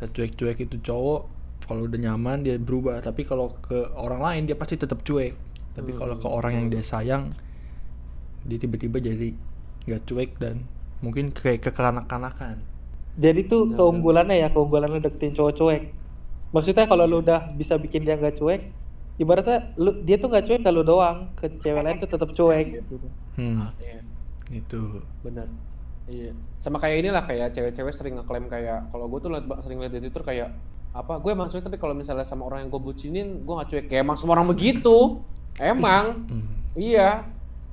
Secuek-cuek 0.00 0.58
itu 0.68 0.76
cowok, 0.88 1.22
kalau 1.68 1.82
udah 1.88 1.98
nyaman 2.06 2.38
dia 2.46 2.56
berubah. 2.60 3.00
Tapi 3.02 3.22
kalau 3.30 3.56
ke 3.66 3.78
orang 3.96 4.20
lain 4.26 4.42
dia 4.48 4.56
pasti 4.60 4.76
tetap 4.82 5.00
cuek. 5.06 5.34
Tapi 5.76 5.90
Hmm. 5.92 5.98
kalau 5.98 6.16
ke 6.22 6.28
orang 6.28 6.52
yang 6.58 6.66
dia 6.72 6.82
sayang, 6.84 7.24
dia 8.48 8.58
tiba-tiba 8.62 8.98
jadi 9.02 9.28
nggak 9.86 10.02
cuek 10.08 10.30
dan 10.42 10.56
mungkin 11.04 11.30
kayak 11.34 11.60
kekanak-kanakan. 11.68 12.56
jadi 13.24 13.40
tuh 13.52 13.62
Ya, 13.70 13.76
keunggulannya 13.78 14.36
ya 14.42 14.48
keunggulan 14.54 14.88
lu 14.92 14.98
deketin 15.04 15.32
cowok 15.36 15.52
cuek 15.58 15.82
maksudnya 16.54 16.84
kalau 16.90 17.04
lu 17.10 17.16
udah 17.24 17.40
bisa 17.60 17.74
bikin 17.84 18.02
dia 18.06 18.16
nggak 18.20 18.36
cuek 18.40 18.60
ibaratnya 19.16 19.72
lu 19.80 20.04
dia 20.04 20.16
tuh 20.20 20.28
nggak 20.28 20.44
cuek 20.44 20.60
kalau 20.60 20.82
doang 20.84 21.32
ke 21.34 21.48
cewek 21.60 21.82
lain 21.82 21.96
tuh 21.98 22.10
tetap 22.10 22.30
cuek 22.32 22.66
gitu. 22.80 22.94
Hmm, 23.36 23.72
Iya. 23.80 24.00
itu. 24.52 24.80
bener. 25.24 25.48
Iya. 26.06 26.32
Sama 26.62 26.78
kayak 26.78 26.96
inilah 27.02 27.24
kayak 27.26 27.50
cewek-cewek 27.50 27.92
sering 27.92 28.14
ngeklaim 28.20 28.46
kayak 28.46 28.86
kalau 28.94 29.10
gue 29.10 29.18
tuh 29.18 29.30
liat, 29.32 29.44
sering 29.66 29.78
liat 29.82 29.92
di 29.92 30.00
twitter 30.06 30.22
kayak 30.22 30.48
apa 30.96 31.20
gue 31.20 31.28
emang 31.28 31.50
cuek 31.50 31.60
tapi 31.60 31.76
kalau 31.76 31.92
misalnya 31.92 32.24
sama 32.24 32.48
orang 32.48 32.64
yang 32.64 32.70
gue 32.72 32.80
bucinin 32.80 33.28
gue 33.42 33.54
gak 33.56 33.68
cuek. 33.68 33.84
Kayak 33.90 34.02
emang 34.06 34.16
semua 34.16 34.38
orang 34.38 34.48
begitu. 34.52 35.20
Emang. 35.58 36.28
Hmm. 36.28 36.46
iya. 36.76 37.24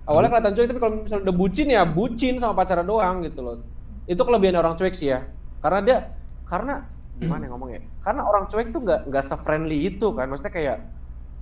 Awalnya 0.04 0.30
kelihatan 0.36 0.54
cuek 0.56 0.68
tapi 0.68 0.80
kalau 0.82 0.94
misalnya 1.00 1.24
udah 1.30 1.36
bucin 1.36 1.68
ya 1.72 1.84
bucin 1.88 2.36
sama 2.40 2.54
pacarnya 2.56 2.84
doang 2.84 3.24
gitu 3.24 3.40
loh. 3.40 3.56
Itu 4.10 4.24
kelebihan 4.24 4.58
orang 4.60 4.76
cuek 4.76 4.96
sih 4.96 5.12
ya. 5.14 5.24
Karena 5.64 5.80
dia 5.80 5.98
karena 6.44 6.84
gimana 7.22 7.46
ya 7.46 7.50
ngomongnya? 7.56 7.82
Karena 8.04 8.26
orang 8.26 8.50
cuek 8.50 8.74
tuh 8.74 8.82
nggak 8.84 9.02
nggak 9.14 9.24
se-friendly 9.24 9.94
itu 9.94 10.12
kan. 10.12 10.28
Maksudnya 10.28 10.52
kayak 10.52 10.78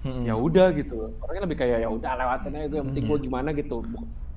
Hmm. 0.01 0.25
ya 0.25 0.33
udah 0.33 0.73
gitu. 0.73 1.13
Orangnya 1.21 1.43
lebih 1.45 1.57
kayak 1.61 1.85
ya 1.85 1.89
udah 1.89 2.11
lewatin 2.17 2.57
aja 2.57 2.65
gue 2.67 2.77
yang 2.81 2.87
penting 2.89 3.05
gue 3.05 3.19
gimana 3.21 3.49
gitu. 3.53 3.85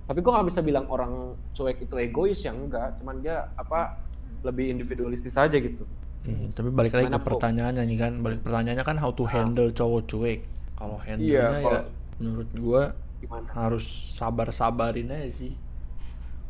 Tapi 0.05 0.19
gue 0.21 0.33
nggak 0.37 0.49
bisa 0.53 0.61
bilang 0.61 0.85
orang 0.93 1.33
cuek 1.57 1.89
itu 1.89 1.95
egois 1.97 2.41
yang 2.45 2.69
enggak. 2.69 3.01
Cuman 3.01 3.25
dia 3.25 3.49
apa 3.57 3.97
lebih 4.45 4.77
individualistis 4.77 5.41
aja 5.41 5.57
gitu. 5.57 5.89
Iya, 6.25 6.53
tapi 6.57 6.69
balik 6.73 6.97
lagi 6.97 7.09
ke 7.09 7.13
Mana, 7.13 7.21
Po? 7.21 7.37
pertanyaannya 7.37 7.85
nih 7.85 7.99
kan, 8.01 8.13
balik 8.21 8.41
pertanyaannya 8.45 8.85
kan 8.85 8.97
how 8.97 9.13
to 9.13 9.25
handle 9.25 9.69
cowok 9.73 10.09
cuek. 10.09 10.41
Kalau 10.77 10.97
handle-nya 11.01 11.61
ya 11.61 11.65
kalau- 11.65 11.89
menurut 12.21 12.51
gua 12.57 12.83
gimana? 13.21 13.49
harus 13.53 13.87
sabar-sabarin 14.17 15.09
aja 15.13 15.33
sih. 15.33 15.53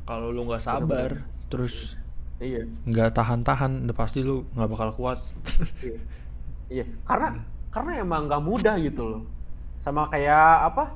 Kalau 0.06 0.30
lu 0.30 0.46
nggak 0.46 0.62
sabar, 0.62 1.22
terus 1.50 1.98
iya. 2.38 2.66
nggak 2.86 3.14
tahan-tahan, 3.14 3.86
udah 3.86 3.96
pasti 3.96 4.22
lu 4.22 4.46
nggak 4.54 4.70
bakal 4.70 4.90
kuat. 4.94 5.18
iya. 5.82 5.98
Iya. 6.70 6.84
Karena 7.06 7.28
karena 7.74 7.98
emang 7.98 8.30
nggak 8.30 8.42
mudah 8.46 8.78
gitu 8.78 9.02
loh. 9.02 9.22
Sama 9.82 10.06
kayak 10.08 10.70
apa? 10.70 10.94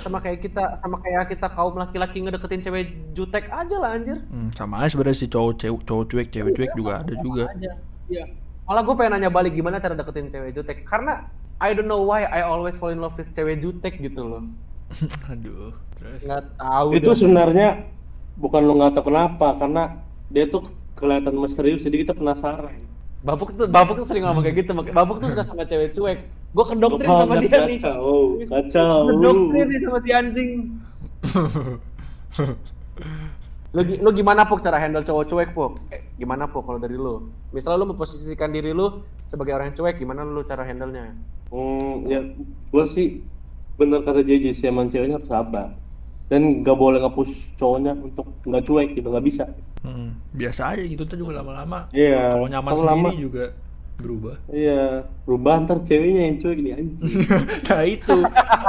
Sama 0.00 0.18
kayak 0.24 0.40
kita 0.40 0.80
sama 0.80 0.96
kayak 1.04 1.28
kita 1.30 1.46
kaum 1.52 1.76
laki-laki 1.76 2.24
ngedeketin 2.24 2.64
cewek 2.64 2.86
jutek 3.12 3.52
aja 3.52 3.76
lah 3.76 3.94
anjir. 3.94 4.18
Hmm, 4.32 4.48
sama 4.56 4.80
aja 4.82 4.96
sebenarnya 4.96 5.20
sih 5.20 5.28
cowok 5.28 5.52
cewek 5.60 5.80
cowok 5.84 6.04
cuek, 6.10 6.28
cewek 6.32 6.52
cuek 6.56 6.72
juga 6.74 6.92
ada 7.04 7.14
juga. 7.20 7.44
aja. 7.52 7.72
Iya. 8.08 8.24
Malah 8.66 8.82
gue 8.82 8.94
pengen 8.98 9.12
nanya 9.14 9.30
balik 9.30 9.52
gimana 9.54 9.78
cara 9.78 9.94
deketin 9.94 10.32
cewek 10.32 10.56
jutek? 10.56 10.82
Karena 10.88 11.28
I 11.62 11.70
don't 11.76 11.86
know 11.86 12.02
why 12.02 12.26
I 12.26 12.42
always 12.42 12.80
fall 12.80 12.90
in 12.90 12.98
love 12.98 13.14
with 13.14 13.30
cewek 13.30 13.62
jutek 13.62 14.00
gitu 14.00 14.26
loh. 14.26 14.42
Aduh, 15.30 15.76
terus? 15.94 16.26
Nggak 16.26 16.56
tahu 16.58 16.88
itu 16.98 17.10
dah. 17.12 17.18
sebenarnya 17.18 17.68
bukan 18.40 18.62
lo 18.66 18.74
nggak 18.74 18.92
tahu 18.98 19.04
kenapa 19.12 19.54
karena 19.54 19.82
dia 20.28 20.50
tuh 20.50 20.66
kelihatan 20.98 21.36
misterius 21.38 21.84
jadi 21.84 22.02
kita 22.02 22.12
penasaran 22.16 22.84
Babuk 23.26 23.50
tuh, 23.58 23.66
Babuk 23.66 23.94
tuh 23.98 24.06
sering 24.06 24.22
ngomong 24.22 24.46
kayak 24.46 24.62
gitu. 24.62 24.70
Babuk 24.94 25.18
tuh 25.18 25.28
suka 25.34 25.42
sama 25.42 25.66
cewek 25.66 25.90
cuek. 25.90 26.18
Gue 26.54 26.64
kedoktrin 26.64 27.10
sama 27.10 27.34
dia 27.42 27.58
nih. 27.66 27.78
kacau 27.82 28.38
kacau 28.46 28.96
Kedoktrin 29.10 29.66
nih 29.66 29.78
sama 29.82 29.98
si 30.00 30.10
anjing. 30.14 30.50
Gi- 33.76 34.00
lu 34.00 34.08
gimana 34.16 34.48
Puk 34.48 34.64
cara 34.64 34.80
handle 34.80 35.04
cowok 35.04 35.24
cuek 35.28 35.50
Puk? 35.52 35.72
Eh, 35.92 36.00
gimana 36.16 36.48
Puk 36.48 36.64
kalau 36.64 36.80
dari 36.80 36.96
lu? 36.96 37.28
Misalnya 37.52 37.84
lu 37.84 37.92
memposisikan 37.92 38.48
diri 38.48 38.72
lu 38.72 39.04
sebagai 39.28 39.52
orang 39.52 39.68
yang 39.68 39.76
cuek, 39.76 40.00
gimana 40.00 40.24
lu 40.24 40.40
cara 40.48 40.64
handle-nya? 40.64 41.12
Hmm, 41.52 42.08
ya 42.08 42.24
gua 42.72 42.88
sih 42.88 43.20
bener 43.76 44.00
kata 44.02 44.24
JJ 44.24 44.56
sih 44.56 44.66
emang 44.66 44.88
ceweknya 44.88 45.20
harus 45.20 45.28
sabar 45.28 45.76
dan 46.26 46.40
nggak 46.60 46.74
boleh 46.74 46.98
nge-push 46.98 47.32
cowoknya 47.54 47.92
untuk 47.94 48.26
nggak 48.42 48.62
cuek 48.62 48.88
gitu 48.92 49.08
nggak 49.08 49.22
bisa. 49.24 49.44
Hmm, 49.80 50.18
biasa 50.30 50.74
aja 50.74 50.82
gitu 50.82 51.02
tuh 51.02 51.16
juga 51.16 51.38
lama-lama. 51.38 51.86
Iya, 51.90 52.34
Kalau 52.34 52.46
nyaman 52.48 52.70
kalau 52.70 52.82
sendiri 52.82 52.98
lama- 53.06 53.14
juga 53.16 53.44
berubah. 53.96 54.36
iya 54.46 54.82
berubah 55.24 55.52
ntar 55.62 55.80
ceweknya 55.80 56.22
yang 56.24 56.36
cuek 56.36 56.58
nih 56.58 56.72
anjing. 56.74 57.00
Nah 57.66 57.82
itu. 57.82 58.16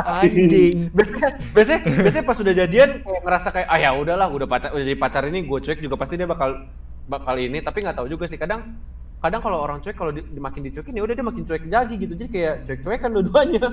Anjing. 0.05 0.78
Biasanya, 0.95 1.30
biasanya, 1.51 1.80
biasanya 1.99 2.26
pas 2.26 2.38
udah 2.38 2.53
jadian 2.55 2.89
kayak 3.01 3.22
ngerasa 3.22 3.47
kayak 3.51 3.68
ah 3.68 3.78
ya 3.78 3.89
udahlah 3.91 4.28
udah 4.30 4.47
pacar 4.47 4.70
udah 4.72 4.86
jadi 4.86 4.95
pacar 4.95 5.24
ini 5.26 5.43
gue 5.43 5.60
cuek 5.60 5.80
juga 5.80 5.95
pasti 5.95 6.16
dia 6.16 6.26
bakal 6.26 6.64
bakal 7.05 7.36
ini. 7.36 7.60
Tapi 7.60 7.78
nggak 7.82 7.97
tahu 7.97 8.08
juga 8.08 8.24
sih 8.24 8.38
kadang 8.38 8.78
kadang 9.18 9.41
kalau 9.41 9.58
orang 9.60 9.82
cuek 9.82 9.97
kalau 9.97 10.12
di, 10.12 10.22
di- 10.22 10.39
makin 10.39 10.62
dicuekin 10.64 10.93
ya 10.93 11.01
udah 11.01 11.12
dia 11.12 11.26
makin 11.26 11.43
cuek 11.43 11.64
lagi 11.66 11.95
gitu. 11.97 12.14
Jadi 12.14 12.30
kayak 12.30 12.55
cuek-cuekan 12.64 13.10
dua-duanya 13.12 13.68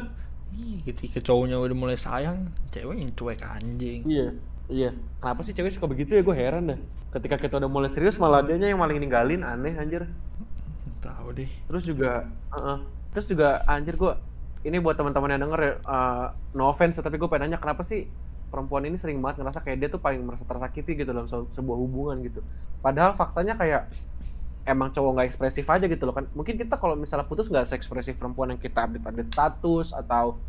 Ih, 0.55 0.79
ketika 0.87 1.19
cowoknya 1.19 1.59
udah 1.59 1.75
mulai 1.75 1.99
sayang, 1.99 2.55
cewek 2.71 2.95
yang 3.03 3.11
cuek 3.11 3.43
anjing. 3.43 4.01
Iya, 4.07 4.29
iya. 4.71 4.91
Kenapa 5.19 5.43
sih 5.43 5.51
cewek 5.51 5.75
suka 5.75 5.91
begitu 5.91 6.15
ya? 6.15 6.23
Gue 6.23 6.39
heran 6.39 6.71
dah. 6.71 6.79
Ketika 7.11 7.35
kita 7.39 7.59
udah 7.59 7.71
mulai 7.71 7.91
serius, 7.91 8.19
malah 8.23 8.47
dianya 8.47 8.71
yang 8.71 8.79
maling 8.79 9.03
ninggalin, 9.03 9.43
aneh 9.43 9.75
anjir. 9.75 10.07
Tahu 11.03 11.35
deh. 11.35 11.51
Terus 11.67 11.83
juga, 11.83 12.31
uh-uh. 12.55 12.79
terus 13.11 13.27
juga 13.27 13.67
anjir 13.67 13.99
gue, 13.99 14.13
ini 14.63 14.79
buat 14.79 14.95
teman-teman 14.95 15.35
yang 15.35 15.43
denger 15.51 15.61
ya, 15.61 15.73
uh, 15.85 16.27
no 16.55 16.71
offense, 16.71 17.03
tapi 17.03 17.19
gue 17.19 17.27
pengen 17.27 17.51
nanya 17.51 17.59
kenapa 17.59 17.83
sih 17.83 18.07
perempuan 18.55 18.87
ini 18.87 18.95
sering 18.95 19.19
banget 19.19 19.43
ngerasa 19.43 19.67
kayak 19.67 19.79
dia 19.83 19.89
tuh 19.91 19.99
paling 19.99 20.23
merasa 20.23 20.47
tersakiti 20.47 20.95
gitu 20.95 21.11
dalam 21.11 21.27
se- 21.27 21.51
sebuah 21.51 21.75
hubungan 21.75 22.23
gitu. 22.23 22.39
Padahal 22.79 23.11
faktanya 23.19 23.59
kayak 23.59 23.91
emang 24.65 24.89
cowok 24.91 25.11
nggak 25.15 25.29
ekspresif 25.29 25.65
aja 25.69 25.85
gitu 25.85 26.05
loh 26.05 26.17
kan. 26.17 26.25
Mungkin 26.33 26.57
kita 26.57 26.81
kalau 26.81 26.97
misalnya 26.97 27.29
putus 27.29 27.49
nggak 27.49 27.69
seekspresif 27.69 28.17
perempuan 28.17 28.57
yang 28.57 28.61
kita 28.61 28.85
update-update 28.85 29.29
status 29.29 29.93
atau 29.93 30.41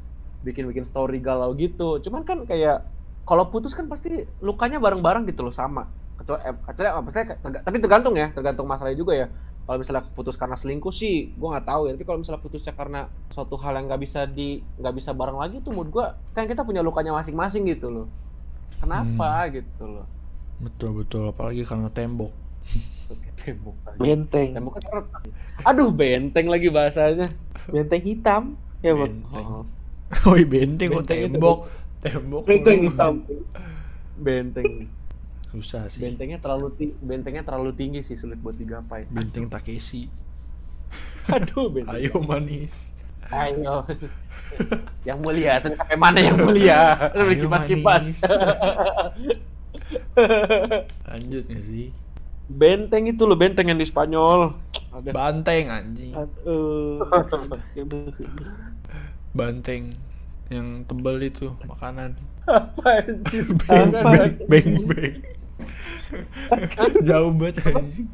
bikin-bikin 0.41 0.87
story 0.87 1.19
galau 1.19 1.51
gitu. 1.53 1.99
Cuman 1.99 2.23
kan 2.23 2.47
kayak 2.47 2.87
kalau 3.27 3.49
putus 3.51 3.75
kan 3.75 3.89
pasti 3.89 4.23
lukanya 4.39 4.79
bareng-bareng 4.79 5.27
gitu 5.27 5.43
loh 5.43 5.51
sama. 5.51 5.89
Kecuali, 6.15 6.41
eh, 6.47 6.55
kecuali 6.55 6.87
eh, 6.87 6.95
maksudnya 7.03 7.25
terga- 7.41 7.63
tapi 7.65 7.77
tergantung 7.81 8.15
ya, 8.15 8.27
tergantung 8.31 8.65
masalahnya 8.69 8.95
juga 8.95 9.13
ya. 9.17 9.27
Kalau 9.65 9.81
misalnya 9.81 10.05
putus 10.13 10.37
karena 10.37 10.53
selingkuh 10.53 10.93
sih, 10.93 11.33
gue 11.33 11.47
nggak 11.49 11.65
tahu 11.65 11.89
ya. 11.89 11.91
Tapi 11.97 12.05
kalau 12.05 12.21
misalnya 12.21 12.39
putusnya 12.39 12.73
karena 12.77 13.09
suatu 13.33 13.57
hal 13.57 13.73
yang 13.81 13.89
nggak 13.89 14.01
bisa 14.05 14.29
di 14.29 14.61
nggak 14.77 14.93
bisa 14.93 15.11
bareng 15.11 15.41
lagi 15.41 15.57
tuh, 15.59 15.73
menurut 15.73 15.89
gue 15.91 16.05
kan 16.37 16.45
kita 16.45 16.61
punya 16.61 16.85
lukanya 16.85 17.11
masing-masing 17.17 17.65
gitu 17.67 17.89
loh. 17.89 18.07
Kenapa 18.77 19.49
gitu 19.49 19.83
loh? 19.89 20.05
Betul 20.61 21.01
betul 21.01 21.27
apalagi 21.27 21.65
karena 21.65 21.89
tembok. 21.89 22.29
Tembok 23.45 23.75
lagi. 23.85 23.99
Benteng. 23.99 24.47
Tembok 24.51 24.73
kan 24.75 24.83
retak. 24.91 25.21
Aduh 25.63 25.89
benteng 25.89 26.47
lagi 26.47 26.67
bahasanya. 26.67 27.27
Benteng 27.67 28.01
hitam. 28.01 28.41
Ya, 28.81 28.91
Bang. 28.91 29.23
Benteng. 29.23 29.45
Oh, 30.21 30.27
Oh, 30.27 30.37
benteng 30.37 30.87
kok 30.91 31.03
Benteng 31.03 31.19
itu. 31.19 31.25
tembok. 31.27 31.57
Tembok. 31.99 32.41
Benteng 32.43 32.77
hitam. 32.83 33.13
benteng. 34.15 34.71
Susah 35.47 35.87
sih. 35.87 35.99
Bentengnya 35.99 36.37
terlalu 36.37 36.67
ti- 36.73 36.95
bentengnya 36.95 37.41
terlalu 37.41 37.71
tinggi 37.71 37.99
sih 37.99 38.13
sulit 38.13 38.37
buat 38.37 38.53
digapai. 38.53 39.07
Benteng 39.07 39.45
Takeshi. 39.45 40.07
Aduh 41.31 41.67
benteng. 41.67 41.95
Ayo 41.95 42.11
manis. 42.19 42.91
Ayo. 43.25 43.81
yang 45.01 45.17
mulia, 45.17 45.57
sampai 45.57 45.95
mana 45.95 46.19
yang 46.19 46.37
mulia? 46.37 46.93
Lebih 47.11 47.35
Ayo, 47.35 47.41
kipas-kipas. 47.43 48.03
manis. 48.05 48.19
Lanjut 51.07 51.43
gak 51.45 51.63
sih? 51.63 51.87
Benteng 52.47 53.09
itu 53.09 53.23
loh, 53.25 53.37
benteng 53.37 53.67
yang 53.69 53.79
di 53.79 53.87
Spanyol. 53.87 54.53
Ada. 54.95 55.11
Banteng 55.11 55.65
anjing. 55.67 56.13
Aduh. 56.15 57.03
Banteng 59.35 59.91
yang 60.47 60.85
tebel 60.85 61.17
itu 61.25 61.51
makanan. 61.67 62.15
Apa 62.45 63.01
anjir? 63.03 63.43
Beng 63.65 63.89
Ada, 63.91 63.99
beng 64.05 64.05
ada. 64.05 64.43
beng 64.45 64.69
beng. 64.85 65.15
Jauh 67.03 67.31
banget 67.33 67.55
anjing. 67.65 68.07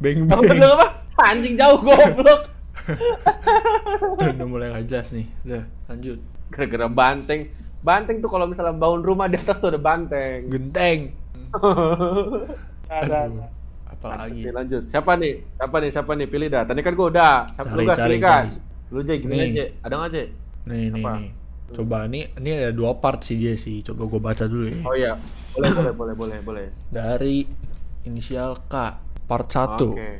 Beng 0.00 0.18
Apa 0.26 0.42
beng. 0.42 0.60
apa? 0.64 0.86
Anjing 1.20 1.54
jauh 1.54 1.78
goblok. 1.78 2.42
Udah 4.20 4.46
mulai 4.48 4.72
gak 4.72 4.88
jelas 4.88 5.12
nih. 5.12 5.26
Udah, 5.44 5.62
lanjut. 5.86 6.18
Gara-gara 6.50 6.86
banteng. 6.88 7.40
Banteng 7.84 8.18
tuh 8.18 8.30
kalau 8.32 8.48
misalnya 8.48 8.74
bangun 8.74 9.04
rumah 9.04 9.30
di 9.30 9.36
atas 9.38 9.60
tuh 9.60 9.70
ada 9.70 9.78
banteng. 9.78 10.48
Genteng. 10.50 11.12
Ada. 12.90 13.30
Aduh, 13.30 13.46
apalagi. 13.86 14.42
Oke, 14.46 14.50
lanjut. 14.52 14.82
Siapa 14.90 15.12
nih? 15.16 15.34
Siapa 15.56 15.76
nih? 15.80 15.90
Siapa 15.94 16.12
nih? 16.18 16.26
Pilih 16.26 16.48
dah. 16.50 16.62
Tadi 16.66 16.80
kan 16.82 16.92
gua 16.92 17.06
udah. 17.10 17.36
Siapa 17.54 17.70
Cari, 17.72 17.78
lu 17.78 17.88
gas, 17.88 17.98
cari, 17.98 18.16
gas. 18.18 18.48
Lu 18.92 19.00
Jay, 19.02 19.16
gimana. 19.22 19.44
Jay? 19.50 19.68
Ada 19.82 19.94
nggak 19.96 20.10
Jay? 20.12 20.26
Nih 20.66 20.84
nih 20.92 21.02
nih. 21.02 21.28
Coba 21.66 22.06
nih, 22.06 22.30
ini 22.38 22.50
ada 22.54 22.70
dua 22.70 22.94
part 23.02 23.26
sih 23.26 23.34
dia 23.34 23.58
sih. 23.58 23.82
Coba 23.82 24.06
gue 24.06 24.20
baca 24.22 24.44
dulu 24.46 24.70
ya. 24.70 24.78
Oh 24.86 24.94
iya. 24.94 25.12
Boleh, 25.50 25.70
boleh, 25.74 25.92
boleh, 25.92 26.14
boleh, 26.14 26.38
boleh. 26.42 26.66
Dari 26.94 27.42
inisial 28.06 28.62
K, 28.70 28.74
part 29.26 29.50
1. 29.50 29.82
Oke. 29.82 30.10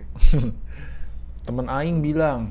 Temen 1.46 1.70
Aing 1.70 2.02
bilang, 2.02 2.50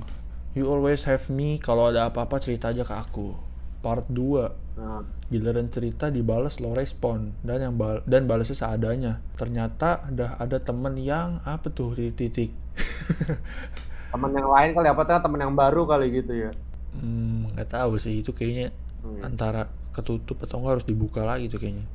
You 0.56 0.72
always 0.72 1.04
have 1.04 1.28
me, 1.28 1.60
kalau 1.60 1.92
ada 1.92 2.08
apa-apa 2.08 2.40
cerita 2.40 2.72
aja 2.72 2.88
ke 2.88 2.96
aku. 2.96 3.36
Part 3.84 4.08
2, 4.08 4.65
Nah, 4.76 5.08
giliran 5.32 5.72
cerita 5.72 6.12
dibales 6.12 6.60
lo 6.60 6.76
respon 6.76 7.32
dan 7.42 7.64
yang 7.64 7.76
bal 7.76 8.04
dan 8.04 8.28
balasnya 8.28 8.54
seadanya. 8.54 9.24
Ternyata 9.40 10.04
udah 10.12 10.36
ada 10.36 10.60
temen 10.60 11.00
yang 11.00 11.40
apa 11.48 11.72
tuh 11.72 11.96
titik. 12.12 12.52
teman 14.12 14.32
yang 14.32 14.48
lain 14.48 14.70
kali 14.72 14.88
apa 14.88 15.02
tuh 15.04 15.20
teman 15.20 15.40
yang 15.40 15.56
baru 15.56 15.84
kali 15.84 16.12
gitu 16.14 16.34
ya. 16.36 16.52
Hmm, 16.92 17.48
nggak 17.52 17.72
tahu 17.72 17.96
sih 17.96 18.20
itu 18.20 18.32
kayaknya 18.32 18.72
Hmm. 19.00 19.22
antara 19.22 19.70
ketutup 19.94 20.42
atau 20.42 20.58
enggak 20.58 20.82
harus 20.82 20.88
dibuka 20.90 21.22
lagi 21.22 21.46
tuh 21.46 21.62
kayaknya. 21.62 21.86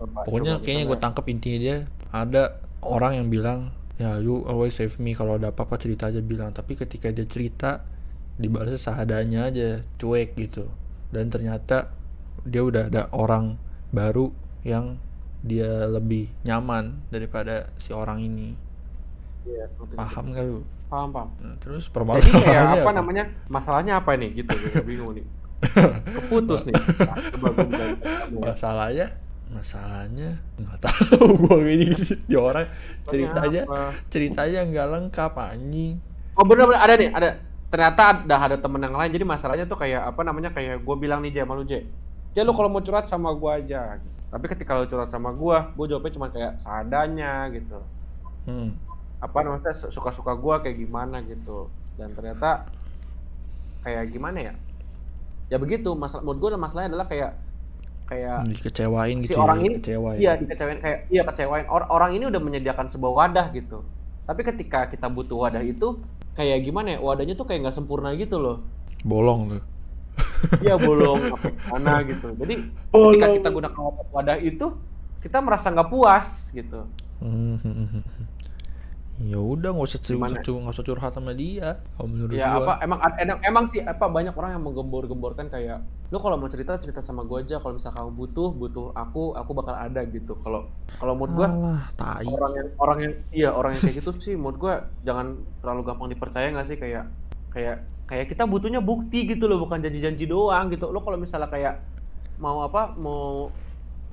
Coba- 0.00 0.24
Pokoknya 0.24 0.52
coba 0.56 0.64
kayaknya 0.64 0.80
gue 0.80 0.88
misalnya- 0.88 1.04
tangkep 1.04 1.24
intinya 1.28 1.58
dia 1.60 1.76
ada 2.10 2.42
orang 2.80 3.12
yang 3.20 3.28
bilang 3.28 3.58
ya 3.94 4.16
you 4.16 4.40
always 4.48 4.72
save 4.72 4.96
me 4.96 5.12
kalau 5.12 5.36
ada 5.36 5.52
apa-apa 5.52 5.76
cerita 5.76 6.08
aja 6.08 6.24
bilang 6.24 6.50
tapi 6.50 6.72
ketika 6.72 7.12
dia 7.12 7.28
cerita 7.28 7.84
dibalasnya 8.34 8.80
seadanya 8.80 9.52
aja 9.52 9.84
cuek 9.94 10.32
gitu 10.34 10.64
dan 11.12 11.28
ternyata 11.28 11.92
dia 12.44 12.62
udah 12.64 12.88
ada 12.90 13.08
orang 13.12 13.56
baru 13.90 14.32
yang 14.62 15.00
dia 15.40 15.88
lebih 15.88 16.28
nyaman 16.44 17.00
daripada 17.08 17.72
si 17.80 17.92
orang 17.96 18.20
ini 18.20 18.56
Iya, 19.40 19.72
paham 19.96 20.36
gak 20.36 20.44
lu? 20.44 20.60
Paham, 20.92 21.08
paham. 21.16 21.28
Nah, 21.40 21.56
terus 21.56 21.88
Jadi 21.88 21.94
permasalahannya 21.96 22.44
kayak 22.44 22.64
apa 22.76 22.76
apa? 22.84 22.90
namanya? 22.92 23.24
Masalahnya 23.48 23.92
apa 24.04 24.10
nih 24.20 24.44
gitu? 24.44 24.52
Gue 24.52 24.84
bingung 24.92 25.16
nih. 25.16 25.24
Keputus 26.12 26.68
nih. 26.68 26.76
Nah, 26.76 27.16
masalahnya 28.44 29.06
masalahnya 29.50 30.38
nggak 30.60 30.78
tahu 30.78 31.26
gue 31.42 31.58
gini 31.66 31.86
di 32.22 32.36
orang 32.38 32.70
ceritanya 33.02 33.66
apa? 33.66 33.90
ceritanya 34.06 34.60
nggak 34.62 34.86
lengkap 34.94 35.32
anjing 35.34 35.98
Oh 36.38 36.46
bener-bener 36.46 36.80
ada 36.80 36.94
nih, 36.96 37.10
ada. 37.12 37.30
Ternyata 37.68 38.02
ada 38.24 38.36
ada 38.40 38.56
temen 38.56 38.80
yang 38.80 38.96
lain. 38.96 39.12
Jadi 39.12 39.24
masalahnya 39.28 39.66
tuh 39.68 39.76
kayak 39.76 40.08
apa 40.14 40.20
namanya? 40.24 40.50
Kayak 40.54 40.80
gue 40.80 40.96
bilang 40.96 41.20
nih 41.20 41.36
Jay 41.36 41.42
sama 41.44 41.52
lu 41.58 41.66
Jay. 41.68 41.84
Jay 42.30 42.42
lu 42.42 42.52
kalau 42.52 42.70
mau 42.70 42.78
curhat 42.80 43.06
sama 43.06 43.34
gue 43.34 43.50
aja. 43.50 43.98
Tapi 44.30 44.44
ketika 44.46 44.78
lu 44.78 44.86
curhat 44.86 45.10
sama 45.10 45.30
gue, 45.34 45.56
gue 45.74 45.86
jawabnya 45.90 46.12
cuma 46.14 46.28
kayak 46.30 46.52
seadanya 46.58 47.50
gitu. 47.50 47.78
hmm. 48.46 48.70
apa 49.20 49.38
namanya 49.44 49.76
su- 49.76 49.92
suka-suka 49.92 50.32
gua 50.32 50.64
kayak 50.64 50.80
gimana 50.80 51.20
gitu 51.20 51.68
dan 52.00 52.08
ternyata 52.16 52.64
kayak 53.80 54.08
gimana 54.08 54.38
ya 54.40 54.54
ya 55.50 55.56
begitu 55.60 55.92
masalah 55.92 56.24
menurut 56.24 56.40
gua 56.40 56.50
masalahnya 56.56 56.96
adalah 56.96 57.04
kayak 57.04 57.30
kayak 58.08 58.48
dikecewain 58.48 59.18
si 59.20 59.30
gitu 59.30 59.38
orang 59.38 59.60
ya, 59.60 59.64
ini 59.68 59.74
kecewa 59.78 60.10
iya 60.16 60.32
ya. 60.34 60.40
dikecewain 60.40 60.78
kayak 60.80 60.98
iya 61.12 61.22
kecewain 61.28 61.66
Or- 61.68 61.88
orang 61.92 62.16
ini 62.16 62.24
udah 62.26 62.40
menyediakan 62.40 62.88
sebuah 62.88 63.12
wadah 63.12 63.46
gitu 63.52 63.84
tapi 64.24 64.40
ketika 64.42 64.88
kita 64.88 65.06
butuh 65.12 65.36
wadah 65.36 65.62
itu 65.62 66.00
kayak 66.34 66.64
gimana 66.64 66.96
ya 66.96 66.98
wadahnya 67.04 67.34
tuh 67.36 67.44
kayak 67.44 67.68
nggak 67.68 67.76
sempurna 67.76 68.16
gitu 68.16 68.40
loh 68.40 68.56
bolong 69.04 69.58
tuh 69.58 69.62
iya 70.64 70.74
bolong 70.80 71.20
apa 71.36 71.48
gimana 71.52 71.92
gitu. 72.06 72.28
Jadi 72.36 72.54
ketika 72.92 73.26
kita 73.36 73.48
gunakan 73.52 73.80
wadah 74.12 74.38
itu 74.40 74.66
kita 75.20 75.38
merasa 75.44 75.68
nggak 75.68 75.90
puas 75.92 76.48
gitu. 76.52 76.88
Hmm, 77.20 77.60
ya 79.20 79.36
udah 79.36 79.76
nggak 79.76 79.84
usah 79.84 80.00
curhat 80.00 80.40
nggak 80.40 80.72
usah 80.72 80.86
curhat 80.88 81.12
sama 81.12 81.36
dia 81.36 81.76
kalau 81.92 82.08
menurut 82.08 82.32
Ya 82.32 82.56
gua. 82.56 82.64
apa 82.64 82.72
emang 82.80 82.98
emang, 83.20 83.38
emang 83.44 83.64
sih 83.68 83.84
apa 83.84 84.08
banyak 84.08 84.32
orang 84.32 84.56
yang 84.56 84.64
menggembor-gemborkan 84.64 85.52
kayak 85.52 85.84
lu 86.08 86.16
kalau 86.18 86.40
mau 86.40 86.48
cerita 86.48 86.80
cerita 86.80 87.04
sama 87.04 87.22
gua 87.28 87.44
aja. 87.44 87.60
Kalau 87.60 87.76
misalnya 87.76 88.00
kamu 88.00 88.10
butuh 88.16 88.48
butuh 88.56 88.86
aku 88.96 89.36
aku 89.36 89.50
bakal 89.52 89.76
ada 89.76 90.00
gitu. 90.08 90.40
Kalau 90.40 90.72
kalau 90.96 91.12
gua 91.28 91.52
Alah, 91.52 91.84
tai. 92.00 92.24
orang 92.24 92.52
yang 92.56 92.68
orang 92.80 92.98
yang 93.04 93.14
iya 93.36 93.50
orang 93.52 93.76
yang 93.76 93.82
kayak 93.84 93.96
gitu 94.00 94.10
sih 94.16 94.34
menurut 94.40 94.56
gua 94.56 94.74
jangan 95.04 95.36
terlalu 95.60 95.80
gampang 95.84 96.08
dipercaya 96.16 96.48
nggak 96.56 96.66
sih? 96.72 96.80
Kayak 96.80 97.12
kayak 97.50 97.86
kayak 98.06 98.26
kita 98.30 98.42
butuhnya 98.46 98.82
bukti 98.82 99.26
gitu 99.26 99.46
loh 99.46 99.62
bukan 99.62 99.78
janji-janji 99.82 100.26
doang 100.26 100.70
gitu. 100.70 100.90
Lo 100.90 101.02
kalau 101.02 101.18
misalnya 101.18 101.50
kayak 101.50 101.82
mau 102.40 102.64
apa 102.64 102.94
mau 102.96 103.50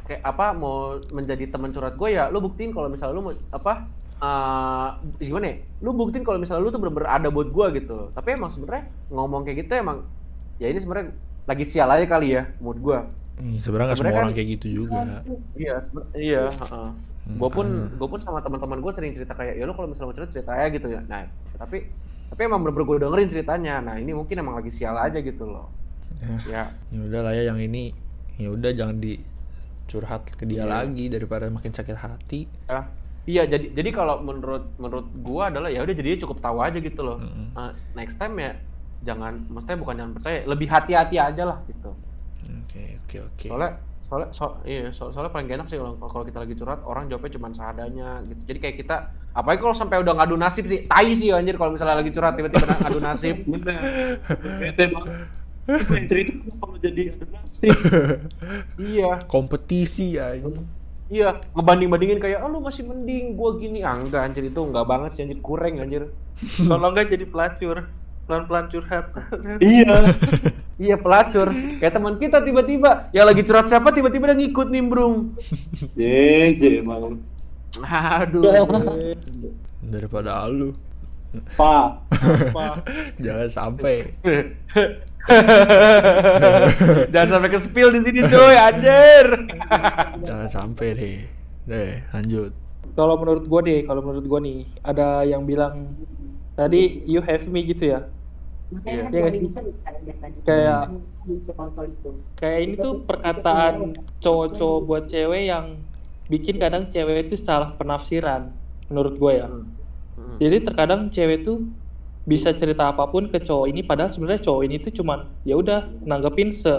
kayak 0.06 0.22
apa 0.24 0.56
mau 0.56 0.96
menjadi 1.12 1.52
teman 1.52 1.72
curhat 1.72 2.00
gue 2.00 2.10
ya 2.16 2.32
lu 2.32 2.40
buktiin 2.40 2.72
kalau 2.72 2.88
misalnya 2.88 3.16
lu 3.20 3.24
mau 3.28 3.34
apa 3.52 3.88
eh 4.18 4.90
gimana 5.26 5.46
ya? 5.54 5.56
Lu 5.86 5.94
buktiin 5.94 6.26
kalau 6.26 6.42
misalnya 6.42 6.66
lu 6.66 6.74
tuh 6.74 6.82
bener-bener 6.82 7.10
ada 7.10 7.30
buat 7.30 7.50
gue 7.54 7.66
gitu. 7.82 8.10
Tapi 8.14 8.34
emang 8.34 8.50
sebenarnya 8.50 8.90
ngomong 9.14 9.46
kayak 9.46 9.66
gitu 9.66 9.78
emang 9.78 10.06
ya 10.58 10.70
ini 10.74 10.82
sebenarnya 10.82 11.14
lagi 11.46 11.64
sial 11.64 11.90
aja 11.94 12.06
kali 12.10 12.34
ya 12.34 12.50
menurut 12.58 12.80
gue. 12.82 13.00
Ih, 13.38 13.62
sebenarnya 13.62 13.94
nggak 13.94 14.00
semua 14.02 14.10
sebenarnya 14.10 14.18
orang 14.18 14.32
kan- 14.34 14.38
kayak 14.42 14.50
gitu 14.58 14.68
juga. 14.82 15.00
Iya 15.54 15.76
iya 16.18 16.44
heeh. 16.50 16.90
Hmm, 17.28 17.38
gue 17.44 17.50
pun 17.52 17.68
ah. 17.68 17.92
gue 17.92 18.08
pun 18.08 18.20
sama 18.24 18.40
teman-teman 18.40 18.80
gue 18.80 18.92
sering 18.96 19.12
cerita 19.12 19.36
kayak 19.36 19.60
ya 19.60 19.64
lu 19.68 19.76
kalau 19.76 19.92
misalnya 19.92 20.10
mau 20.10 20.16
cerita 20.16 20.32
cerita 20.34 20.52
aja 20.56 20.68
gitu 20.72 20.88
ya. 20.90 21.02
Nah 21.06 21.28
tapi 21.60 21.92
tapi 22.28 22.42
emang 22.44 22.60
bener-bener 22.62 22.86
gue 22.86 22.98
dengerin 23.04 23.30
ceritanya. 23.30 23.76
Nah 23.80 23.96
ini 23.96 24.12
mungkin 24.12 24.36
emang 24.38 24.60
lagi 24.60 24.70
sial 24.70 24.96
aja 24.96 25.18
gitu 25.18 25.48
loh. 25.48 25.68
Ya, 26.18 26.36
ya. 26.46 26.64
Ya 26.90 27.00
udah 27.04 27.22
lah 27.24 27.34
ya 27.34 27.48
yang 27.48 27.60
ini 27.60 27.94
ya 28.36 28.50
udah 28.50 28.72
jangan 28.74 28.98
dicurhat 28.98 30.28
ke 30.30 30.44
dia 30.46 30.64
Iya. 30.64 30.70
lagi 30.70 31.06
daripada 31.08 31.48
makin 31.48 31.72
sakit 31.72 31.98
hati. 31.98 32.46
Ya. 32.68 32.82
Iya 33.28 33.44
jadi 33.44 33.76
jadi 33.76 33.90
kalau 33.92 34.24
menurut 34.24 34.72
menurut 34.80 35.08
gua 35.20 35.52
adalah 35.52 35.68
ya 35.68 35.84
udah 35.84 35.92
jadinya 35.92 36.20
cukup 36.24 36.40
tahu 36.40 36.58
aja 36.64 36.80
gitu 36.80 37.02
loh. 37.04 37.20
Mm-mm. 37.20 37.52
Nah, 37.52 37.76
next 37.92 38.16
time 38.16 38.40
ya 38.40 38.56
jangan 39.04 39.44
maksudnya 39.52 39.78
bukan 39.78 39.94
jangan 40.00 40.14
percaya 40.16 40.38
lebih 40.48 40.68
hati-hati 40.72 41.16
aja 41.20 41.44
lah 41.44 41.60
gitu. 41.68 41.92
Oke 42.48 42.96
oke 43.04 43.18
oke. 43.28 43.48
soalnya 43.52 43.72
soalnya 44.08 44.32
so, 44.32 44.64
iya 44.64 44.88
so- 44.96 45.12
soalnya 45.12 45.36
paling 45.36 45.52
gak 45.52 45.58
enak 45.60 45.68
sih 45.68 45.76
kalau 45.76 46.00
kalau 46.00 46.24
kita 46.24 46.40
lagi 46.40 46.56
curhat 46.56 46.80
orang 46.88 47.12
jawabnya 47.12 47.32
cuma 47.36 47.48
seadanya 47.52 48.10
gitu. 48.24 48.42
Jadi 48.48 48.60
kayak 48.64 48.76
kita 48.80 48.96
apalagi 49.36 49.60
kalau 49.60 49.76
sampai 49.76 50.00
udah 50.00 50.14
ngadu 50.16 50.36
nasib 50.40 50.64
sih 50.72 50.88
tai 50.88 51.12
sih 51.12 51.36
anjir 51.36 51.60
kalau 51.60 51.76
misalnya 51.76 52.00
lagi 52.00 52.12
curhat 52.16 52.40
tiba-tiba 52.40 52.66
ngadu 52.72 53.00
nasib. 53.04 53.36
Bener. 53.52 53.80
Bete 54.64 54.84
banget. 54.96 55.12
Itu 55.68 55.94
cerita 56.08 56.32
kalau 56.64 56.78
jadi 56.80 57.02
adu 57.12 57.26
nasib. 57.28 57.72
Iya. 58.80 59.12
Kompetisi 59.28 60.16
ya. 60.16 60.32
iya 61.08 61.40
ngebanding-bandingin 61.56 62.20
kayak 62.20 62.44
oh 62.44 62.52
lu 62.52 62.60
masih 62.64 62.88
mending 62.88 63.36
gua 63.36 63.60
gini. 63.60 63.84
Ah 63.84 63.96
enggak 64.00 64.24
anjir 64.24 64.48
itu 64.48 64.60
enggak 64.64 64.88
banget 64.88 65.12
sih 65.20 65.22
anjir. 65.28 65.40
Kurang 65.44 65.84
anjir. 65.84 66.04
Kalau 66.72 66.88
enggak 66.96 67.12
jadi 67.12 67.26
pelacur, 67.28 67.92
pelan-pelan 68.28 68.68
curhat. 68.68 69.06
iya 69.64 70.14
iya 70.84 70.96
pelacur 71.00 71.50
kayak 71.82 71.94
teman 71.96 72.16
kita 72.22 72.38
tiba-tiba 72.46 73.10
yang 73.10 73.26
lagi 73.26 73.42
curhat 73.42 73.66
siapa 73.66 73.90
tiba-tiba 73.90 74.30
dia 74.30 74.38
ngikut 74.38 74.68
nimbrung 74.70 75.34
jeje 75.98 76.86
emang 76.86 77.18
aduh 77.82 79.16
Daripada 79.88 80.44
lu. 80.52 80.76
pak 81.56 82.04
Jangan 83.24 83.48
sampai. 83.48 84.10
Jangan 87.14 87.30
sampai 87.38 87.50
ke 87.52 87.60
spill 87.60 87.90
di 87.96 88.00
sini 88.04 88.22
coy, 88.28 88.56
anjir. 88.58 89.28
Jangan 90.28 90.50
sampai 90.52 90.88
deh. 90.98 91.18
Deh, 91.68 91.92
lanjut. 92.12 92.52
Kalau 92.98 93.16
menurut 93.22 93.46
gua 93.48 93.62
deh, 93.64 93.86
kalau 93.86 94.02
menurut 94.04 94.26
gua 94.28 94.40
nih, 94.44 94.66
ada 94.84 95.24
yang 95.24 95.46
bilang 95.48 95.94
tadi 96.58 97.06
you 97.06 97.22
have 97.24 97.46
me 97.48 97.64
gitu 97.64 97.96
ya. 97.96 98.08
Iya. 98.68 98.80
Iya 98.92 99.02
nggak 99.12 99.34
sih? 99.40 99.48
Kayak 100.48 100.80
kayak 102.40 102.60
ini 102.64 102.74
tuh 102.78 102.94
perkataan 103.08 103.74
cowok-cowok 104.24 104.80
buat 104.88 105.04
cewek 105.12 105.44
yang 105.52 105.66
bikin 106.28 106.56
kadang 106.60 106.84
cewek 106.92 107.28
itu 107.32 107.36
salah 107.40 107.74
penafsiran 107.80 108.52
menurut 108.92 109.16
gue 109.16 109.34
ya. 109.42 109.48
Hmm. 109.48 110.36
Jadi 110.42 110.58
terkadang 110.68 111.02
cewek 111.14 111.40
tuh 111.48 111.58
bisa 112.28 112.52
cerita 112.52 112.92
apa 112.92 113.08
pun 113.08 113.32
ke 113.32 113.40
cowok 113.40 113.66
ini 113.72 113.82
padahal 113.88 114.12
sebenarnya 114.12 114.42
cowok 114.44 114.62
ini 114.68 114.76
tuh 114.84 114.92
cuman 115.00 115.20
ya 115.48 115.56
udah 115.56 115.80
nanggepin 116.04 116.52
se, 116.52 116.74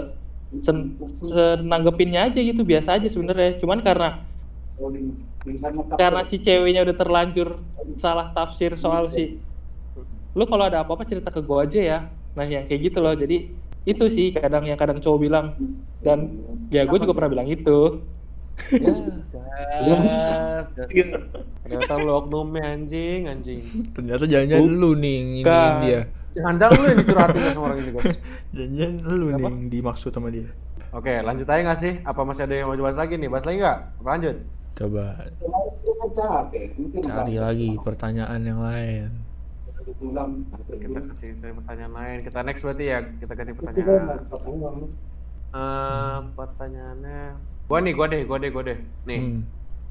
sen- 0.61 0.93
senanggepinnya 1.25 2.29
aja 2.29 2.39
gitu 2.41 2.61
biasa 2.61 3.01
aja 3.01 3.07
sebenarnya. 3.09 3.57
Cuman 3.61 3.81
karena 3.81 4.29
karena 5.99 6.21
si 6.29 6.35
ceweknya 6.39 6.81
udah 6.85 6.95
terlanjur 6.97 7.47
salah 7.99 8.31
tafsir 8.35 8.71
soal 8.79 9.09
si 9.11 9.43
lu 10.37 10.43
kalau 10.45 10.69
ada 10.69 10.85
apa-apa 10.85 11.05
cerita 11.05 11.29
ke 11.33 11.41
gue 11.41 11.57
aja 11.57 11.79
ya 11.79 11.99
nah 12.37 12.45
yang 12.45 12.69
kayak 12.69 12.91
gitu 12.91 12.99
loh 13.01 13.17
jadi 13.17 13.49
itu 13.87 14.05
sih 14.11 14.35
kadang 14.35 14.67
yang 14.67 14.77
kadang 14.77 15.01
cowok 15.01 15.19
bilang 15.19 15.57
dan 16.05 16.39
ya 16.69 16.85
gue 16.85 16.97
juga 17.01 17.15
pernah 17.15 17.31
bilang 17.31 17.49
itu 17.49 18.03
Ya, 18.67 18.91
gas, 20.59 20.67
gas. 20.75 20.89
Ternyata 21.63 21.93
lu 21.95 22.11
oknumnya 22.11 22.75
anjing, 22.75 23.31
anjing. 23.31 23.61
Ternyata 23.95 24.27
jangan-jangan 24.27 24.67
lu 24.67 24.91
nih 24.99 25.15
ini 25.23 25.39
dia. 25.87 26.01
Jangan-jangan 26.35 26.75
lu 26.75 26.85
yang 26.85 26.99
dicurhatin 26.99 27.41
sama 27.55 27.65
orang 27.71 27.79
ini, 27.79 27.91
guys. 27.95 28.15
Jangan-jangan 28.51 29.13
lu 29.15 29.25
nih 29.31 29.43
yang 29.47 29.57
dimaksud 29.71 30.11
sama 30.11 30.27
dia. 30.27 30.49
Oke, 30.89 31.13
lanjut 31.21 31.45
aja 31.45 31.61
nggak 31.61 31.79
sih? 31.79 31.93
Apa 32.01 32.21
masih 32.25 32.49
ada 32.49 32.55
yang 32.57 32.67
mau 32.67 32.77
bahas 32.81 32.97
lagi 32.97 33.13
nih? 33.15 33.29
Bahas 33.29 33.45
lagi 33.45 33.57
nggak? 33.61 33.79
Lanjut. 34.01 34.35
Coba 34.79 35.05
cari 37.03 37.35
lagi 37.35 37.69
pertanyaan 37.83 38.41
yang 38.41 38.59
lain. 38.63 39.28
Kita 39.91 40.99
kasih 41.07 41.29
dari 41.37 41.53
pertanyaan 41.53 41.93
lain. 41.93 42.17
Kita 42.21 42.39
next 42.41 42.61
berarti 42.61 42.85
ya. 42.85 42.99
Kita 43.17 43.33
ganti 43.33 43.51
pertanyaan. 43.51 44.85
Eh, 45.49 46.17
pertanyaannya. 46.35 47.21
Gua 47.65 47.79
nih, 47.79 47.93
gua 47.93 48.07
deh, 48.07 48.21
gua 48.23 48.37
deh, 48.37 48.49
gua 48.49 48.63
deh. 48.63 48.79
Nih, 49.05 49.19
Hmm. 49.19 49.41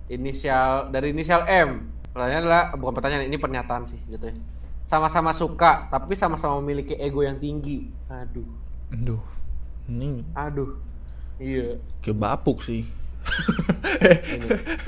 inisial 0.09 0.91
dari 0.91 1.11
inisial 1.11 1.43
M. 1.47 1.91
Pertanyaan 2.11 2.43
adalah 2.43 2.63
bukan 2.75 2.95
pertanyaan, 2.95 3.27
ini 3.27 3.39
pernyataan 3.39 3.87
sih 3.87 3.99
gitu 4.07 4.23
ya. 4.23 4.35
Sama-sama 4.83 5.31
suka, 5.31 5.87
tapi 5.87 6.15
sama-sama 6.15 6.59
memiliki 6.59 6.95
ego 6.95 7.21
yang 7.21 7.37
tinggi. 7.37 7.91
Aduh, 8.09 8.47
Aduh. 8.91 9.23
Ini 9.85 10.21
aduh. 10.33 10.77
Iya. 11.39 11.79
kayak 12.01 12.19
bapuk 12.19 12.61
sih. 12.61 12.83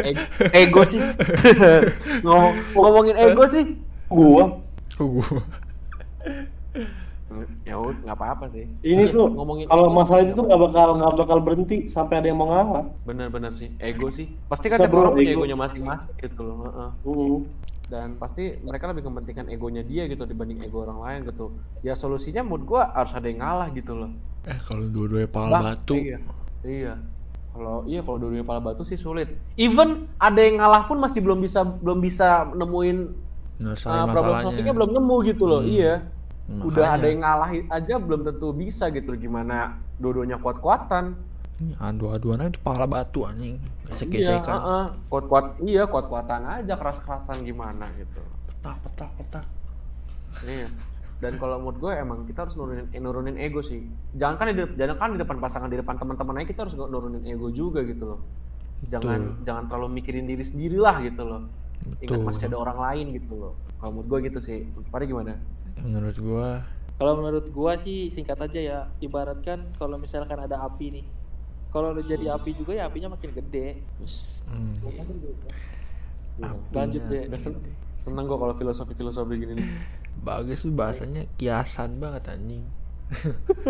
Ego, 0.01 0.21
ego 0.51 0.83
sih. 0.83 1.01
Ngomong, 2.25 2.55
ngomongin 2.73 3.17
ego 3.17 3.45
sih. 3.45 3.77
gua 4.09 4.59
Uh. 5.01 5.41
Ya 7.63 7.79
udah, 7.79 7.95
nggak 8.03 8.17
apa-apa 8.19 8.51
sih. 8.51 8.67
ini 8.83 9.07
tuh 9.07 9.31
ngomongin 9.31 9.71
kalau 9.71 9.87
masalah 9.87 10.27
itu 10.27 10.35
tuh 10.35 10.51
nggak 10.51 10.61
bakal 10.67 10.99
nggak 10.99 11.15
bakal 11.15 11.39
berhenti 11.39 11.87
sampai 11.87 12.19
ada 12.19 12.27
yang 12.27 12.43
mau 12.43 12.51
ngalah 12.51 12.91
bener-bener 13.07 13.55
sih 13.55 13.71
ego 13.79 14.11
sih. 14.11 14.35
Pasti 14.51 14.67
kan 14.67 14.83
tiap 14.83 14.91
orang 14.91 15.15
punya 15.15 15.31
ego. 15.31 15.47
egonya 15.47 15.57
masing-masing 15.57 16.11
gitu 16.19 16.43
loh. 16.43 16.57
heeh. 16.67 16.91
Hmm. 17.07 17.39
dan 17.91 18.15
pasti 18.23 18.55
mereka 18.63 18.87
lebih 18.91 19.03
mementingkan 19.11 19.51
egonya 19.51 19.83
dia 19.83 20.07
gitu 20.07 20.23
dibanding 20.23 20.63
ego 20.63 20.87
orang 20.87 21.03
lain 21.03 21.21
gitu 21.27 21.51
ya 21.83 21.99
solusinya 21.99 22.47
menurut 22.47 22.63
gua 22.63 22.83
harus 22.95 23.11
ada 23.15 23.27
yang 23.27 23.43
ngalah 23.43 23.67
gitu 23.75 23.99
loh 23.99 24.11
Eh 24.47 24.59
kalau 24.63 24.87
dua-duanya 24.87 25.27
pala 25.27 25.59
Bang, 25.59 25.65
batu. 25.75 25.95
iya 25.99 26.19
iya 26.63 26.95
kalau 27.51 27.83
iya 27.91 28.01
kalau 28.07 28.23
dua-duanya 28.23 28.47
pala 28.47 28.63
batu 28.63 28.87
sih 28.87 28.95
sulit 28.95 29.27
even 29.59 30.07
ada 30.23 30.39
yang 30.39 30.63
ngalah 30.63 30.87
pun 30.87 31.03
masih 31.03 31.19
belum 31.19 31.43
bisa 31.43 31.67
belum 31.67 31.99
bisa 31.99 32.47
nemuin 32.55 32.99
uh, 33.61 33.77
problem 34.09 34.37
solvingnya 34.41 34.75
belum 34.75 34.91
nemu 34.97 35.17
gitu 35.29 35.45
loh 35.47 35.61
Hmm. 35.61 35.71
iya 35.71 35.95
Makanya. 36.51 36.67
udah 36.67 36.87
ada 36.91 37.07
yang 37.07 37.21
ngalah 37.23 37.51
aja 37.71 37.95
belum 37.97 38.21
tentu 38.27 38.49
bisa 38.51 38.91
gitu 38.91 39.15
gimana 39.15 39.79
dua-duanya 40.03 40.35
kuat-kuatan 40.37 41.15
adu-aduan 41.79 42.41
aja 42.41 42.57
pala 42.59 42.89
batu 42.89 43.23
anjing. 43.23 43.61
iya 43.61 43.93
Gesek-gesekan. 43.93 44.57
heeh. 44.57 44.85
kuat-kuat 45.07 45.45
iya 45.61 45.85
kuat-kuatan 45.85 46.41
aja 46.59 46.75
keras-kerasan 46.75 47.45
gimana 47.45 47.85
gitu 47.95 48.19
Petak 48.49 48.77
petak 48.83 49.11
petak. 49.15 49.45
Iya. 50.43 50.69
Dan 51.21 51.37
kalau 51.37 51.61
menurut 51.61 51.79
gue 51.79 51.93
emang 51.93 52.25
kita 52.25 52.45
harus 52.45 52.57
nurunin, 52.57 52.89
eh, 52.89 52.97
nurunin 52.97 53.37
ego 53.37 53.61
sih. 53.61 53.85
Jangan 54.13 54.37
kan 54.37 54.47
di, 54.49 54.65
jangan 54.75 54.97
kan 54.97 55.09
di 55.13 55.19
depan 55.21 55.37
pasangan, 55.37 55.69
di 55.69 55.77
depan 55.77 55.97
teman-teman 55.97 56.41
aja 56.41 56.49
kita 56.49 56.61
harus 56.65 56.77
nurunin 56.77 57.25
ego 57.25 57.53
juga 57.53 57.85
gitu 57.85 58.05
loh. 58.09 58.21
Jangan 58.89 59.21
Betul. 59.21 59.45
jangan 59.45 59.65
terlalu 59.69 59.89
mikirin 59.97 60.25
diri 60.25 60.41
sendiri 60.41 60.77
lah 60.77 60.97
gitu 60.99 61.23
loh. 61.23 61.45
Ingat 62.01 62.21
masih 62.23 62.45
ada 62.49 62.59
orang 62.59 62.79
lain 62.79 63.05
gitu 63.17 63.33
loh. 63.37 63.55
Kalau 63.81 63.91
menurut 63.97 64.09
gue 64.09 64.19
gitu 64.29 64.39
sih. 64.41 64.59
Pada 64.89 65.05
gimana? 65.09 65.37
Menurut 65.81 66.17
gua 66.21 66.49
kalau 67.01 67.17
menurut 67.17 67.49
gua 67.49 67.81
sih 67.81 68.13
singkat 68.13 68.37
aja 68.37 68.61
ya 68.61 68.79
ibaratkan 69.01 69.73
kalau 69.81 69.97
misalkan 69.97 70.37
ada 70.37 70.61
api 70.61 71.01
nih 71.01 71.07
kalau 71.73 71.97
udah 71.97 72.05
jadi 72.05 72.37
api 72.37 72.53
juga 72.53 72.77
ya 72.77 72.93
apinya 72.93 73.17
makin 73.17 73.33
gede 73.33 73.81
hmm, 74.53 74.73
Iya. 76.41 76.53
lanjut 76.73 77.03
deh 77.09 77.25
sen- 77.41 77.61
seneng 77.97 78.25
gue 78.29 78.37
kalau 78.37 78.53
filosofi-filosofi 78.57 79.35
gini 79.37 79.61
nih. 79.61 79.69
bagus 80.29 80.65
tuh 80.65 80.73
bahasanya 80.73 81.29
kiasan 81.37 82.01
banget 82.01 82.33
anjing. 82.33 82.65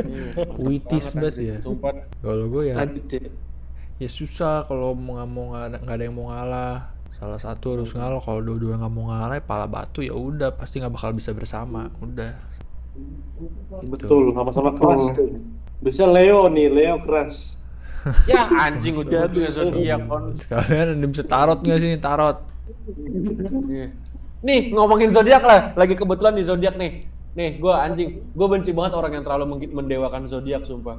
Iya. 0.07 0.31
Puitis 0.59 1.11
banget 1.15 1.35
ya. 1.39 1.57
Kalau 2.23 2.47
gue 2.47 2.63
ya 2.67 2.83
lanjut 2.83 3.05
deh 3.11 3.31
ya 4.01 4.09
susah 4.09 4.65
kalau 4.65 4.95
mau 4.95 5.19
nggak 5.19 5.29
mau 5.31 5.45
nggak 5.55 5.87
ada 5.87 6.03
yang 6.03 6.15
mau 6.15 6.31
ngalah. 6.31 6.95
Salah 7.21 7.37
satu 7.37 7.77
harus 7.77 7.93
ngalah. 7.93 8.25
Kalau 8.25 8.41
dua-dua 8.41 8.81
nggak 8.81 8.93
mau 8.97 9.13
ngalah, 9.13 9.37
ya 9.37 9.45
pala 9.45 9.69
batu 9.69 10.01
ya 10.01 10.17
udah 10.17 10.57
pasti 10.57 10.81
nggak 10.81 10.97
bakal 10.97 11.13
bisa 11.13 11.37
bersama. 11.37 11.93
Udah. 12.01 12.51
Gitu. 12.91 13.87
betul 13.89 14.35
sama-sama 14.37 14.71
keras 14.77 15.17
tuh 15.17 15.31
bisa 15.81 16.05
Leo 16.05 16.51
nih 16.53 16.69
Leo 16.69 16.97
keras 17.01 17.57
Ya 18.25 18.49
anjing 18.49 18.97
udah 18.97 19.29
punya 19.29 19.51
zodiak 19.53 20.01
kon. 20.09 20.33
Sekalian 20.41 20.97
ada 20.97 21.07
bisa 21.07 21.25
tarot 21.25 21.61
nggak 21.61 21.79
sih 21.85 21.91
tarot? 22.01 22.41
Iya. 23.69 23.93
Nih 24.41 24.73
ngomongin 24.73 25.13
zodiak 25.13 25.45
lah, 25.45 25.77
lagi 25.77 25.93
kebetulan 25.93 26.33
di 26.33 26.41
zodiak 26.41 26.81
nih. 26.81 27.05
Nih, 27.37 27.61
gue 27.61 27.69
anjing, 27.77 28.25
gue 28.33 28.47
benci 28.49 28.73
banget 28.73 28.97
orang 28.97 29.21
yang 29.21 29.25
terlalu 29.29 29.69
mendewakan 29.69 30.25
zodiak, 30.25 30.65
sumpah. 30.65 30.97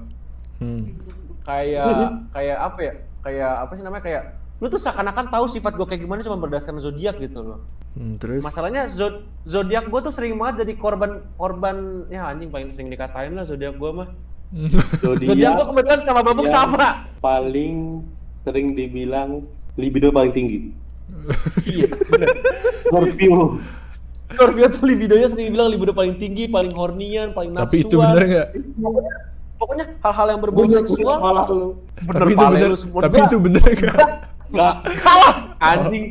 Hmm. 0.61 0.93
Kayak, 1.41 1.89
kayak 2.37 2.57
apa 2.69 2.79
ya? 2.85 2.93
Kayak 3.25 3.51
apa 3.65 3.71
sih 3.73 3.83
namanya? 3.83 4.03
Kayak 4.05 4.23
lu 4.61 4.69
tuh 4.69 4.77
seakan-akan 4.77 5.33
tahu 5.33 5.49
sifat 5.49 5.73
gue 5.73 5.87
kayak 5.89 6.05
gimana 6.05 6.21
cuma 6.21 6.37
berdasarkan 6.37 6.77
zodiak 6.77 7.17
gitu 7.17 7.41
loh. 7.41 7.59
Hmm, 7.97 8.21
terus 8.21 8.45
Masalahnya 8.45 8.85
zod 8.85 9.25
zodiak 9.41 9.89
gue 9.89 9.99
tuh 9.99 10.13
sering 10.13 10.37
banget 10.37 10.63
jadi 10.63 10.73
korban 10.77 11.25
korban 11.33 12.05
ya 12.07 12.29
anjing 12.29 12.53
paling 12.53 12.69
sering 12.69 12.87
dikatain 12.87 13.33
lah 13.33 13.41
zodiak 13.41 13.73
gue 13.75 13.89
mah. 13.91 14.09
Zodiak 15.01 15.33
zodiak 15.33 15.51
gue 15.57 15.65
kebetulan 15.73 16.01
sama 16.05 16.21
Babuk 16.21 16.45
sama. 16.45 17.07
paling 17.17 18.05
sering 18.43 18.77
dibilang 18.77 19.47
libido 19.73 20.11
paling 20.11 20.29
tinggi 20.29 20.75
Iya. 21.65 21.87
Scorpio 22.87 23.59
Scorpio 24.31 24.65
tuh 24.71 24.83
libidonya 24.87 25.27
sering 25.27 25.51
bilang 25.51 25.67
libido 25.67 25.91
paling 25.91 26.15
tinggi, 26.15 26.47
paling 26.47 26.71
hornian, 26.71 27.35
paling 27.35 27.51
nafsuan. 27.51 27.67
tapi 27.67 27.75
itu 27.83 27.95
bener 27.99 28.23
nggak? 28.27 28.47
Pokoknya, 29.61 29.85
hal-hal 30.01 30.27
yang 30.33 30.41
berbau 30.41 30.65
seksual 30.65 31.15
malah 31.21 31.45
lu 31.51 31.77
bener 32.01 32.21
tapi 32.25 32.31
itu 32.33 32.45
bener. 32.47 32.69
Tapi 32.79 33.17
itu 33.21 33.37
bener 33.37 33.61
nggak? 33.61 33.97
Enggak. 34.51 34.73
Kalah 34.99 35.33
anjing. 35.57 36.05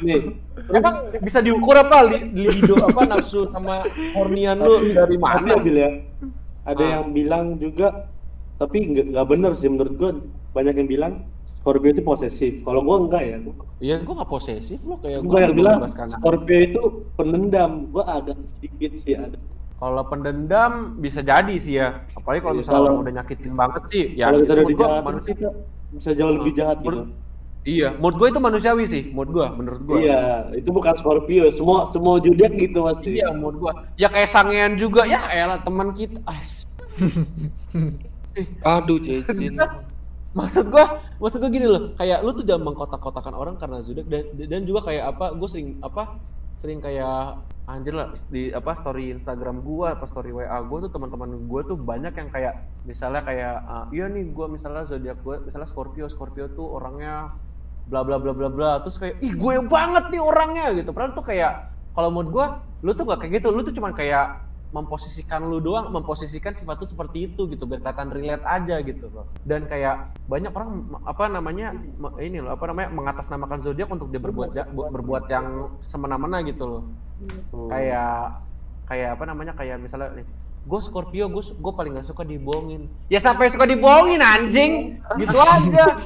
Nih, 0.00 0.20
Emang 0.68 0.94
bisa 1.18 1.40
diukur 1.40 1.72
apa 1.74 2.04
li- 2.04 2.28
libido 2.36 2.76
apa 2.76 3.08
nafsu 3.08 3.48
sama 3.48 3.80
hornian 4.12 4.58
lu 4.58 4.92
dari 4.92 5.16
Tapi 5.16 5.48
mana? 5.48 5.56
Bil 5.56 5.76
ya, 5.76 5.90
ada 6.62 6.76
Ah. 6.78 6.88
yang 7.00 7.04
bilang 7.10 7.56
juga, 7.56 8.04
tapi 8.54 8.84
nggak 8.84 9.26
bener 9.26 9.56
sih 9.56 9.66
menurut 9.66 9.94
gua. 9.94 10.10
Banyak 10.52 10.74
yang 10.76 10.88
bilang 10.88 11.12
Scorpio 11.58 11.90
itu 11.90 12.00
posesif. 12.00 12.60
Kalau 12.62 12.80
gua 12.80 13.00
enggak 13.00 13.22
ya. 13.22 13.36
Iya, 13.78 13.96
gua 14.02 14.14
gak 14.20 14.30
posesif 14.30 14.80
lo 14.84 14.96
kayak 14.98 15.24
Gua 15.24 15.38
yang 15.40 15.54
bilang. 15.54 15.78
Scorpio 15.88 16.58
itu 16.58 16.80
pendendam. 17.14 17.88
Gua 17.88 18.04
agak 18.14 18.36
sedikit 18.46 18.92
sih 18.96 19.16
ada. 19.16 19.40
Kalau 19.78 20.02
pendendam 20.04 20.72
bisa 20.98 21.22
jadi 21.22 21.54
sih 21.56 21.78
ya. 21.78 22.02
Apalagi 22.12 22.42
kalau 22.42 22.54
Iya, 22.54 22.60
misalnya 22.60 22.74
kalau- 22.76 22.88
orang 22.90 22.98
udah 23.00 23.14
nyakitin 23.22 23.52
banget 23.54 23.82
sih. 23.86 24.04
Ya, 24.12 24.24
Kalau 24.26 24.38
kita 24.38 24.52
udah 24.52 24.66
dijahatin 24.66 25.04
manusia- 25.06 25.34
kita 25.38 25.48
bisa 25.88 26.10
jauh 26.12 26.32
lebih 26.34 26.52
Ah, 26.52 26.56
jahat 26.58 26.78
gitu. 26.82 27.00
Iya, 27.68 27.88
menurut 27.94 28.16
gue 28.16 28.28
itu 28.32 28.40
manusiawi 28.40 28.84
sih, 28.86 29.02
menurut 29.12 29.30
gua, 29.30 29.46
menurut 29.52 29.82
gua. 29.84 29.98
Iya, 30.00 30.20
itu 30.56 30.70
bukan 30.72 30.94
Scorpio. 30.96 31.52
Semua 31.52 31.92
semua 31.92 32.16
zodiak 32.16 32.52
gitu 32.54 32.80
pasti. 32.80 33.20
Iya, 33.20 33.28
menurut 33.30 33.56
gua. 33.60 33.72
Ya 33.94 34.08
kayak 34.08 34.26
sangean 34.26 34.74
juga, 34.74 35.04
ya 35.04 35.20
elah 35.28 35.60
teman 35.60 35.92
kita. 35.92 36.16
Ais. 36.24 36.74
Aduh, 38.64 38.98
Cecin. 38.98 39.58
maksud 40.38 40.70
gua 40.70 40.86
maksud 41.18 41.40
gua 41.40 41.50
gini 41.50 41.66
loh 41.66 41.82
kayak 41.96 42.22
lu 42.22 42.30
tuh 42.30 42.46
jangan 42.46 42.70
mengkotak-kotakan 42.70 43.34
orang 43.34 43.54
karena 43.58 43.82
zodiak 43.82 44.06
dan 44.06 44.22
dan 44.38 44.62
juga 44.62 44.86
kayak 44.86 45.16
apa 45.16 45.34
gue 45.34 45.48
sering 45.50 45.68
apa 45.80 46.14
sering 46.56 46.78
kayak 46.78 47.42
anjir 47.68 47.92
lah 47.92 48.16
di 48.32 48.48
apa 48.48 48.72
story 48.72 49.12
Instagram 49.12 49.60
gua 49.60 49.92
apa 49.92 50.08
story 50.08 50.32
WA 50.32 50.56
gua 50.64 50.88
tuh 50.88 50.92
teman-teman 50.96 51.44
gua 51.44 51.60
tuh 51.68 51.76
banyak 51.76 52.16
yang 52.16 52.32
kayak 52.32 52.54
misalnya 52.88 53.20
kayak 53.20 53.54
ah, 53.68 53.84
iya 53.92 54.08
nih 54.08 54.24
gua 54.32 54.48
misalnya 54.48 54.88
zodiak 54.88 55.20
gua 55.20 55.44
misalnya 55.44 55.68
Scorpio 55.68 56.08
Scorpio 56.08 56.48
tuh 56.48 56.64
orangnya 56.64 57.36
bla 57.88 58.04
bla 58.04 58.16
bla 58.20 58.32
bla 58.36 58.48
bla 58.52 58.70
terus 58.84 59.00
kayak 59.00 59.16
ih 59.24 59.32
gue 59.32 59.54
banget 59.64 60.12
nih 60.12 60.20
orangnya 60.20 60.76
gitu. 60.76 60.92
Padahal 60.92 61.16
tuh 61.16 61.24
kayak 61.24 61.72
kalau 61.96 62.12
menurut 62.12 62.30
gua 62.30 62.46
lu 62.84 62.92
tuh 62.92 63.04
gak 63.08 63.24
kayak 63.24 63.40
gitu. 63.40 63.48
Lu 63.50 63.64
tuh 63.64 63.74
cuman 63.74 63.96
kayak 63.96 64.47
memposisikan 64.68 65.48
lu 65.48 65.64
doang 65.64 65.88
memposisikan 65.88 66.52
sifat 66.52 66.84
lu 66.84 66.86
seperti 66.86 67.32
itu 67.32 67.48
gitu 67.48 67.64
biar 67.64 67.80
kelihatan 67.80 68.08
relate 68.12 68.44
aja 68.44 68.76
gitu 68.84 69.08
loh. 69.08 69.26
Dan 69.42 69.64
kayak 69.64 70.12
banyak 70.28 70.52
orang 70.52 70.70
apa 71.08 71.24
namanya 71.32 71.72
ini 72.20 72.44
loh 72.44 72.52
apa 72.52 72.68
namanya 72.68 72.88
mengatasnamakan 72.92 73.58
zodiak 73.64 73.88
untuk 73.88 74.12
dia 74.12 74.20
berbuat 74.20 74.50
ja- 74.52 74.68
berbuat 74.68 75.24
yang 75.32 75.72
semena-mena 75.88 76.44
gitu 76.44 76.64
loh. 76.68 76.82
Hmm. 77.18 77.66
kayak 77.66 78.46
kayak 78.86 79.18
apa 79.18 79.24
namanya 79.26 79.50
kayak 79.58 79.82
misalnya 79.82 80.22
nih 80.22 80.26
gue 80.68 80.80
Scorpio 80.84 81.26
gue 81.32 81.42
gue 81.42 81.72
paling 81.72 81.96
gak 81.96 82.06
suka 82.06 82.22
dibohongin. 82.28 82.92
Ya 83.08 83.18
sampai 83.24 83.48
suka 83.48 83.64
dibohongin 83.64 84.20
anjing? 84.20 85.00
Gitu 85.16 85.38
aja. 85.40 85.96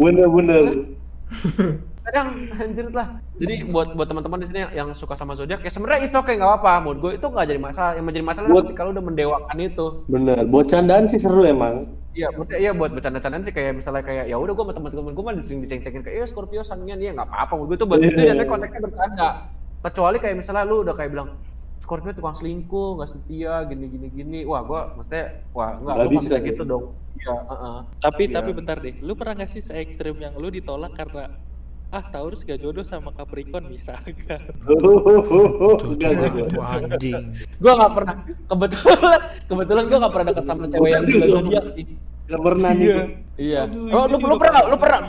Bener-bener. 0.00 0.96
kadang 2.10 2.26
anjir 2.58 2.86
lah 2.90 3.08
jadi 3.36 3.54
buat 3.64 3.94
buat 3.94 4.04
teman-teman 4.04 4.38
di 4.38 4.46
sini 4.46 4.58
yang, 4.60 4.72
yang 4.74 4.88
suka 4.90 5.14
sama 5.14 5.32
zodiak 5.32 5.62
ya 5.62 5.70
sebenarnya 5.70 6.02
it's 6.02 6.12
okay 6.12 6.34
nggak 6.34 6.50
apa-apa 6.50 6.72
menurut 6.82 6.98
gue 7.00 7.12
itu 7.16 7.26
nggak 7.28 7.46
jadi 7.46 7.60
masalah 7.60 7.92
yang 7.94 8.04
menjadi 8.04 8.24
masalah 8.26 8.48
Buat- 8.50 8.66
ketika 8.66 8.82
lu 8.82 8.90
udah 8.90 9.04
mendewakan 9.04 9.56
itu 9.56 9.86
Bener. 10.06 10.38
Buat 10.44 10.66
candaan 10.68 11.04
sih 11.06 11.16
seru 11.16 11.46
emang. 11.46 11.86
Iya, 12.10 12.26
maksudnya 12.34 12.58
iya 12.58 12.72
buat 12.74 12.90
bercanda-candaan 12.90 13.46
sih 13.46 13.54
kayak 13.54 13.78
misalnya 13.78 14.02
kayak 14.02 14.26
ya 14.26 14.34
udah 14.34 14.50
gue 14.50 14.64
sama 14.66 14.74
teman-teman 14.74 15.12
gue 15.14 15.22
mah 15.22 15.34
sering 15.38 15.60
diceng-cengin 15.62 16.02
kayak 16.02 16.16
iya 16.16 16.26
Scorpio 16.26 16.60
sangian 16.60 16.98
dia 16.98 17.14
nggak 17.14 17.22
apa-apa 17.24 17.52
menurut 17.54 17.68
gue 17.68 17.76
itu 17.78 17.86
buat 17.86 18.00
itu 18.00 18.10
Iya. 18.12 18.26
jadinya 18.26 18.46
konteksnya 18.48 18.80
bercanda. 18.82 19.28
Kecuali 19.80 20.16
kayak 20.18 20.36
misalnya 20.36 20.62
lu 20.64 20.76
udah 20.82 20.92
kayak 20.92 21.10
bilang 21.10 21.28
Scorpio 21.78 22.10
tukang 22.12 22.34
selingkuh, 22.34 22.98
nggak 22.98 23.08
setia, 23.08 23.62
gini 23.64 23.86
gini 23.88 24.08
gini. 24.10 24.40
Wah, 24.42 24.60
gue 24.60 24.80
maksudnya 24.92 25.24
wah 25.50 25.70
enggak 25.72 25.86
Nggak 25.86 25.94
lu 25.96 26.02
nggak 26.02 26.14
bisa 26.18 26.34
ya. 26.34 26.42
gitu 26.44 26.62
dong. 26.66 26.84
Iya, 27.16 27.34
heeh. 27.46 27.78
Tapi 28.00 28.22
Iya. 28.24 28.34
tapi 28.36 28.50
bentar 28.52 28.76
deh, 28.76 28.94
lu 28.98 29.12
pernah 29.14 29.34
gak 29.36 29.48
sih 29.48 29.60
se 29.60 29.72
ekstrim 29.72 30.16
yang 30.16 30.34
lu 30.34 30.48
ditolak 30.48 30.92
karena 30.92 31.30
ah 31.90 32.02
Taurus 32.06 32.42
gak 32.42 32.58
jodoh 32.58 32.82
sama 32.82 33.10
Capricorn 33.10 33.66
misalkan? 33.66 34.38
Tuh, 34.62 34.78
Enggak, 34.78 35.26
tuh, 35.26 35.90
enggak. 35.90 36.46
tuh 36.48 36.62
anjing. 36.62 37.34
Gue 37.58 37.72
nggak 37.74 37.92
pernah 37.92 38.14
kebetulan 38.46 39.20
kebetulan 39.44 39.82
gue 39.84 39.98
nggak 39.98 40.12
pernah 40.14 40.26
dekat 40.30 40.44
sama 40.46 40.64
cewek 40.66 40.88
yang 40.88 41.02
gila 41.02 41.26
zodiak 41.28 41.64
sih. 41.74 41.84
Enggak 42.30 42.42
pernah 42.46 42.70
nih. 42.70 42.86
Iya. 42.86 43.02
Iya. 43.34 43.60
Aduh, 43.66 43.90
Oh, 43.90 44.04
lu 44.06 44.16
lu 44.20 44.36
pernah 44.38 44.52
nggak? 44.54 44.66
Lu 44.70 44.76
pernah? 44.78 45.00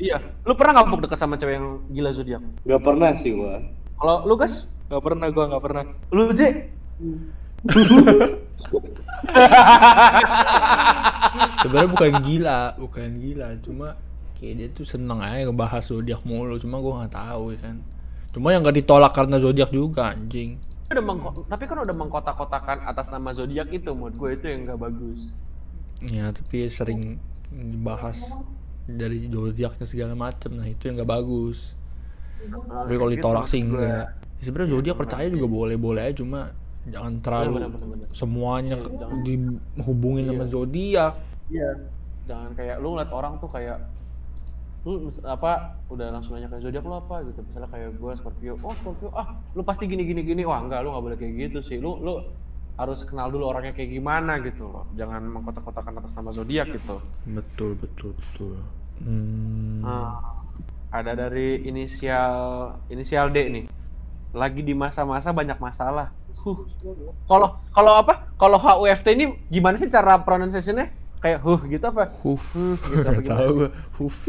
Iya. 0.00 0.16
Lu 0.42 0.52
pernah 0.56 0.72
nggak 0.74 0.86
Puk, 0.88 1.00
dekat 1.04 1.18
sama 1.20 1.34
cewek 1.36 1.54
yang 1.60 1.66
gila 1.88 2.10
zodiak? 2.10 2.42
Enggak 2.64 2.82
pernah 2.82 3.10
sih 3.14 3.30
gua. 3.32 3.54
Kalau 3.96 4.16
lu 4.24 4.34
guys, 4.34 4.72
Gak 4.92 5.00
pernah, 5.00 5.24
gua 5.32 5.48
gak 5.48 5.64
pernah. 5.64 5.84
lu 6.12 6.28
J? 6.32 6.40
Sebenarnya 11.62 11.88
bukan 11.88 12.12
gila, 12.20 12.60
bukan 12.76 13.08
gila, 13.16 13.48
cuma 13.62 13.88
kayak 14.42 14.54
dia 14.58 14.68
tuh 14.68 14.82
seneng 14.84 15.22
aja 15.22 15.46
ngebahas 15.46 15.86
zodiak 15.86 16.26
mulu, 16.26 16.58
cuma 16.58 16.82
gua 16.82 17.06
nggak 17.06 17.14
tahu 17.14 17.54
ya 17.54 17.60
kan. 17.62 17.76
Cuma 18.32 18.50
yang 18.50 18.64
gak 18.64 18.74
ditolak 18.74 19.12
karena 19.12 19.36
zodiak 19.38 19.70
juga 19.70 20.10
anjing. 20.10 20.58
udah 20.88 21.00
mengko- 21.00 21.46
tapi 21.46 21.64
kan 21.64 21.78
udah 21.80 21.94
mengkotak-kotakan 21.94 22.84
atas 22.84 23.08
nama 23.08 23.30
zodiak 23.30 23.70
itu 23.70 23.92
menurut 23.92 24.12
gue 24.12 24.30
itu 24.34 24.44
yang 24.44 24.60
gak 24.66 24.76
bagus 24.76 25.32
Ya, 26.02 26.28
tapi 26.28 26.68
sering 26.68 27.16
dibahas 27.48 28.20
dari 28.84 29.24
zodiaknya 29.24 29.86
segala 29.86 30.12
macem, 30.12 30.52
nah 30.52 30.66
itu 30.66 30.84
yang 30.84 30.98
gak 30.98 31.08
bagus. 31.08 31.72
Tapi 32.42 32.92
kalau 32.92 33.08
ditolak 33.08 33.46
sih 33.46 33.62
enggak. 33.62 33.86
Ya, 33.86 34.02
Sebenarnya 34.42 34.74
zodiak 34.74 34.96
percaya 34.98 35.26
juga 35.30 35.46
boleh-boleh 35.46 36.02
aja, 36.02 36.18
cuma 36.18 36.50
jangan 36.84 37.22
terlalu 37.22 37.52
Bener, 37.56 37.70
bener, 37.70 37.88
bener. 37.94 38.06
semuanya 38.10 38.74
Iya, 38.74 38.90
jangan. 38.98 39.18
dihubungin 39.22 40.24
sama 40.26 40.44
zodiak. 40.50 41.14
iya 41.46 41.70
jangan 42.24 42.50
kayak 42.52 42.76
lu 42.80 42.88
ngeliat 42.92 43.12
orang 43.12 43.38
tuh 43.38 43.46
kayak 43.46 43.78
lu 44.82 45.06
mis- 45.06 45.22
apa 45.22 45.78
udah 45.86 46.10
langsung 46.10 46.34
nanya 46.34 46.50
kayak 46.50 46.66
zodiak 46.66 46.82
lu 46.82 46.98
apa 46.98 47.22
gitu 47.22 47.38
misalnya 47.46 47.70
kayak 47.70 47.94
gue 47.94 48.12
Scorpio 48.18 48.52
oh 48.58 48.74
Scorpio 48.74 49.08
ah 49.14 49.38
lu 49.54 49.62
pasti 49.62 49.86
gini 49.86 50.02
gini 50.02 50.26
gini 50.26 50.42
wah 50.42 50.58
enggak 50.58 50.82
lu 50.82 50.90
nggak 50.90 51.04
boleh 51.06 51.16
kayak 51.16 51.32
gitu 51.38 51.58
sih 51.62 51.78
lu 51.78 52.02
lu 52.02 52.18
harus 52.74 53.04
kenal 53.04 53.30
dulu 53.30 53.46
orangnya 53.46 53.76
kayak 53.76 53.94
gimana 53.94 54.42
gitu 54.42 54.66
loh 54.66 54.90
jangan 54.98 55.22
mengkotak-kotakan 55.22 56.02
atas 56.02 56.18
nama 56.18 56.34
zodiak 56.34 56.66
gitu 56.72 56.98
Betul, 57.30 57.78
betul, 57.78 58.10
betul. 58.16 58.58
Hmm. 59.02 59.82
Ah, 59.82 60.18
ada 60.90 61.12
dari 61.16 61.62
inisial 61.62 62.34
inisial 62.86 63.30
D 63.30 63.38
nih. 63.50 63.64
Lagi 64.32 64.62
di 64.62 64.72
masa-masa 64.72 65.34
banyak 65.34 65.58
masalah. 65.58 66.14
Huh. 66.42 66.58
Kalau 67.26 67.58
kalau 67.70 67.92
apa? 67.98 68.30
Kalau 68.38 68.58
HUFT 68.58 69.06
ini 69.14 69.24
gimana 69.46 69.74
sih 69.74 69.86
cara 69.86 70.18
pronunciation-nya? 70.22 70.90
Kayak 71.22 71.38
huh 71.46 71.60
gitu 71.70 71.84
apa? 71.86 72.04
Huf, 72.26 72.42
Hmm, 72.50 72.74
gitu 72.74 73.06
apa 73.06 73.22
tahu 73.22 73.50
gua. 73.54 73.68
Huf. 73.98 74.14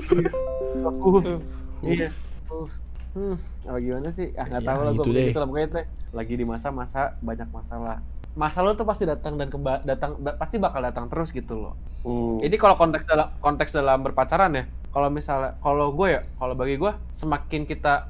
Huh. 0.74 1.40
Iya. 1.86 2.10
Huh. 2.50 2.66
Hmm, 3.14 3.38
apa 3.70 3.78
gimana 3.78 4.10
sih? 4.10 4.34
Ah 4.34 4.50
nggak 4.50 4.64
Ya, 4.66 4.68
tahu 4.74 4.80
lah 4.82 4.92
gue 4.94 5.06
gitu 5.06 5.10
gitu 5.30 5.38
lah 5.38 5.48
pokoknya 5.50 5.70
teh. 5.70 5.86
Lagi 6.14 6.34
di 6.34 6.46
masa-masa 6.50 7.14
banyak 7.22 7.50
masalah. 7.54 8.02
Masalah 8.34 8.74
tuh 8.74 8.86
pasti 8.90 9.06
datang 9.06 9.38
dan 9.38 9.54
kemba 9.54 9.86
datang 9.86 10.18
ba- 10.18 10.34
pasti 10.34 10.58
bakal 10.58 10.82
datang 10.82 11.06
terus 11.14 11.30
gitu 11.30 11.62
loh. 11.62 11.74
Hmm. 12.02 12.42
Ini 12.42 12.56
kalau 12.58 12.74
konteks 12.74 13.06
dalam 13.06 13.30
konteks 13.38 13.72
dalam 13.74 14.02
berpacaran 14.02 14.50
ya, 14.58 14.66
kalau 14.90 15.14
misalnya 15.14 15.54
kalau 15.62 15.94
gue 15.94 16.18
ya, 16.18 16.22
kalau 16.42 16.54
bagi 16.58 16.76
gue 16.82 16.92
semakin 17.14 17.62
kita 17.70 18.10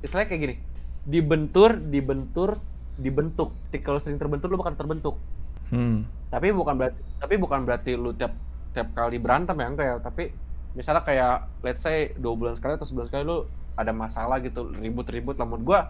istilahnya 0.00 0.28
kayak 0.32 0.40
gini, 0.40 0.56
dibentur, 1.04 1.76
dibentur, 1.76 2.56
dibentuk. 2.96 3.52
Lo 3.84 4.00
sering 4.00 4.16
terbentur, 4.16 4.48
lo 4.48 4.56
bakal 4.56 4.72
terbentuk. 4.76 5.20
Hmm. 5.74 6.06
Tapi 6.30 6.54
bukan 6.54 6.74
berarti 6.78 7.00
tapi 7.18 7.34
bukan 7.34 7.66
berarti 7.66 7.98
lu 7.98 8.14
tiap 8.14 8.30
tiap 8.70 8.94
kali 8.94 9.18
berantem 9.18 9.58
ya 9.58 9.66
enggak 9.66 9.86
ya, 9.86 9.96
tapi 9.98 10.30
misalnya 10.74 11.02
kayak 11.02 11.34
let's 11.62 11.82
say 11.82 12.14
dua 12.14 12.34
bulan 12.34 12.54
sekali 12.54 12.74
atau 12.78 12.86
sebulan 12.86 13.06
sekali 13.10 13.22
lu 13.26 13.46
ada 13.74 13.90
masalah 13.90 14.38
gitu, 14.38 14.70
ribut-ribut 14.70 15.34
lah 15.34 15.46
menurut 15.50 15.64
gue 15.66 15.80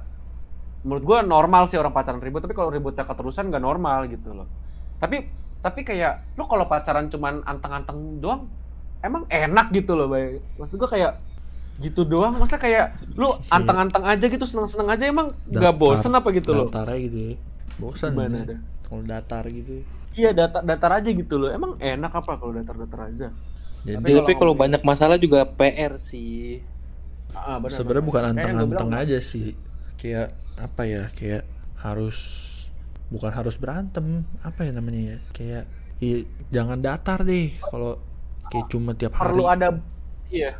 menurut 0.84 1.04
gue 1.04 1.18
normal 1.24 1.64
sih 1.64 1.80
orang 1.80 1.96
pacaran 1.96 2.20
ribut, 2.20 2.44
tapi 2.44 2.52
kalau 2.52 2.68
ributnya 2.68 3.08
keterusan 3.08 3.48
nggak 3.48 3.64
normal 3.64 4.04
gitu 4.08 4.36
loh. 4.36 4.48
Tapi 5.00 5.24
tapi 5.64 5.80
kayak 5.80 6.36
lu 6.36 6.44
kalau 6.44 6.68
pacaran 6.68 7.08
cuman 7.08 7.40
anteng-anteng 7.48 8.20
doang, 8.20 8.44
emang 9.00 9.24
enak 9.32 9.72
gitu 9.72 9.96
loh, 9.96 10.12
bay. 10.12 10.44
Maksud 10.60 10.76
gue 10.76 10.88
kayak 10.92 11.16
gitu 11.80 12.04
doang, 12.04 12.36
maksudnya 12.36 12.60
kayak 12.60 12.86
lu 13.16 13.32
Iya. 13.32 13.48
anteng-anteng 13.48 14.04
aja 14.04 14.26
gitu, 14.28 14.44
seneng-seneng 14.44 14.92
aja 14.92 15.04
emang 15.08 15.32
nggak 15.48 15.74
bosen 15.74 16.12
apa 16.12 16.28
gitu 16.36 16.52
loh? 16.52 16.68
Datar 16.68 16.92
aja 16.92 17.00
gitu 17.00 17.16
ya. 17.32 17.36
Bosan 17.80 18.12
Gimana 18.12 18.44
ya. 18.44 18.60
Kalau 18.84 19.02
datar 19.02 19.44
gitu. 19.48 19.82
Iya 20.14 20.30
datar 20.30 20.62
datar 20.62 20.90
aja 20.94 21.10
gitu 21.10 21.34
loh. 21.36 21.50
Emang 21.50 21.74
enak 21.76 22.12
apa 22.12 22.38
kalau 22.38 22.52
datar-datar 22.52 23.00
aja? 23.10 23.28
Jadi 23.82 23.96
Tapi 23.98 24.10
Tapi 24.14 24.32
kalau 24.34 24.54
kalau- 24.54 24.56
banyak 24.56 24.82
masalah 24.82 25.16
juga 25.16 25.44
PR 25.44 25.98
sih. 25.98 26.62
Ah, 27.34 27.58
benar, 27.58 27.74
sebenarnya 27.74 27.98
benar. 27.98 28.10
bukan 28.14 28.22
anteng-anteng 28.30 28.88
bilang, 28.88 29.02
aja 29.02 29.18
sih. 29.18 29.58
Kayak 29.98 30.30
apa 30.54 30.82
ya? 30.86 31.02
Kayak 31.10 31.42
harus 31.76 32.18
bukan 33.10 33.28
harus 33.28 33.58
berantem, 33.58 34.22
apa 34.40 34.64
ya 34.64 34.70
namanya 34.70 35.02
ya? 35.02 35.18
Kayak 35.32 35.64
i- 35.98 36.24
jangan 36.48 36.78
datar 36.78 37.26
deh 37.26 37.50
kalau 37.60 37.98
kayak 38.48 38.66
cuma 38.70 38.94
tiap 38.94 39.18
hari. 39.18 39.34
Perlu 39.34 39.44
ada 39.44 39.68
iya, 40.30 40.54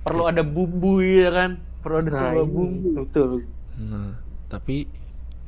perlu 0.00 0.22
ada 0.24 0.40
bumbu 0.40 1.02
ya 1.02 1.28
kan? 1.28 1.50
Perlu 1.82 1.96
ada 1.98 2.10
sebuah 2.14 2.46
bumbu. 2.46 2.88
betul. 3.02 3.42
Nah, 3.76 4.16
tapi 4.46 4.86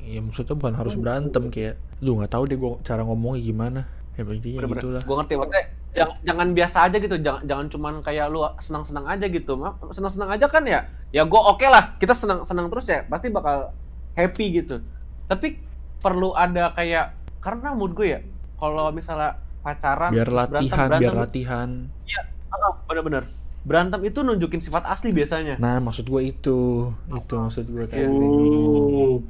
ya 0.03 0.18
maksudnya 0.18 0.59
bukan 0.59 0.74
harus 0.74 0.99
berantem 0.99 1.47
kayak 1.47 1.78
lu 2.03 2.18
nggak 2.18 2.32
tahu 2.34 2.44
deh 2.50 2.59
gua 2.59 2.76
cara 2.82 3.07
ngomongnya 3.07 3.40
gimana. 3.40 3.80
Ya 4.12 4.28
intinya 4.28 4.61
Bener-bener. 4.61 4.82
gitulah. 4.84 5.03
Gue 5.09 5.16
ngerti 5.16 5.34
maksudnya 5.40 5.64
jangan, 5.96 6.16
jangan 6.20 6.48
biasa 6.53 6.76
aja 6.84 6.96
gitu. 7.00 7.16
Jangan 7.16 7.42
jangan 7.48 7.66
cuman 7.72 7.94
kayak 8.05 8.26
lu 8.28 8.44
senang-senang 8.61 9.07
aja 9.09 9.24
gitu. 9.24 9.53
Senang-senang 9.88 10.30
aja 10.36 10.46
kan 10.53 10.62
ya? 10.68 10.80
Ya 11.16 11.22
gue 11.24 11.40
oke 11.40 11.64
lah. 11.64 11.96
Kita 11.96 12.12
senang-senang 12.12 12.68
terus 12.68 12.86
ya 12.92 13.09
pasti 13.09 13.32
bakal 13.32 13.72
happy 14.12 14.46
gitu. 14.61 14.84
Tapi 15.30 15.57
perlu 16.03 16.36
ada 16.36 16.76
kayak 16.76 17.16
karena 17.40 17.72
mood 17.72 17.96
gue 17.96 18.09
ya 18.12 18.20
kalau 18.61 18.92
misalnya 18.92 19.40
pacaran 19.62 20.11
biar 20.11 20.28
latihan 20.28 20.59
berantem, 20.59 21.00
biar 21.00 21.14
berantem, 21.14 21.22
latihan. 21.22 21.68
Ah, 22.53 22.74
bener-bener. 22.84 23.24
Berantem 23.62 24.00
itu 24.05 24.20
nunjukin 24.20 24.61
sifat 24.61 24.84
asli 24.90 25.14
biasanya. 25.14 25.57
Nah 25.57 25.78
maksud 25.80 26.05
gue 26.05 26.20
itu. 26.20 26.90
Itu 27.09 27.34
maksud 27.38 27.64
gue 27.64 27.84
tadi. 27.88 28.05
Hmm. 28.05 29.24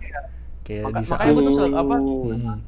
Kayak 0.63 0.85
Maka- 0.89 1.01
di 1.03 1.05
saat 1.07 1.19
makanya 1.19 1.35
gue 1.35 1.43
tuh 1.43 1.55
selalu 1.59 1.77
apa? 1.77 1.97
Hmm. 1.99 2.61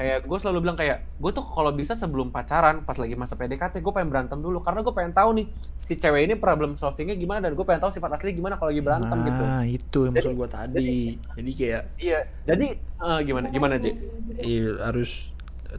kayak 0.00 0.24
gue 0.24 0.38
selalu 0.40 0.58
bilang 0.64 0.78
kayak 0.80 0.98
gue 1.20 1.30
tuh 1.36 1.44
kalau 1.44 1.76
bisa 1.76 1.92
sebelum 1.92 2.32
pacaran 2.32 2.88
pas 2.88 2.96
lagi 2.96 3.12
masa 3.20 3.36
PDKT 3.36 3.84
gue 3.84 3.92
pengen 3.92 4.08
berantem 4.08 4.40
dulu. 4.40 4.64
Karena 4.64 4.80
gue 4.80 4.94
pengen 4.96 5.12
tahu 5.12 5.30
nih 5.36 5.46
si 5.84 6.00
cewek 6.00 6.24
ini 6.24 6.34
problem 6.40 6.72
solvingnya 6.72 7.20
gimana 7.20 7.44
dan 7.44 7.52
gue 7.52 7.66
pengen 7.68 7.84
tahu 7.84 7.92
sifat 7.92 8.16
asli 8.16 8.32
gimana 8.32 8.56
kalau 8.56 8.72
lagi 8.72 8.80
berantem 8.80 9.18
gitu. 9.28 9.42
nah 9.44 9.64
itu 9.68 9.98
yang 10.08 10.14
maksud 10.16 10.32
gue 10.40 10.48
tadi. 10.48 10.96
jadi 11.36 11.50
kayak 11.52 11.82
iya 12.00 12.20
jadi 12.48 12.66
eh, 12.80 13.20
gimana 13.28 13.46
gimana 13.52 13.74
J 13.76 13.92
iya, 14.40 14.72
harus 14.88 15.28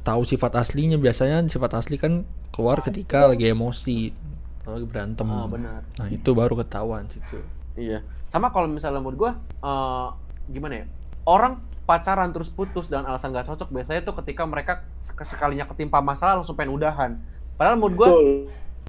tahu 0.06 0.22
sifat 0.22 0.54
aslinya. 0.54 1.02
Biasanya 1.02 1.42
sifat 1.50 1.82
asli 1.82 1.98
kan 1.98 2.22
keluar 2.54 2.86
ketika 2.86 3.26
lagi 3.26 3.50
emosi 3.50 4.14
kalau 4.62 4.78
lagi 4.78 4.86
berantem. 4.86 5.26
Oh 5.34 5.50
benar. 5.50 5.82
Nah 5.98 6.08
itu 6.14 6.30
baru 6.38 6.54
ketahuan 6.62 7.10
situ. 7.10 7.42
Iya. 7.74 8.06
Sama 8.30 8.54
kalau 8.54 8.70
misalnya 8.70 9.02
menurut 9.02 9.18
gue 9.18 9.32
eh, 9.66 10.08
gimana 10.54 10.76
ya 10.78 10.86
orang 11.24 11.60
pacaran 11.84 12.32
terus 12.32 12.48
putus 12.48 12.88
dengan 12.88 13.10
alasan 13.10 13.32
gak 13.32 13.46
cocok 13.46 13.68
biasanya 13.68 14.02
tuh 14.02 14.16
ketika 14.24 14.46
mereka 14.46 14.86
sek- 15.00 15.28
sekalinya 15.28 15.66
ketimpa 15.66 16.00
masalah 16.00 16.40
langsung 16.40 16.56
pengen 16.56 16.72
udahan 16.74 17.20
padahal 17.56 17.78
menurut 17.78 17.96
gue. 17.96 18.10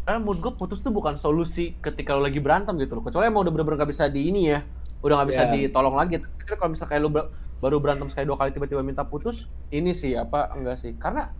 Karena 0.02 0.18
menurut 0.18 0.40
gue 0.42 0.52
putus 0.56 0.82
tuh 0.82 0.90
bukan 0.90 1.14
solusi 1.14 1.78
ketika 1.78 2.18
lo 2.18 2.26
lagi 2.26 2.42
berantem 2.42 2.74
gitu 2.74 2.98
loh. 2.98 3.06
Kecuali 3.06 3.30
emang 3.30 3.46
udah 3.46 3.52
bener-bener 3.54 3.78
gak 3.78 3.90
bisa 3.90 4.10
di 4.10 4.26
ini 4.26 4.50
ya. 4.50 4.58
Udah 4.98 5.22
gak 5.22 5.28
bisa 5.30 5.42
Ya. 5.46 5.54
ditolong 5.54 5.94
lagi. 5.94 6.18
Kecuali 6.18 6.58
kalau 6.58 6.70
misalnya 6.74 6.90
kayak 6.90 7.02
lo 7.06 7.10
ber- 7.14 7.30
baru 7.62 7.76
berantem 7.78 8.10
sekali 8.10 8.26
dua 8.26 8.34
kali 8.34 8.50
tiba-tiba 8.50 8.82
minta 8.82 9.06
putus. 9.06 9.46
Ini 9.70 9.94
sih 9.94 10.18
apa 10.18 10.50
enggak 10.58 10.74
sih. 10.74 10.98
Karena 10.98 11.30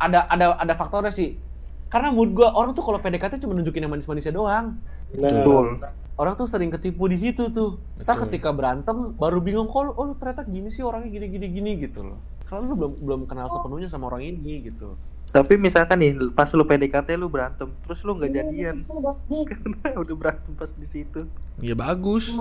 ada 0.00 0.24
ada 0.32 0.56
ada 0.56 0.72
faktornya 0.72 1.12
sih. 1.12 1.36
Karena 1.92 2.08
mood 2.08 2.32
gue 2.32 2.48
orang 2.48 2.72
tuh 2.72 2.80
kalau 2.80 2.96
PDKT 2.96 3.36
cuma 3.36 3.52
nunjukin 3.52 3.84
yang 3.84 3.92
manis-manisnya 3.92 4.32
doang. 4.32 4.80
Nah, 5.12 5.28
Betul. 5.28 5.66
Orang 6.16 6.32
tuh 6.34 6.48
sering 6.48 6.68
ketipu 6.68 7.06
di 7.06 7.16
situ 7.16 7.48
tuh. 7.48 7.76
Betul. 7.94 8.24
ketika 8.24 8.48
berantem 8.50 9.12
baru 9.14 9.38
bingung 9.38 9.66
kok 9.66 9.92
oh 9.92 10.04
lu 10.04 10.14
ternyata 10.14 10.42
gini 10.42 10.68
sih 10.68 10.80
orangnya 10.80 11.10
gini 11.10 11.26
gini 11.28 11.46
gini 11.50 11.70
gitu 11.78 12.00
loh. 12.02 12.18
Kalau 12.44 12.64
lu 12.64 12.74
belum 12.74 12.92
belum 12.98 13.20
kenal 13.24 13.48
sepenuhnya 13.48 13.86
sama 13.86 14.08
orang 14.08 14.24
ini 14.24 14.64
gitu. 14.64 14.96
Tapi 15.26 15.58
misalkan 15.58 15.98
nih 15.98 16.32
pas 16.32 16.48
lu 16.48 16.62
PDKT 16.62 17.12
lu 17.14 17.26
berantem, 17.26 17.68
terus 17.82 18.00
lu 18.00 18.14
nggak 18.14 18.32
jadian 18.32 18.76
karena 19.50 19.98
udah 19.98 20.16
berantem 20.16 20.52
pas 20.54 20.70
di 20.70 20.86
situ. 20.86 21.28
ya 21.58 21.74
bagus 21.74 22.32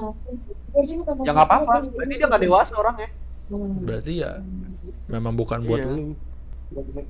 Ya 1.17 1.31
nggak 1.31 1.43
apa-apa. 1.45 1.73
Berarti 1.89 2.13
dia 2.15 2.27
nggak 2.27 2.43
dewasa 2.43 2.73
orangnya. 2.75 3.09
berarti 3.81 4.23
ya 4.23 4.41
memang 5.05 5.35
bukan 5.35 5.61
buat 5.61 5.77
Iya. 5.77 5.91
lu 5.91 6.15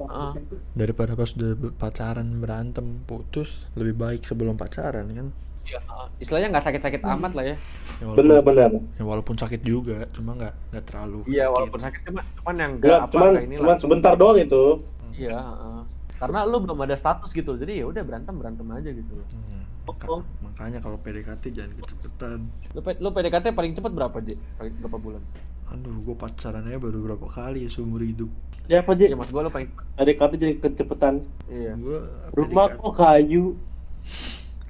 Ah. 0.06 0.36
daripada 0.74 1.16
pas 1.16 1.32
udah 1.32 1.56
pacaran 1.72 2.28
berantem 2.38 3.00
putus 3.04 3.72
lebih 3.72 3.96
baik 3.96 4.22
sebelum 4.22 4.60
pacaran 4.60 5.08
kan 5.08 5.28
Uh, 5.66 6.06
istilahnya 6.18 6.48
nggak 6.50 6.62
sakit-sakit 6.64 7.02
amat 7.02 7.32
lah 7.34 7.44
ya. 7.44 7.56
ya 7.98 8.06
walaupun, 8.06 8.18
Bener-bener. 8.22 8.72
ya 8.94 9.04
walaupun 9.04 9.36
sakit 9.36 9.62
juga 9.62 10.06
cuma 10.10 10.34
nggak 10.34 10.54
nggak 10.70 10.84
terlalu 10.86 11.20
Iya, 11.26 11.46
walaupun 11.48 11.80
sakit 11.82 12.02
cuma 12.04 12.22
cuman 12.36 12.56
yang 12.56 12.72
nggak 12.78 13.00
apa 13.00 13.12
cuman, 13.12 13.32
ini 13.42 13.56
cuman 13.56 13.72
lah. 13.72 13.80
sebentar 13.80 14.14
doang 14.14 14.38
itu. 14.38 14.64
Iya, 15.12 15.36
uh, 15.36 15.82
karena 16.16 16.40
lu 16.44 16.58
belum 16.60 16.78
ada 16.80 16.94
status 16.94 17.30
gitu. 17.30 17.56
Jadi 17.56 17.80
ya 17.80 17.86
udah 17.86 18.00
berantem 18.00 18.34
berantem 18.34 18.66
aja 18.70 18.88
gitu 18.88 19.12
loh. 19.12 19.28
Hmm, 19.34 19.64
maka- 19.84 20.08
Oh. 20.08 20.22
makanya 20.40 20.78
kalau 20.78 20.98
PDKT 20.98 21.44
jangan 21.52 21.72
kecepetan 21.76 22.40
Lu, 22.72 22.82
lu 22.82 23.10
PDKT 23.10 23.46
paling 23.52 23.74
cepet 23.74 23.92
berapa, 23.92 24.18
J? 24.20 24.30
Paling 24.56 24.74
berapa 24.80 24.98
bulan? 24.98 25.24
aduh 25.66 25.98
gue 26.00 26.14
pacarannya 26.14 26.78
baru 26.78 27.02
berapa 27.04 27.26
kali 27.26 27.66
ya 27.66 27.74
seumur 27.74 27.98
hidup 28.00 28.30
Ya 28.66 28.80
apa 28.80 28.94
Iya, 28.94 29.10
aja? 29.10 29.16
mas 29.16 29.30
gua 29.30 29.42
lu 29.42 29.50
paling 29.50 29.66
kata 29.98 30.34
jadi 30.36 30.54
kecepetan. 30.56 31.26
iya. 31.48 31.74
gue 31.74 32.00
Rumah 32.32 32.70
kok 32.72 32.94
kayu. 32.96 33.58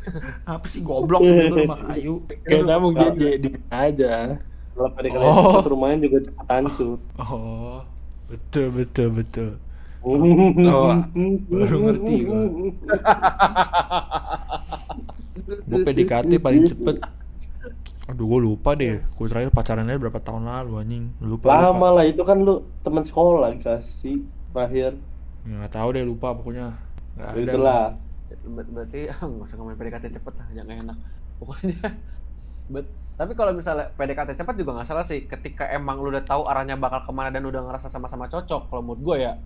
apa 0.54 0.66
sih 0.66 0.82
goblok 0.82 1.22
juga 1.22 1.46
rumah 1.56 1.80
kayu 1.90 2.22
Karena 2.42 2.76
mungkin 2.78 3.08
jadi 3.14 3.50
aja. 3.70 4.14
Kalau 4.76 4.90
PDKT 4.92 5.18
Oh. 5.18 5.40
cepet 5.56 5.68
rumahnya 5.68 5.98
juga 6.04 6.18
cepet 6.22 6.46
hancur. 6.46 6.98
oh 7.16 7.80
betul 8.26 8.68
betul 8.72 9.10
betul 9.14 9.52
Oh, 10.06 10.22
baru 11.50 11.78
ngerti 11.82 12.16
gua. 12.24 12.46
gue 15.66 15.80
PDKT 15.82 16.32
paling 16.38 16.64
cepet 16.68 16.96
aduh 18.06 18.26
gue 18.28 18.40
lupa 18.44 18.78
deh 18.78 19.02
gue 19.02 19.26
terakhir 19.26 19.50
pacarannya 19.50 19.98
berapa 19.98 20.22
tahun 20.22 20.46
lalu 20.46 20.74
anjing 20.78 21.06
lupa 21.20 21.50
Lama 21.50 21.74
lupa. 21.74 21.88
lah 21.92 22.06
itu 22.06 22.22
kan 22.22 22.38
lu 22.38 22.54
teman 22.80 23.02
sekolah 23.02 23.50
dikasih 23.52 24.22
terakhir. 24.54 24.94
Ya, 25.42 25.54
nggak 25.60 25.74
tahu 25.74 25.88
deh 25.92 26.06
lupa 26.06 26.28
pokoknya 26.32 26.78
nggak 27.16 27.30
ada 27.32 27.40
Itulah. 27.42 27.84
Ber- 28.46 28.70
berarti 28.70 29.10
nggak 29.26 29.46
usah 29.46 29.56
ngomongin 29.58 29.78
PDKT 29.78 30.06
cepet 30.16 30.34
lah, 30.38 30.48
jangan 30.54 30.76
enak. 30.86 30.98
Pokoknya 31.38 31.78
bet- 32.74 32.94
tapi 33.16 33.32
kalau 33.32 33.56
misalnya 33.56 33.88
PDKT 33.96 34.36
cepet 34.36 34.56
juga 34.60 34.76
nggak 34.76 34.88
salah 34.88 35.08
sih 35.08 35.24
ketika 35.24 35.72
emang 35.72 36.04
lu 36.04 36.12
udah 36.12 36.22
tahu 36.22 36.44
arahnya 36.46 36.76
bakal 36.76 37.00
ke 37.02 37.12
mana 37.12 37.32
dan 37.32 37.48
udah 37.48 37.64
ngerasa 37.64 37.88
sama-sama 37.88 38.28
cocok 38.28 38.68
kalau 38.68 38.84
mood 38.84 39.00
gue 39.00 39.24
ya 39.24 39.40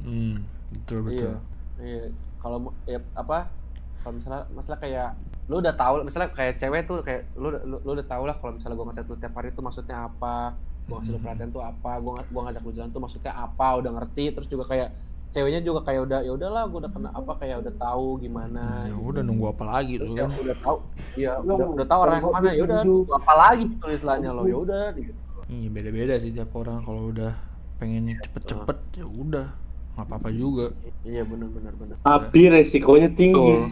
hmm, 0.00 0.40
betul 0.72 0.98
betul 1.04 1.28
Iya. 1.28 1.36
Iya. 1.76 2.04
Kalau 2.40 2.58
ya 2.88 2.98
apa? 3.12 3.52
Kalau 4.00 4.16
misalnya 4.16 4.48
masalah 4.50 4.80
kayak 4.80 5.12
lu 5.44 5.60
udah 5.60 5.74
tahu 5.76 6.00
misalnya 6.02 6.32
kayak 6.32 6.56
cewek 6.56 6.86
tuh 6.86 7.04
kayak 7.04 7.28
lu 7.36 7.52
lu, 7.52 7.76
lu 7.84 7.90
udah 7.92 8.06
tahu 8.06 8.24
lah 8.24 8.36
kalau 8.40 8.56
misalnya 8.56 8.76
gua 8.78 8.86
ngechat 8.88 9.04
lu 9.04 9.16
tiap 9.18 9.34
hari 9.36 9.48
itu 9.50 9.60
maksudnya 9.60 9.96
apa 10.06 10.56
gua 10.88 10.94
ngasih 10.98 11.12
lu 11.12 11.20
perhatian 11.20 11.50
tuh 11.50 11.60
apa 11.60 11.90
gua 12.00 12.12
ng- 12.16 12.28
gua 12.30 12.42
ngajak 12.48 12.62
lu 12.62 12.72
jalan 12.72 12.90
tuh 12.90 13.02
maksudnya 13.02 13.32
apa 13.34 13.66
udah 13.76 13.90
ngerti 13.92 14.24
terus 14.32 14.48
juga 14.48 14.64
kayak 14.64 14.88
ceweknya 15.32 15.60
juga 15.60 15.80
kayak 15.82 16.00
udah 16.04 16.20
ya 16.20 16.32
udahlah 16.32 16.62
gua 16.68 16.78
udah 16.84 16.92
kena 16.92 17.08
apa 17.10 17.32
kayak 17.36 17.56
udah 17.64 17.74
tahu 17.74 18.06
gimana 18.20 18.62
ya 18.84 18.92
gitu. 18.92 19.08
udah 19.08 19.22
nunggu 19.24 19.46
apa 19.48 19.64
lagi 19.66 19.94
terus 19.96 20.10
tuh 20.10 20.16
ya 20.16 20.22
kan 20.22 20.32
udah 20.38 20.56
tahu 20.60 20.76
iya 21.16 21.30
udah, 21.40 21.54
udah 21.72 21.86
tahu 21.88 22.00
arahnya 22.04 22.20
ke 22.20 22.28
mana 22.30 22.48
ya 22.48 22.62
udah 22.62 22.78
tunggu 22.78 23.00
apa 23.10 23.32
lagi 23.34 23.64
gitu 23.66 23.86
istilahnya 23.88 24.28
lo 24.30 24.42
ya 24.44 24.56
udah 24.58 24.84
gitu. 24.94 25.12
Iya 25.48 25.68
beda-beda 25.68 26.14
sih 26.16 26.30
tiap 26.30 26.52
orang 26.52 26.78
kalau 26.80 27.02
udah 27.08 27.32
pengen 27.76 28.14
cepet-cepet 28.14 28.78
ya 28.94 29.04
udah 29.04 29.46
nggak 29.92 30.06
apa-apa 30.06 30.28
juga 30.30 30.66
iya 31.02 31.20
benar 31.22 31.48
benar 31.48 31.72
benar 31.76 31.96
Tapi 31.98 32.40
resikonya 32.48 33.08
tinggi. 33.10 33.68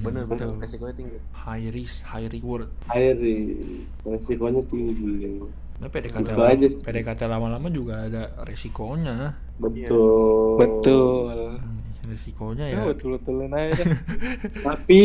benar 0.00 0.24
benar 0.24 0.48
Betul. 0.48 0.58
resikonya 0.58 0.94
tinggi 0.96 1.18
high 1.36 1.68
risk 1.68 2.02
high 2.04 2.26
reward 2.26 2.72
Airi, 2.88 3.60
resikonya 4.00 4.62
tinggi. 4.64 5.44
nah 5.76 5.86
PDKT 5.86 6.24
Gitu 6.24 6.34
lama. 6.34 6.82
PDKT 6.82 7.20
lama-lama 7.24 7.68
juga 7.68 7.94
ada 8.04 8.22
resikonya 8.42 9.36
Betul. 9.60 10.56
Betul. 10.56 11.36
Hmm, 11.54 11.78
resikonya 12.06 12.64
Ya, 12.66 12.74
ya 12.74 12.82
betul-betulin 12.86 13.50
aja. 13.50 13.72
dah. 13.74 13.86
Tapi 14.66 15.00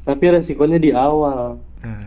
tapi 0.00 0.24
resikonya 0.30 0.78
di 0.78 0.90
awal. 0.90 1.58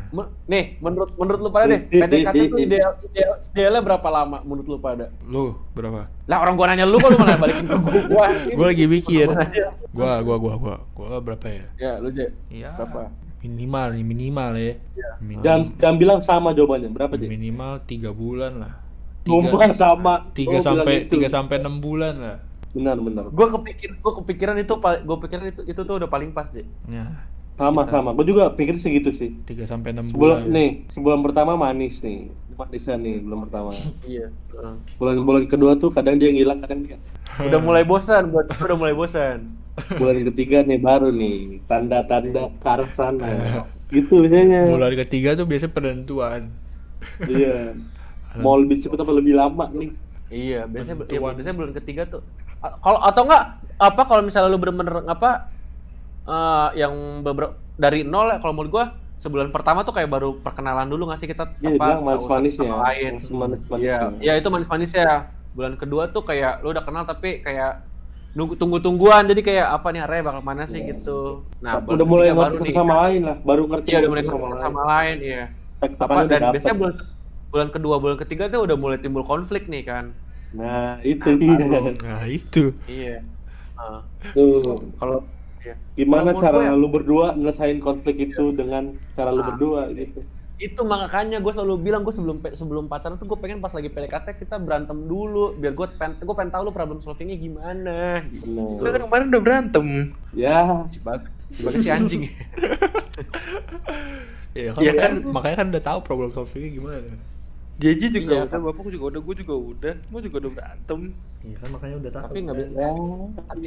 nah, 0.10 0.28
nih 0.46 0.76
menurut 0.80 1.16
menurut 1.16 1.40
lu 1.40 1.50
pada 1.50 1.68
deh 1.70 1.84
PDKT 1.86 2.36
di- 2.52 2.68
ideal, 2.68 2.92
ideal 3.02 3.32
idealnya 3.50 3.80
berapa 3.82 4.08
lama 4.10 4.38
menurut 4.42 4.68
lu 4.68 4.78
pada 4.78 5.08
lu 5.22 5.56
berapa 5.72 6.04
lah 6.26 6.38
orang 6.38 6.54
gua 6.54 6.68
nanya 6.68 6.84
lu 6.84 6.96
kok 6.96 7.08
lu 7.08 7.18
malah 7.18 7.38
balikin 7.38 7.64
ke 7.64 7.76
gua 8.10 8.28
gue 8.58 8.66
lagi 8.66 8.86
mikir 8.86 9.28
Gua 9.90 10.20
gua 10.20 10.36
gua 10.36 10.56
gua 10.58 10.76
gua 10.92 11.08
gua 11.08 11.20
berapa 11.22 11.48
ya 11.48 11.66
ya 11.78 11.92
lu 11.96 12.10
je 12.10 12.28
ya 12.50 12.72
Berapa? 12.74 13.08
minimal 13.40 13.88
nih 13.94 14.04
minimal 14.04 14.52
ya 14.54 14.74
minimal, 15.18 15.44
Jangan 15.44 15.62
jangan 15.78 15.96
bilang 15.98 16.20
sama 16.20 16.50
jawabannya. 16.52 16.90
Berapa 16.90 17.14
sih? 17.16 17.28
minimal 17.30 17.72
tiga 17.82 18.12
bulan 18.12 18.54
lah 18.58 18.74
Ngomong 19.26 19.74
sama. 19.74 20.14
tiga 20.32 20.56
Oh, 20.56 20.64
sampai 20.64 20.94
gitu. 21.04 21.16
tiga 21.16 21.28
sampai 21.28 21.58
enam 21.58 21.78
bulan 21.78 22.16
lah 22.16 22.38
Benar 22.70 22.96
benar. 22.98 23.26
gua 23.28 23.48
kepikir 23.52 23.98
gua 23.98 24.14
kepikiran 24.16 24.56
itu 24.56 24.74
gua 24.78 25.18
pikiran 25.18 25.46
itu 25.48 25.62
itu 25.66 25.82
tuh 25.82 25.96
udah 25.96 26.06
paling 26.06 26.30
pas 26.30 26.48
je 26.48 26.62
ya 26.86 27.06
Sama 27.56 27.84
sekitar 27.84 28.00
sama. 28.00 28.10
Gue 28.14 28.24
juga 28.26 28.48
pikir 28.50 28.80
segitu 28.80 29.12
sih. 29.12 29.36
tiga 29.44 29.68
sampai 29.68 29.92
enam 29.92 30.08
Sebulan 30.08 30.16
bulan 30.40 30.40
nih, 30.50 30.70
sebulan 30.88 31.20
pertama 31.20 31.52
manis 31.54 32.00
nih. 32.00 32.32
Manisnya 32.56 32.96
nih 32.96 33.20
bulan 33.20 33.40
pertama. 33.44 33.72
iya. 34.08 34.32
Bulan-bulan 34.96 35.44
kedua 35.46 35.76
tuh 35.76 35.90
kadang 35.90 36.16
dia 36.16 36.30
ngilang, 36.30 36.60
kadang 36.60 36.84
dia. 36.84 36.96
udah 37.38 37.60
mulai 37.60 37.84
bosan 37.84 38.30
buat 38.30 38.48
udah 38.54 38.76
mulai 38.76 38.92
bosan 38.92 39.60
Bulan 39.94 40.24
ketiga 40.26 40.60
nih 40.62 40.76
baru 40.78 41.08
nih 41.10 41.60
tanda-tanda 41.66 42.48
ke 42.54 42.68
arah 42.70 42.88
sana. 42.90 43.28
gitu 43.92 44.22
biasanya. 44.22 44.64
bulan 44.66 44.94
ketiga 44.98 45.30
tuh 45.34 45.44
biasanya 45.44 45.74
penentuan 45.74 46.42
Iya. 47.22 47.76
Mau 48.36 48.56
lebih 48.56 48.78
cepet 48.80 48.94
apa 48.96 49.12
lebih 49.12 49.34
lama 49.34 49.66
nih? 49.72 49.90
iya 50.30 50.70
biasanya 50.70 51.02
Penentuan. 51.02 51.34
biasanya 51.34 51.56
bulan 51.58 51.74
ketiga 51.74 52.02
tuh 52.06 52.22
kalau 52.80 53.02
atau 53.02 53.26
enggak 53.26 53.44
apa 53.76 54.02
kalau 54.06 54.22
misalnya 54.22 54.46
lu 54.48 54.62
bener-bener 54.62 55.02
apa 55.04 55.50
eh, 56.24 56.70
yang 56.78 56.94
beberapa 57.22 57.58
dari 57.74 58.06
nol 58.06 58.30
ya 58.30 58.38
kalau 58.38 58.54
menurut 58.54 58.70
gua 58.70 58.86
sebulan 59.18 59.50
pertama 59.50 59.82
tuh 59.82 59.92
kayak 59.92 60.06
baru 60.08 60.38
perkenalan 60.38 60.86
dulu 60.86 61.10
nggak 61.10 61.18
sih 61.18 61.26
kita 61.26 61.50
Iya, 61.58 61.74
apa 61.74 61.82
bilang 61.82 62.02
manis-manisnya. 62.06 62.62
sama 62.62 62.78
lain 62.86 63.12
Manis-manisnya. 63.18 63.76
Iya, 63.76 63.98
ya 64.22 64.34
itu 64.38 64.48
manis-manis 64.48 64.92
ya. 64.94 65.12
Bulan 65.50 65.74
kedua 65.76 66.08
tuh 66.08 66.22
kayak 66.22 66.62
lu 66.62 66.72
udah 66.72 66.84
kenal 66.86 67.04
tapi 67.04 67.42
kayak 67.42 67.84
nunggu 68.32 68.54
tunggu-tungguan 68.54 69.26
jadi 69.26 69.42
kayak 69.42 69.68
apa 69.74 69.88
nih 69.90 70.02
arahnya 70.06 70.24
bakal 70.24 70.42
mana 70.46 70.64
sih 70.64 70.86
gitu. 70.86 71.42
Nah, 71.60 71.82
udah 71.82 72.06
mulai 72.06 72.30
baru 72.30 72.54
ngerti 72.54 72.70
satu 72.70 72.78
sama 72.78 72.94
lain 73.04 73.22
lah 73.26 73.38
baru 73.42 73.64
ngerti 73.66 73.88
Iya, 73.90 73.98
udah 74.00 74.10
mulai 74.14 74.24
sama, 74.24 74.46
sama 74.62 74.82
lain, 74.86 75.16
iya. 75.20 75.44
Apa 75.82 76.20
dan 76.30 76.42
biasanya 76.54 76.76
bulan 76.78 76.94
bulan 77.50 77.70
kedua, 77.70 77.96
bulan 77.98 78.18
ketiga 78.18 78.48
tuh 78.48 78.62
udah 78.62 78.76
mulai 78.76 78.98
timbul 78.98 79.22
konflik 79.22 79.66
nih 79.66 79.84
kan. 79.84 80.14
nah 80.50 80.98
itu 81.02 81.30
dia 81.36 81.62
Nah 82.00 82.26
itu. 82.26 82.74
Iya. 82.86 83.22
Nah, 83.74 84.02
tuh 84.32 84.60
kalau 84.96 85.22
iya. 85.60 85.78
gimana 85.94 86.32
Kalau 86.32 86.42
cara 86.42 86.58
ya- 86.64 86.74
lu 86.74 86.88
berdua 86.88 87.34
nyelesain 87.34 87.78
konflik 87.78 88.18
itu 88.24 88.52
dengan 88.52 88.84
cara 89.14 89.30
lu 89.30 89.40
Ah. 89.40 89.48
berdua 89.48 89.82
gitu 89.92 90.22
itu 90.60 90.82
makanya 90.84 91.40
gue 91.40 91.54
selalu 91.56 91.80
bilang 91.82 92.04
gue 92.04 92.12
sebelum 92.12 92.44
sebelum 92.44 92.86
pacaran 92.86 93.16
tuh 93.16 93.24
gue 93.26 93.40
pengen 93.40 93.64
pas 93.64 93.72
lagi 93.72 93.88
PDKT 93.88 94.36
kita 94.38 94.60
berantem 94.60 95.08
dulu 95.08 95.56
biar 95.56 95.72
gue 95.72 95.88
pengen 95.96 96.20
gue 96.20 96.36
pengen 96.36 96.52
tahu 96.52 96.68
lu 96.68 96.74
problem 96.74 97.00
solvingnya 97.00 97.38
gimana 97.38 98.28
gitu. 98.28 98.76
Lu 98.76 98.84
kan 98.84 99.00
kemarin 99.02 99.26
udah 99.30 99.40
berantem. 99.42 99.88
ya 100.34 100.84
Si 100.90 101.00
Bag, 101.00 101.32
si 101.50 101.88
anjing. 101.88 102.28
Ya 104.52 104.72
kan, 104.76 104.82
Iya 104.82 104.92
kan, 104.94 105.12
kan? 105.16 105.32
makanya 105.32 105.56
kan 105.56 105.68
udah 105.72 105.84
tahu 105.86 106.00
problem 106.02 106.30
solvingnya 106.30 106.72
gimana. 106.74 107.12
Jeji 107.80 108.06
juga 108.12 108.34
Iya. 108.36 108.44
udah, 108.46 108.60
bapakku 108.62 108.92
juga 108.92 109.06
udah, 109.10 109.22
gue 109.24 109.36
juga 109.40 109.54
udah, 109.56 109.94
gue 109.98 110.22
juga 110.22 110.36
udah 110.38 110.52
berantem. 110.52 111.00
Iya 111.40 111.56
kan 111.56 111.70
makanya 111.72 111.96
udah 111.98 112.12
tahu. 112.12 112.26
tapi 112.28 112.40
nggak 112.42 112.58
bisa 112.58 112.70
ya 112.76 112.92
tapi, 113.40 113.64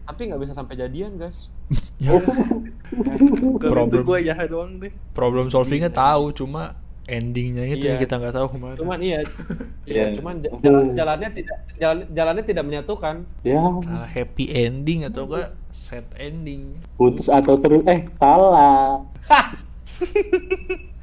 tapi 0.00 0.20
nggak 0.24 0.40
bisa 0.40 0.52
sampai 0.54 0.74
jadian 0.76 1.12
guys 1.16 1.50
Ya, 1.98 2.14
Kalau 2.14 3.58
Problem. 3.58 3.90
itu 3.90 3.98
gue 4.00 4.18
ya 4.22 4.34
doang 4.46 4.78
deh. 4.78 4.92
problem 5.10 5.46
solvingnya 5.48 5.90
tahu, 5.90 6.30
cuma 6.32 6.78
endingnya 7.04 7.62
itu 7.64 7.82
Iya. 7.82 7.88
yang 7.88 8.00
kita 8.00 8.14
nggak 8.16 8.30
tahu 8.32 8.46
ke 8.48 8.56
mana. 8.56 8.74
cuman 8.76 8.98
iya 9.00 9.18
Iya. 9.86 10.02
iya 10.04 10.04
cuman 10.12 10.34
jalan, 10.56 10.84
jalannya 10.92 11.28
tidak 11.32 11.56
jalan, 11.76 11.98
jalannya 12.08 12.44
tidak 12.44 12.64
menyatukan 12.64 13.14
ya 13.42 13.58
Entah 13.58 14.06
happy 14.06 14.44
ending 14.48 15.02
atau 15.02 15.22
enggak 15.24 15.50
sad 15.70 16.06
ending. 16.16 16.78
putus 16.94 17.26
atau 17.26 17.54
terus 17.56 17.82
eh 17.84 18.06
salah 18.16 19.02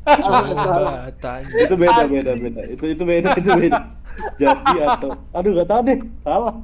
Coba 0.00 1.12
tanya. 1.20 1.54
itu 1.60 1.74
beda 1.76 2.02
beda 2.08 2.32
beda 2.36 2.62
itu 2.72 2.84
itu 2.96 3.02
beda 3.04 3.28
itu 3.40 3.50
beda 3.52 3.80
jadi 4.40 4.78
atau 4.96 5.10
aduh 5.32 5.50
gak 5.60 5.68
tahu 5.68 5.80
deh 5.86 5.98
salah 6.24 6.54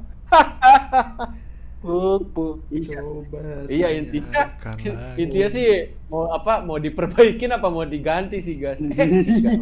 Puk, 1.77 2.33
puk. 2.33 2.55
Coba. 2.67 3.69
iya 3.69 3.93
intinya 3.93 4.49
intinya 5.13 5.47
sih 5.47 5.93
mau 6.09 6.25
apa 6.33 6.65
mau 6.65 6.81
diperbaikin 6.81 7.53
apa 7.53 7.69
mau 7.69 7.85
diganti 7.85 8.41
sih 8.41 8.57
guys 8.57 8.81
eh, 8.81 9.07
sih, 9.21 9.35
guys. 9.45 9.61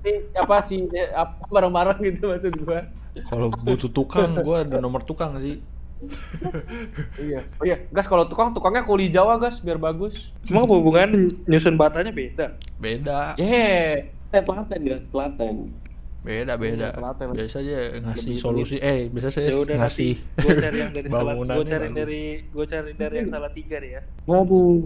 si 0.00 0.10
apa 0.38 0.56
sih 0.62 0.86
eh, 0.94 1.10
apa 1.10 1.42
bareng-bareng 1.50 1.98
gitu 2.06 2.30
maksud 2.30 2.54
gua 2.62 2.86
Kalau 3.26 3.50
butuh 3.50 3.90
tukang, 3.90 4.38
gua 4.38 4.62
ada 4.62 4.78
nomor 4.78 5.02
tukang 5.02 5.34
sih. 5.42 5.58
iya 7.20 7.40
oh 7.54 7.64
iya 7.64 7.76
gas 7.88 8.04
kalau 8.04 8.24
tukang 8.24 8.50
tukangnya 8.50 8.82
kuli 8.82 9.06
Jawa 9.06 9.36
gas 9.36 9.58
biar 9.58 9.76
bagus 9.76 10.32
Cuma 10.42 10.64
hubungan 10.64 11.08
nyusun 11.44 11.74
batanya 11.74 12.10
beda. 12.10 12.56
Beda. 12.76 13.34
yeah 13.36 14.08
eh 14.28 14.40
telaten 14.40 14.80
ya 14.80 14.98
telaten 15.06 15.56
Beda 16.20 16.52
beda. 16.54 16.76
Iya, 16.86 16.88
telaten. 16.92 17.26
Biasa 17.32 17.56
aja 17.58 17.76
ngasih 17.98 18.28
Lebih- 18.28 18.42
solusi. 18.44 18.76
Eh, 18.76 19.08
biasa 19.08 19.28
saya 19.32 19.48
Ya 19.48 19.56
udah 19.56 19.76
ngasih 19.80 20.12
gue 20.36 20.52
cari 20.54 20.76
yang 20.78 20.92
dari 20.92 21.08
salah, 21.08 21.32
gue 21.32 21.46
cari 21.64 21.64
bagus. 21.80 21.96
dari, 21.96 22.22
gue 22.44 22.64
cari 22.68 22.90
dari 22.92 23.14
yang 23.16 23.28
salah 23.30 23.50
tiga 23.50 23.76
deh 23.80 23.90
ya. 23.90 24.02
waduh 24.22 24.84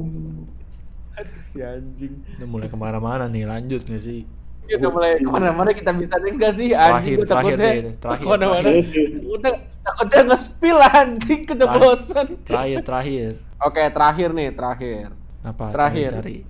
aduh 1.12 1.42
si 1.42 1.58
anjing 1.58 2.14
Udah 2.32 2.46
mulai 2.46 2.66
ke 2.66 2.74
mana-mana 2.74 3.26
nih, 3.26 3.44
lanjut 3.44 3.82
nggak 3.82 3.98
sih? 4.00 4.22
Ya 4.64 4.78
udah 4.78 4.90
mulai 4.90 5.10
ke 5.16 5.26
mana-mana 5.28 5.70
kita 5.70 5.90
bisa 5.92 6.14
next 6.18 6.38
gak 6.38 6.54
sih 6.54 6.70
Terakhir, 6.70 6.94
anjing 6.94 7.14
gue 7.14 7.26
terakhir 7.26 7.50
takutnya 7.50 7.66
deh, 7.82 7.94
terakhir, 7.98 8.22
ke 8.22 8.30
mana-mana 8.30 8.62
terakhir. 8.64 9.06
takutnya 9.10 9.52
takutnya 9.94 10.22
nge-spill 10.26 10.78
anjing 10.80 11.40
keceplosan 11.44 12.26
Terakhir, 12.42 12.82
terakhir. 12.82 13.30
oke 13.56 13.82
terakhir 13.88 14.28
nih 14.30 14.50
terakhir 14.50 15.14
Apa? 15.40 15.70
terakhir 15.70 16.10
Cari, 16.18 16.42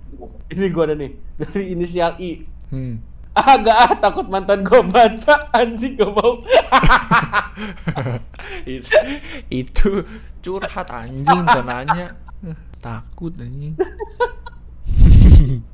ini 0.49 0.65
gua 0.69 0.83
ada 0.83 0.95
nih 0.95 1.11
dari 1.35 1.63
inisial 1.69 2.17
I 2.17 2.41
Hmm. 2.65 2.97
ah 3.31 3.55
gak 3.55 3.77
ah 3.77 3.91
takut 3.95 4.25
mantan 4.25 4.59
gua 4.61 4.81
baca 4.81 5.47
anjing 5.51 5.93
gak 5.93 6.09
mau 6.09 6.33
itu, 8.65 8.89
itu 9.47 9.91
curhat 10.39 10.89
anjing 10.89 11.23
bukan 11.23 11.63
nanya. 11.63 12.07
Takut 12.77 13.31
anjing. 13.35 13.73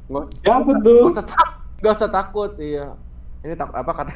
Nggak 0.06 0.26
Ya, 0.42 0.56
betul. 0.60 1.08
usah 1.08 1.24
tak- 1.24 1.58
nggak 1.78 1.94
usah 1.94 2.10
takut 2.10 2.52
iya 2.56 2.94
ini 3.42 3.54
tak 3.54 3.72
apa 3.72 3.92
kata 3.92 4.14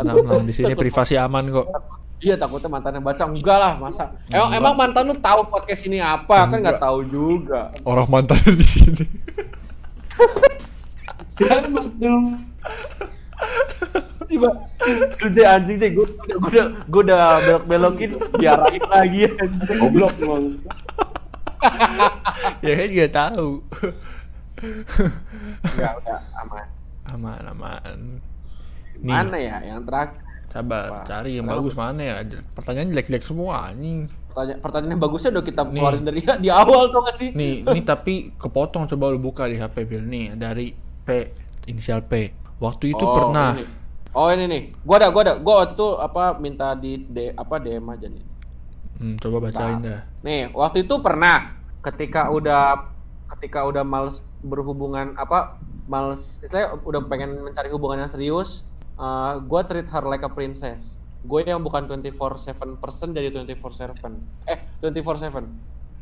Tenang, 0.00 0.44
di 0.44 0.52
sini 0.52 0.72
privasi 0.74 1.14
aman 1.14 1.44
kok. 1.48 1.66
Iya 2.18 2.34
takutnya 2.34 2.66
mantannya 2.66 2.98
baca 2.98 3.24
enggak 3.24 3.56
lah 3.56 3.72
masa 3.78 4.10
emang, 4.28 4.50
emang 4.50 4.74
mantan 4.74 5.06
lu 5.06 5.14
tahu 5.14 5.46
podcast 5.46 5.86
ini 5.86 6.02
apa 6.02 6.50
kan 6.50 6.58
nggak 6.58 6.74
Enggak. 6.74 6.82
tahu 6.82 6.98
juga 7.06 7.70
Orang 7.86 8.10
mantan 8.10 8.42
di 8.42 8.66
sini. 8.66 9.06
sih 14.26 14.36
Mbak. 14.36 14.54
kerja 15.16 15.56
anjing 15.56 15.78
deh 15.78 15.90
gue 15.94 16.06
udah 16.42 16.66
gue 16.84 17.02
udah 17.06 17.22
belok 17.40 17.62
belokin 17.64 18.10
diarahin 18.34 18.82
lagi 18.84 19.20
anjing. 19.30 19.78
goblok 19.78 20.12
emang 20.18 20.44
ya 22.62 22.72
kan 22.72 22.86
juga 22.86 23.08
tahu. 23.10 23.50
Enggak, 25.64 25.92
udah 25.98 26.18
aman. 26.38 26.66
aman, 27.08 27.42
aman. 27.50 27.98
Nih, 28.98 29.14
Mana 29.14 29.36
ya 29.36 29.56
yang 29.62 29.82
terakhir? 29.82 30.18
sabar, 30.48 30.88
Apa? 30.88 31.04
cari 31.04 31.36
yang 31.36 31.44
Kenapa? 31.44 31.60
bagus 31.60 31.74
mana 31.74 32.00
ya? 32.00 32.14
Pertanyaan 32.56 32.88
jelek-jelek 32.88 33.20
semua 33.22 33.68
anjing. 33.68 34.08
Pertanyaan, 34.28 34.58
pertanyaan 34.58 34.92
yang 34.92 35.02
bagusnya 35.02 35.30
udah 35.30 35.44
kita 35.44 35.62
Nih. 35.62 35.70
keluarin 35.72 36.02
dari 36.02 36.20
di 36.44 36.48
awal 36.48 36.88
tuh 36.88 37.00
nggak 37.04 37.16
sih? 37.16 37.30
Nih, 37.32 37.54
ini 37.62 37.80
tapi 37.82 38.14
kepotong 38.34 38.88
coba 38.88 39.04
lu 39.08 39.18
buka 39.18 39.44
di 39.44 39.56
HP 39.56 39.76
Bill 39.84 40.02
nih 40.02 40.26
dari 40.34 40.72
P 41.04 41.08
inisial 41.66 42.00
P. 42.02 42.32
Waktu 42.58 42.90
itu 42.90 43.00
Oh, 43.00 43.12
pernah 43.14 43.54
ini. 43.54 43.64
Oh 44.10 44.26
ini 44.28 44.44
nih, 44.46 44.62
gua 44.82 44.96
ada, 44.98 45.08
gua 45.12 45.22
ada, 45.22 45.34
gua 45.36 45.54
waktu 45.62 45.74
itu 45.74 45.88
apa 45.94 46.22
minta 46.34 46.72
di 46.72 46.96
D, 46.98 47.30
apa 47.30 47.60
DM 47.60 47.84
aja 47.86 48.08
nih. 48.08 48.24
Hmm, 48.98 49.14
coba 49.14 49.36
bacain 49.44 49.78
dah. 49.78 50.00
Nih, 50.20 50.50
waktu 50.50 50.82
itu 50.82 50.94
pernah 50.98 51.54
ketika 51.78 52.26
udah 52.28 52.88
ketika 53.36 53.62
udah 53.62 53.84
males 53.84 54.24
berhubungan 54.40 55.14
apa 55.14 55.60
males 55.84 56.40
istilahnya 56.42 56.80
udah 56.82 57.00
pengen 57.04 57.36
mencari 57.38 57.68
hubungan 57.68 58.02
yang 58.02 58.10
serius, 58.10 58.64
eh 58.98 59.34
gue 59.38 59.60
treat 59.64 59.88
her 59.88 60.04
like 60.06 60.26
a 60.26 60.30
princess. 60.30 60.98
Gue 61.22 61.46
yang 61.46 61.62
bukan 61.62 61.86
24/7 61.86 62.78
person 62.78 63.14
jadi 63.14 63.30
24/7. 63.30 64.18
Eh, 64.46 64.58
24/7. 64.82 65.46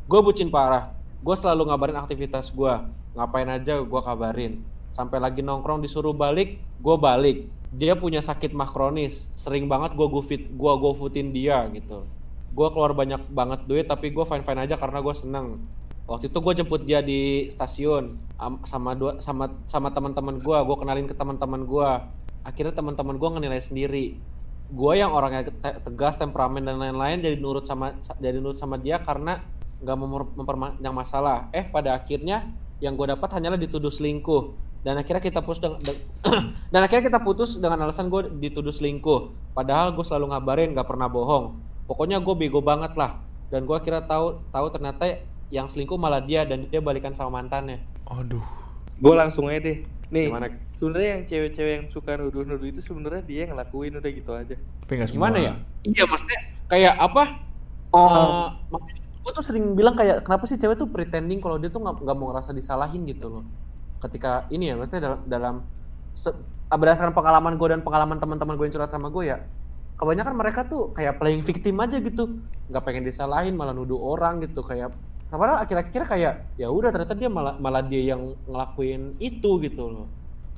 Gue 0.09 0.19
bucin 0.21 0.49
parah. 0.49 0.93
Gue 1.21 1.35
selalu 1.37 1.73
ngabarin 1.73 1.97
aktivitas 2.01 2.53
gue. 2.53 2.73
Ngapain 3.17 3.49
aja 3.49 3.81
gue 3.81 4.01
kabarin. 4.01 4.61
Sampai 4.93 5.17
lagi 5.21 5.41
nongkrong 5.41 5.81
disuruh 5.81 6.13
balik, 6.13 6.61
gue 6.81 6.95
balik. 6.97 7.37
Dia 7.73 7.97
punya 7.97 8.23
sakit 8.23 8.53
mah 8.53 8.69
kronis. 8.69 9.27
Sering 9.35 9.67
banget 9.67 9.93
gue 9.97 10.07
gufit, 10.07 10.47
gue 10.47 10.73
gofutin 10.79 11.33
dia 11.35 11.65
gitu 11.73 12.05
gue 12.57 12.67
keluar 12.73 12.97
banyak 12.97 13.21
banget 13.29 13.69
duit 13.69 13.85
tapi 13.85 14.09
gue 14.09 14.25
fine 14.25 14.41
fine 14.41 14.65
aja 14.65 14.81
karena 14.81 14.97
gue 14.97 15.13
seneng 15.13 15.61
waktu 16.09 16.33
itu 16.33 16.39
gue 16.41 16.53
jemput 16.57 16.81
dia 16.89 17.05
di 17.05 17.45
stasiun 17.53 18.17
am- 18.41 18.65
sama 18.65 18.97
dua 18.97 19.21
sama 19.21 19.53
sama 19.69 19.93
teman-teman 19.93 20.41
gue 20.41 20.57
gue 20.57 20.77
kenalin 20.81 21.05
ke 21.05 21.13
teman-teman 21.13 21.61
gue 21.69 21.89
akhirnya 22.47 22.71
teman-teman 22.71 23.19
gue 23.19 23.29
ngenilai 23.35 23.59
sendiri. 23.59 24.05
Gue 24.71 24.99
yang 24.99 25.11
orangnya 25.11 25.51
te- 25.51 25.79
tegas 25.83 26.15
temperamen 26.15 26.63
dan 26.63 26.79
lain-lain 26.79 27.19
jadi 27.19 27.35
nurut 27.35 27.67
sama 27.67 27.99
jadi 28.23 28.39
nurut 28.39 28.55
sama 28.55 28.79
dia 28.79 29.03
karena 29.03 29.43
nggak 29.83 29.97
memper- 29.99 30.33
memperpanjang 30.39 30.95
masalah. 30.95 31.51
Eh 31.51 31.67
pada 31.67 31.91
akhirnya 31.99 32.47
yang 32.79 32.95
gue 32.95 33.11
dapat 33.11 33.27
hanyalah 33.35 33.59
dituduh 33.59 33.91
selingkuh. 33.91 34.55
Dan 34.87 34.95
akhirnya 34.95 35.19
kita 35.19 35.43
putus 35.43 35.59
dengan 35.59 35.83
de- 35.83 35.99
dan 36.71 36.79
akhirnya 36.87 37.11
kita 37.11 37.19
putus 37.19 37.59
dengan 37.59 37.83
alasan 37.83 38.07
gue 38.07 38.31
dituduh 38.39 38.71
selingkuh. 38.71 39.51
Padahal 39.51 39.91
gue 39.91 40.05
selalu 40.07 40.31
ngabarin 40.31 40.71
nggak 40.71 40.87
pernah 40.87 41.11
bohong. 41.11 41.59
Pokoknya 41.83 42.23
gue 42.23 42.35
bego 42.35 42.63
banget 42.63 42.95
lah. 42.95 43.19
Dan 43.51 43.67
gue 43.67 43.75
kira 43.83 44.03
tahu 44.03 44.39
tahu 44.51 44.67
ternyata 44.71 45.23
yang 45.47 45.71
selingkuh 45.71 45.95
malah 45.95 46.19
dia 46.19 46.43
dan 46.43 46.67
dia 46.67 46.79
balikan 46.79 47.11
sama 47.11 47.39
mantannya. 47.39 47.83
Aduh. 48.07 48.43
Gue 48.99 49.13
langsung 49.15 49.47
aja 49.47 49.59
deh. 49.63 49.96
Nih, 50.07 50.31
Gimana? 50.31 50.47
sebenarnya 50.71 51.09
yang 51.13 51.23
cewek-cewek 51.27 51.71
yang 51.75 51.85
suka 51.91 52.15
nuduh-nuduh 52.15 52.63
itu 52.63 52.79
sebenarnya 52.79 53.23
dia 53.23 53.39
yang 53.43 53.59
ngelakuin 53.59 53.99
udah 53.99 54.11
gitu 54.11 54.31
aja. 54.31 54.55
Tapi 54.55 54.91
nggak 54.95 55.09
semua. 55.11 55.19
gimana 55.27 55.37
ya 55.37 55.53
iya 55.83 56.03
maksudnya 56.03 56.39
kayak 56.65 56.95
apa 56.95 57.23
Ah, 57.87 58.59
gue 59.23 59.31
tuh 59.31 59.41
sering 59.41 59.71
bilang 59.71 59.95
kayak 59.95 60.23
kenapa 60.23 60.43
sih 60.43 60.55
cewek 60.55 60.75
tuh 60.75 60.87
pretending 60.87 61.39
kalau 61.39 61.55
dia 61.55 61.67
tuh 61.67 61.79
nggak 61.79 62.03
nggak 62.03 62.15
mau 62.15 62.31
ngerasa 62.31 62.51
disalahin 62.51 63.03
gitu 63.03 63.27
loh 63.27 63.43
ketika 63.97 64.43
ini 64.47 64.71
ya 64.71 64.75
maksudnya 64.75 65.01
dalam 65.01 65.19
dalam 65.25 65.55
se- 66.11 66.35
berdasarkan 66.69 67.15
pengalaman 67.15 67.55
gue 67.55 67.67
dan 67.67 67.81
pengalaman 67.81 68.19
teman-teman 68.19 68.55
gue 68.55 68.65
yang 68.67 68.75
curhat 68.75 68.91
sama 68.91 69.07
gue 69.07 69.23
ya 69.25 69.39
kebanyakan 69.95 70.35
mereka 70.35 70.63
tuh 70.63 70.91
kayak 70.91 71.15
playing 71.17 71.41
victim 71.41 71.79
aja 71.79 71.97
gitu 71.97 72.43
nggak 72.67 72.83
pengen 72.83 73.03
disalahin 73.03 73.55
malah 73.55 73.71
nuduh 73.71 73.97
orang 73.97 74.43
gitu 74.43 74.59
kayak 74.61 74.91
padahal 75.35 75.59
akhir-akhir 75.67 76.03
kayak 76.07 76.33
ya 76.55 76.71
udah 76.71 76.87
ternyata 76.87 77.11
dia 77.11 77.27
malah 77.27 77.59
malah 77.59 77.83
dia 77.83 78.15
yang 78.15 78.31
ngelakuin 78.47 79.19
itu 79.19 79.59
gitu 79.59 79.83
loh 79.91 80.07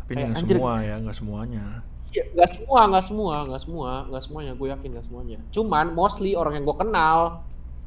Tapi 0.05 0.13
Kayak, 0.13 0.28
nggak 0.30 0.41
anjir. 0.41 0.55
semua 0.57 0.74
ya, 0.82 0.95
nggak 1.01 1.17
semuanya. 1.17 1.65
Iya, 2.09 2.24
nggak 2.34 2.49
semua, 2.49 2.80
nggak 2.89 3.05
semua, 3.05 3.36
nggak 3.45 3.61
semua, 3.61 3.91
nggak 4.09 4.24
semuanya. 4.26 4.51
Gue 4.57 4.67
yakin 4.74 4.89
nggak 4.97 5.05
semuanya. 5.05 5.38
Cuman 5.53 5.86
mostly 5.93 6.34
orang 6.34 6.53
yang 6.57 6.65
gue 6.65 6.78
kenal 6.82 7.20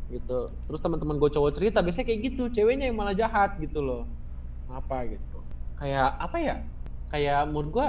gitu. 0.06 0.38
Terus 0.70 0.80
teman-teman 0.82 1.18
gue 1.18 1.30
cowok 1.34 1.50
cerita 1.50 1.82
biasanya 1.82 2.06
kayak 2.06 2.20
gitu, 2.30 2.42
ceweknya 2.54 2.86
yang 2.86 2.98
malah 2.98 3.14
jahat 3.18 3.58
gitu 3.58 3.82
loh. 3.82 4.06
Apa 4.70 5.02
gitu? 5.10 5.38
Kayak 5.82 6.14
apa 6.14 6.36
ya? 6.38 6.56
Kayak 7.10 7.50
menurut 7.50 7.70
gue, 7.74 7.86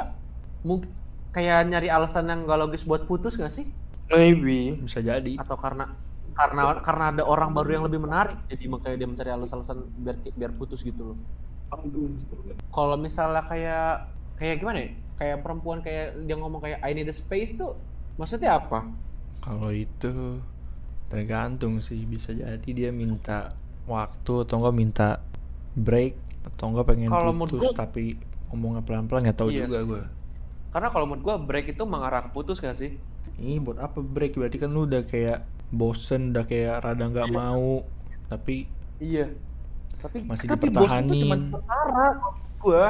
mungkin 0.66 0.90
kayak 1.30 1.70
nyari 1.70 1.90
alasan 1.94 2.26
yang 2.26 2.50
gak 2.50 2.58
logis 2.58 2.82
buat 2.90 3.06
putus 3.06 3.38
gak 3.38 3.54
sih? 3.54 3.70
Maybe. 4.10 4.82
Bisa 4.82 4.98
jadi. 5.06 5.38
Atau 5.38 5.62
karena 5.62 5.94
karena 6.34 6.82
karena 6.82 7.06
ada 7.10 7.24
orang 7.24 7.54
baru 7.54 7.70
yang 7.72 7.84
lebih 7.86 8.02
menarik, 8.02 8.38
jadi 8.50 8.66
makanya 8.66 8.98
dia 8.98 9.08
mencari 9.08 9.30
alasan-alasan 9.32 9.78
biar 9.98 10.18
biar 10.34 10.52
putus 10.54 10.82
gitu 10.82 11.14
loh. 11.14 11.18
Kalau 12.70 12.96
misalnya 12.98 13.46
kayak 13.46 14.10
kayak 14.38 14.56
gimana 14.58 14.78
ya? 14.82 14.90
Kayak 15.14 15.38
perempuan 15.46 15.80
kayak 15.80 16.26
dia 16.26 16.36
ngomong 16.36 16.62
kayak 16.62 16.80
I 16.82 16.92
need 16.94 17.08
a 17.08 17.16
space 17.16 17.54
tuh 17.54 17.78
maksudnya 18.18 18.58
apa? 18.58 18.86
Kalau 19.40 19.70
itu 19.70 20.42
tergantung 21.06 21.78
sih 21.80 22.02
bisa 22.04 22.34
jadi 22.34 22.70
dia 22.74 22.90
minta 22.90 23.54
waktu 23.86 24.48
atau 24.48 24.56
enggak 24.58 24.76
minta 24.76 25.08
break 25.74 26.18
atau 26.46 26.74
enggak 26.74 26.86
pengen 26.90 27.10
menurut 27.10 27.50
putus 27.50 27.70
gua- 27.70 27.78
tapi 27.78 28.18
ngomongnya 28.50 28.82
pelan-pelan 28.82 29.22
nggak 29.30 29.38
tahu 29.38 29.50
Iya. 29.54 29.66
juga 29.66 29.80
gue. 29.86 30.02
Karena 30.74 30.90
kalau 30.90 31.06
menurut 31.06 31.22
gua 31.22 31.36
break 31.38 31.78
itu 31.78 31.84
mengarah 31.86 32.26
ke 32.26 32.30
putus 32.34 32.58
gak 32.58 32.78
sih? 32.78 32.98
Ini 33.38 33.62
buat 33.62 33.78
apa 33.78 34.02
break? 34.02 34.38
Berarti 34.38 34.58
kan 34.58 34.74
lu 34.74 34.86
udah 34.86 35.06
kayak 35.06 35.46
bosen, 35.74 36.32
udah 36.32 36.46
kayak 36.46 36.80
rada 36.80 37.04
nggak 37.04 37.28
Iya. 37.28 37.36
mau. 37.36 37.70
Tapi 38.30 38.70
Iya. 38.98 39.26
Tapi 39.98 40.18
Masih 40.24 40.48
tapi 40.48 40.68
cuma 40.68 40.86
dipertahanin. 40.86 41.42
sementara 41.42 42.06
menurut 42.14 42.38
gua. 42.60 42.86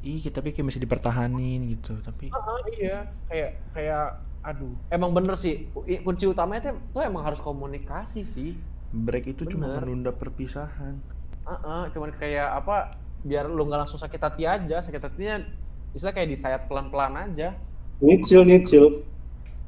ih 0.00 0.20
tapi 0.28 0.48
kayak 0.50 0.66
masih 0.66 0.80
dipertahanin 0.80 1.60
gitu. 1.70 1.96
Tapi 1.98 2.28
Ah, 2.28 2.60
iya, 2.70 2.98
kayak 3.26 3.50
kayak 3.70 4.04
aduh. 4.42 4.74
Emang 4.88 5.10
bener 5.10 5.32
sih 5.34 5.68
kunci 6.00 6.24
utamanya 6.24 6.68
tuh, 6.68 6.76
tuh 6.90 7.02
emang 7.02 7.22
harus 7.22 7.38
komunikasi 7.38 8.22
sih. 8.22 8.50
break 8.94 9.26
itu 9.26 9.42
cuma 9.48 9.74
Bener. 9.74 9.82
menunda 9.82 10.10
perpisahan. 10.10 10.94
Heeh, 11.42 11.82
cuman 11.90 12.14
kayak 12.14 12.46
apa 12.54 12.94
biar 13.20 13.44
lu 13.44 13.64
nggak 13.64 13.80
langsung 13.82 13.98
sakit 13.98 14.20
hati 14.20 14.44
aja. 14.44 14.78
Sakit 14.78 15.02
hatinya 15.02 15.42
istilah 15.90 16.14
kayak 16.14 16.30
disayat 16.30 16.62
pelan-pelan 16.64 17.18
aja. 17.20 17.58
Nyicil 17.98 18.44
nyicil. 18.44 19.02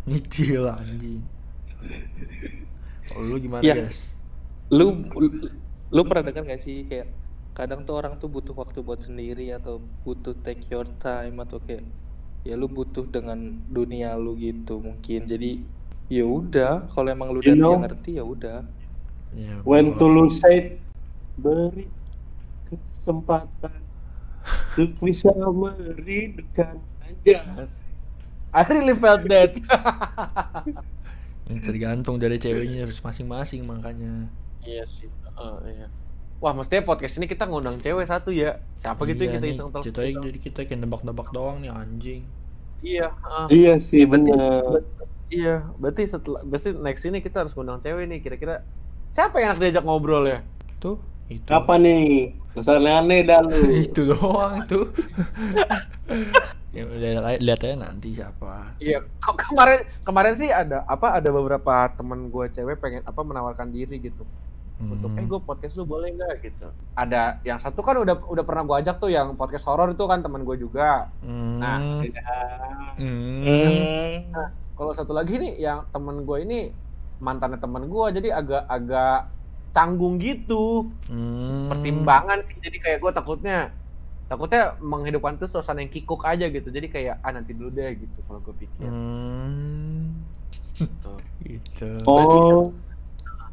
Nyicil 0.05 0.63
anjing. 0.63 1.27
Kalau 3.11 3.23
lu 3.23 3.37
gimana 3.39 3.63
Iya. 3.63 3.75
guys? 3.87 4.13
Lu 4.71 5.07
lu 5.95 6.01
pernah 6.03 6.25
dengar 6.31 6.43
gak 6.51 6.63
sih 6.67 6.83
kayak 6.91 7.09
kadang 7.55 7.87
tuh 7.87 7.97
orang 7.97 8.19
tuh 8.21 8.29
butuh 8.29 8.53
waktu 8.53 8.83
buat 8.83 9.01
sendiri 9.01 9.49
atau 9.55 9.81
butuh 10.05 10.35
take 10.45 10.67
your 10.69 10.85
time 11.01 11.41
atau 11.41 11.57
kayak 11.63 11.87
ya 12.45 12.53
lu 12.59 12.67
butuh 12.69 13.07
dengan 13.09 13.59
dunia 13.71 14.15
lu 14.19 14.35
gitu 14.37 14.83
mungkin. 14.83 15.25
Jadi 15.27 15.63
ya 16.11 16.27
udah 16.27 16.91
kalau 16.95 17.09
emang 17.11 17.31
lu 17.35 17.41
You 17.43 17.55
dan 17.55 17.57
dia 17.57 17.63
know, 17.63 17.75
ngerti 17.81 18.11
ya 18.19 18.25
udah. 18.27 18.59
Ya, 19.35 19.55
When 19.67 19.99
to 19.99 20.07
lose 20.07 20.39
sight, 20.41 20.79
beri 21.37 21.91
kesempatan 22.71 23.83
untuk 24.79 24.99
bisa 25.03 25.29
merindukan 25.35 26.79
aja. 27.03 27.39
Yes. 27.59 27.85
I 28.55 28.65
really 28.71 28.97
felt 28.97 29.27
that. 29.29 29.53
Ini 31.47 31.61
tergantung 31.63 32.19
dari 32.19 32.37
ceweknya 32.37 32.85
masing-masing 33.01 33.63
makanya. 33.63 34.27
iya 34.67 34.83
sih. 34.85 35.07
Heeh, 35.07 35.57
iya. 35.79 35.87
Wah, 36.37 36.53
mestinya 36.53 36.85
podcast 36.85 37.17
ini 37.17 37.31
kita 37.31 37.47
ngundang 37.47 37.79
cewek 37.79 38.05
satu 38.05 38.35
ya. 38.35 38.59
Siapa 38.77 39.07
gitu 39.07 39.25
yang 39.25 39.31
Iya 39.31 39.39
kita 39.39 39.47
nih, 39.47 39.55
iseng 39.55 39.69
telepon. 39.71 39.85
ceritanya 39.87 40.13
jadi 40.27 40.39
kita 40.43 40.59
kayak 40.67 40.81
nebak-nebak 40.83 41.29
doang 41.31 41.63
nih 41.63 41.71
anjing. 41.71 42.23
Iya, 42.83 43.09
heeh. 43.15 43.47
Iya 43.55 43.73
sih 43.79 44.03
Iya, 44.05 44.11
bener. 44.11 44.63
ber- 44.67 44.87
iya, 45.31 45.55
berarti 45.79 46.03
setelah 46.05 46.41
berarti 46.43 46.75
next 46.77 47.05
ini 47.07 47.19
kita 47.23 47.47
harus 47.47 47.55
ngundang 47.55 47.81
cewek 47.81 48.05
nih. 48.05 48.19
Kira-kira 48.21 48.55
siapa 49.09 49.39
yang 49.39 49.55
enak 49.55 49.61
diajak 49.63 49.85
ngobrol 49.87 50.27
ya? 50.27 50.43
Tuh, 50.77 50.99
itu. 51.31 51.47
Apa 51.49 51.79
nih? 51.79 52.37
Nggak 52.57 52.97
aneh 52.97 53.21
dah 53.23 53.41
lu. 53.41 53.59
itu 53.85 54.01
doang 54.07 54.65
itu. 54.65 54.81
ya 56.77 56.83
udah 56.85 57.11
lihat 57.37 57.61
aja 57.63 57.75
nanti 57.75 58.13
siapa. 58.13 58.77
Iya, 58.77 59.01
ke- 59.01 59.37
kemarin 59.43 59.79
kemarin 60.03 60.35
sih 60.35 60.49
ada 60.49 60.85
apa 60.85 61.15
ada 61.15 61.29
beberapa 61.29 61.73
temen 61.91 62.29
gue 62.29 62.47
cewek 62.49 62.77
pengen 62.77 63.01
apa 63.03 63.21
menawarkan 63.21 63.69
diri 63.69 63.97
gitu. 63.99 64.25
Untuk 64.77 65.09
Hmm. 65.09 65.17
eh 65.17 65.25
gue 65.25 65.41
podcast 65.41 65.73
lu 65.75 65.89
boleh 65.89 66.13
nggak 66.13 66.35
gitu. 66.43 66.69
Ada 66.93 67.41
yang 67.43 67.57
satu 67.57 67.81
kan 67.81 67.97
udah 67.97 68.21
udah 68.23 68.45
pernah 68.45 68.61
gue 68.63 68.77
ajak 68.79 68.97
tuh 68.99 69.09
yang 69.09 69.33
podcast 69.33 69.65
horor 69.65 69.89
itu 69.89 70.05
kan 70.05 70.21
teman 70.21 70.45
gue 70.45 70.57
juga. 70.59 71.09
Hmm. 71.21 71.57
Nah, 71.57 71.81
Hmm. 72.97 74.29
Nah, 74.29 74.49
kalau 74.73 74.93
satu 74.93 75.13
lagi 75.13 75.37
nih 75.37 75.57
yang 75.59 75.89
temen 75.89 76.25
gue 76.25 76.39
ini 76.41 76.59
mantannya 77.17 77.57
temen 77.57 77.89
gue 77.89 78.07
jadi 78.13 78.29
agak-agak 78.35 79.33
canggung 79.77 80.17
gitu. 80.17 80.89
Hmm. 81.13 81.69
Pertimbangan 81.69 82.41
sih 82.41 82.57
jadi 82.57 82.81
kayak 82.81 82.99
gue 83.05 83.13
takutnya 83.13 83.59
takutnya 84.27 84.75
menghidupkan 84.81 85.37
tuh 85.37 85.47
suasana 85.47 85.85
yang 85.85 85.93
kikuk 85.93 86.25
aja 86.25 86.49
gitu. 86.49 86.73
Jadi 86.73 86.89
kayak 86.89 87.21
ah 87.21 87.31
nanti 87.37 87.53
dulu 87.53 87.69
deh 87.69 87.93
gitu 88.01 88.19
kalau 88.25 88.41
gue 88.41 88.55
pikir. 88.57 88.89
Hmm. 88.89 90.25
Gitu. 91.45 91.89
Oh, 92.09 92.73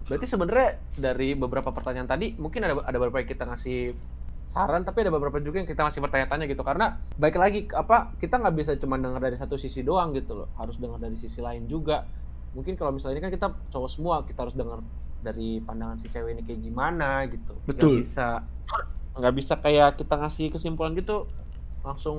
Berarti 0.04 0.28
sebenarnya 0.28 0.84
dari 1.00 1.32
beberapa 1.32 1.72
pertanyaan 1.72 2.08
tadi 2.08 2.36
mungkin 2.36 2.68
ada 2.68 2.76
ada 2.84 2.98
beberapa 3.00 3.24
yang 3.24 3.30
kita 3.32 3.48
ngasih 3.48 3.96
saran 4.44 4.84
tapi 4.84 5.08
ada 5.08 5.12
beberapa 5.16 5.40
juga 5.40 5.64
yang 5.64 5.70
kita 5.70 5.88
masih 5.88 6.04
bertanya-tanya 6.04 6.46
gitu 6.52 6.68
karena 6.68 7.00
baik 7.16 7.40
lagi 7.40 7.60
apa 7.72 8.12
kita 8.20 8.44
nggak 8.44 8.56
bisa 8.60 8.72
cuma 8.76 9.00
dengar 9.00 9.24
dari 9.24 9.40
satu 9.40 9.56
sisi 9.56 9.88
doang 9.88 10.12
gitu 10.12 10.44
loh 10.44 10.52
harus 10.60 10.76
dengar 10.76 11.00
dari 11.00 11.16
sisi 11.16 11.40
lain 11.40 11.64
juga 11.72 12.04
mungkin 12.52 12.76
kalau 12.76 12.92
misalnya 12.92 13.18
ini 13.18 13.24
kan 13.24 13.32
kita 13.32 13.48
cowok 13.72 13.90
semua 13.90 14.16
kita 14.28 14.44
harus 14.44 14.52
dengar 14.52 14.84
dari 15.26 15.64
pandangan 15.64 15.98
si 16.02 16.08
cewek 16.14 16.32
ini 16.38 16.44
kayak 16.48 16.62
gimana 16.68 17.10
gitu. 17.32 17.54
Betul. 17.68 18.04
bisa 18.04 18.44
nggak 19.18 19.34
bisa 19.40 19.54
kayak 19.64 19.90
kita 20.00 20.16
ngasih 20.22 20.46
kesimpulan 20.54 20.94
gitu 20.98 21.30
langsung 21.86 22.18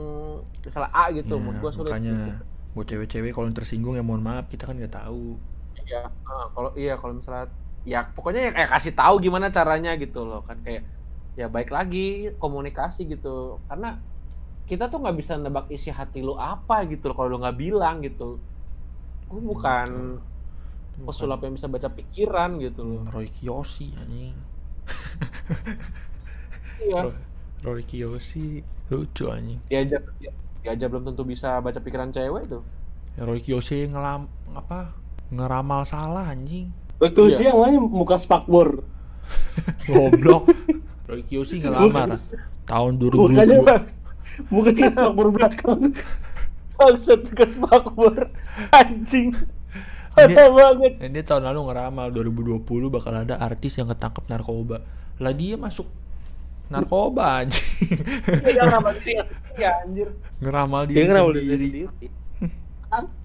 misalnya 0.64 0.90
A 0.92 1.04
gitu 1.12 1.34
Ya, 1.34 1.40
menurut 1.40 1.58
gua 1.62 1.72
sulit 1.74 1.96
sih. 2.04 2.12
makanya 2.12 2.42
buat 2.74 2.86
cewek-cewek 2.90 3.32
kalau 3.36 3.48
tersinggung 3.54 3.94
ya 3.98 4.04
mohon 4.04 4.22
maaf 4.24 4.46
kita 4.52 4.64
kan 4.68 4.76
nggak 4.78 4.94
tahu. 5.00 5.40
Iya, 5.84 6.00
ah, 6.26 6.46
kalau 6.54 6.70
iya 6.78 6.94
kalau 7.00 7.14
misalnya 7.18 7.46
ya 7.84 8.00
pokoknya 8.16 8.40
ya 8.48 8.52
kayak 8.56 8.70
kasih 8.74 8.92
tahu 8.96 9.14
gimana 9.24 9.46
caranya 9.52 9.90
gitu 10.00 10.24
loh 10.24 10.40
kan 10.48 10.58
kayak 10.64 10.82
ya 11.38 11.46
baik 11.50 11.70
lagi 11.74 12.32
komunikasi 12.42 13.00
gitu. 13.10 13.60
Karena 13.68 13.88
kita 14.70 14.88
tuh 14.92 14.98
nggak 15.02 15.16
bisa 15.20 15.32
nebak 15.40 15.66
isi 15.76 15.90
hati 15.92 16.20
lu 16.24 16.34
apa 16.40 16.84
gitu 16.88 17.10
loh 17.12 17.16
kalau 17.18 17.28
lu 17.36 17.38
nggak 17.44 17.58
bilang 17.60 17.96
gitu. 18.06 18.40
Gue 19.28 19.40
bukan 19.52 19.88
Bukan 19.90 20.33
pesulap 20.96 21.40
yang 21.40 21.52
bisa 21.52 21.66
baca 21.66 21.88
pikiran 21.88 22.56
gitu 22.58 22.82
loh 22.82 23.02
Roy 23.08 23.26
Kiyoshi 23.26 23.90
anjing. 23.96 24.36
iya 26.80 27.00
Roy, 27.02 27.14
Roy 27.62 27.82
Kiyoshi 27.82 28.60
lucu 28.86 29.26
anjing. 29.26 29.58
dia 29.64 29.80
aja 29.80 29.98
dia, 30.18 30.30
dia 30.60 30.70
aja 30.70 30.86
belum 30.86 31.04
tentu 31.04 31.22
bisa 31.22 31.58
baca 31.58 31.78
pikiran 31.78 32.10
cewek 32.10 32.46
tuh 32.46 32.62
Ya, 33.14 33.22
Roy 33.22 33.38
Kiyoshi 33.38 33.86
ngelam 33.86 34.26
apa 34.52 34.90
ngeramal 35.30 35.82
salah 35.84 36.26
anjing. 36.26 36.74
betul 36.96 37.30
Iya. 37.30 37.36
sih 37.36 37.44
yang 37.46 37.58
lain 37.58 37.78
muka 37.84 38.18
spakbor. 38.18 38.82
Goblok. 39.86 40.50
Roy 41.06 41.22
Kiyoshi 41.22 41.62
ngelamar 41.62 42.10
tahun 42.64 42.92
2002. 42.98 43.14
Mukanya 43.14 43.58
mukanya 44.50 44.88
spakbor 44.90 45.26
belakang. 45.30 45.80
Bangsat 46.74 47.22
ke 47.30 47.46
smakbor 47.46 48.34
anjing 48.74 49.30
Ini- 50.16 50.32
Salah 50.32 50.52
banget 50.52 50.92
Dan 50.96 51.08
dia 51.10 51.22
tahun 51.22 51.42
lalu 51.44 51.60
ngeramal 51.64 52.06
2020 52.10 52.62
bakal 52.88 53.12
ada 53.16 53.34
artis 53.36 53.74
yang 53.74 53.86
ketangkep 53.86 54.24
narkoba. 54.24 54.78
Lah 55.16 55.32
dia 55.32 55.54
masuk 55.56 55.86
narkoba 56.66 57.24
anjing. 57.40 57.66
Dia 58.40 58.52
yang 58.56 58.70
ramal 58.72 58.94
diri 58.96 59.14
ya 59.54 59.70
anjir 59.80 60.08
Ngeramal 60.38 60.82
Dia 60.84 60.92
diri 60.92 61.06
kenapa 61.06 61.30
sendiri. 61.30 61.66
sendiri? 61.68 62.06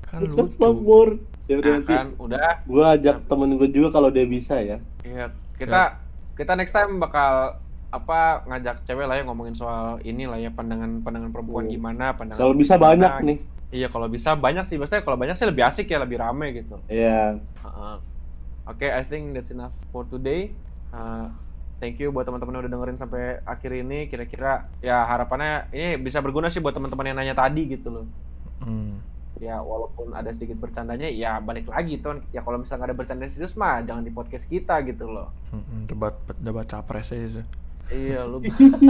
Kan 0.01 0.19
lucu. 0.23 0.49
spakbor. 0.49 1.07
Ya 1.45 1.55
udah 1.55 1.65
nah, 1.67 1.77
nanti 1.79 1.91
kan 1.91 2.07
udah 2.15 2.37
gua 2.63 2.85
ajak 2.93 3.25
temen 3.25 3.49
gue 3.55 3.69
juga 3.69 3.89
kalau 3.91 4.09
dia 4.09 4.21
bisa 4.23 4.57
ya. 4.59 4.77
Iya, 5.01 5.29
kita 5.55 5.97
kita 6.35 6.53
next 6.53 6.71
time 6.71 6.97
bakal 6.97 7.57
apa 7.89 8.19
ngajak 8.45 8.81
cewek 8.83 9.03
lah 9.03 9.17
ya 9.17 9.23
ngomongin 9.23 9.53
soal 9.53 9.97
ini 10.03 10.23
lah 10.23 10.37
ya 10.37 10.49
pandangan 10.49 11.01
pandangan 11.01 11.29
perempuan 11.29 11.65
Hmm. 11.65 11.73
gimana 11.73 12.05
pandangan 12.13 12.37
Kalau 12.39 12.53
bisa 12.53 12.75
gimana. 12.75 12.85
banyak 12.87 13.13
nih. 13.25 13.37
Iya 13.69 13.87
kalau 13.87 14.09
bisa 14.09 14.33
banyak 14.33 14.65
sih, 14.65 14.81
maksudnya 14.81 15.05
kalau 15.05 15.17
banyak 15.17 15.37
sih 15.37 15.45
lebih 15.45 15.61
asik 15.61 15.93
ya 15.93 16.01
lebih 16.01 16.17
rame 16.17 16.57
gitu. 16.57 16.81
Iya. 16.89 17.37
Heeh. 17.37 17.95
Oke, 18.69 18.85
I 18.89 19.01
think 19.05 19.33
that's 19.37 19.53
enough 19.53 19.73
for 19.93 20.05
today. 20.09 20.53
Uh, 20.89 21.29
thank 21.77 22.01
you 22.01 22.09
buat 22.09 22.25
teman-teman 22.25 22.57
yang 22.57 22.61
udah 22.65 22.73
dengerin 22.73 22.97
sampai 22.97 23.41
akhir 23.45 23.71
ini. 23.77 24.09
Kira-kira 24.09 24.69
ya 24.81 25.05
harapannya 25.05 25.69
ini 25.73 26.01
bisa 26.01 26.21
berguna 26.21 26.49
sih 26.49 26.61
buat 26.61 26.73
teman-teman 26.73 27.13
yang 27.13 27.17
nanya 27.17 27.37
tadi 27.37 27.65
gitu 27.69 27.89
loh. 27.93 28.05
Hmm. 28.61 29.01
Ya 29.37 29.61
walaupun 29.61 30.17
ada 30.17 30.33
sedikit 30.33 30.57
bercandanya, 30.57 31.07
ya 31.09 31.37
balik 31.37 31.69
lagi 31.69 32.01
tuh. 32.01 32.25
Ya 32.33 32.41
kalau 32.41 32.61
misalnya 32.61 32.89
ada 32.89 32.97
bercanda 32.97 33.29
serius 33.29 33.53
mah 33.53 33.85
jangan 33.85 34.01
di 34.01 34.09
podcast 34.09 34.49
kita 34.49 34.81
gitu 34.85 35.05
loh. 35.05 35.29
Mm-mm, 35.53 35.85
debat 35.85 36.17
debat 36.41 36.65
capres 36.65 37.13
aja. 37.13 37.45
Iya 37.93 38.25
lu. 38.25 38.41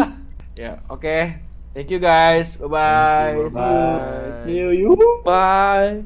ya 0.63 0.80
oke. 0.88 1.48
Thank 1.74 1.91
you 1.91 1.99
guys. 1.99 2.55
Bye 2.55 2.67
bye. 2.67 3.34
Thank 3.34 3.43
you, 3.43 3.49
See 3.49 3.59
you. 3.59 3.99
Bye. 3.99 4.43
You, 4.45 4.70
you. 4.72 5.22
Bye. 5.24 6.03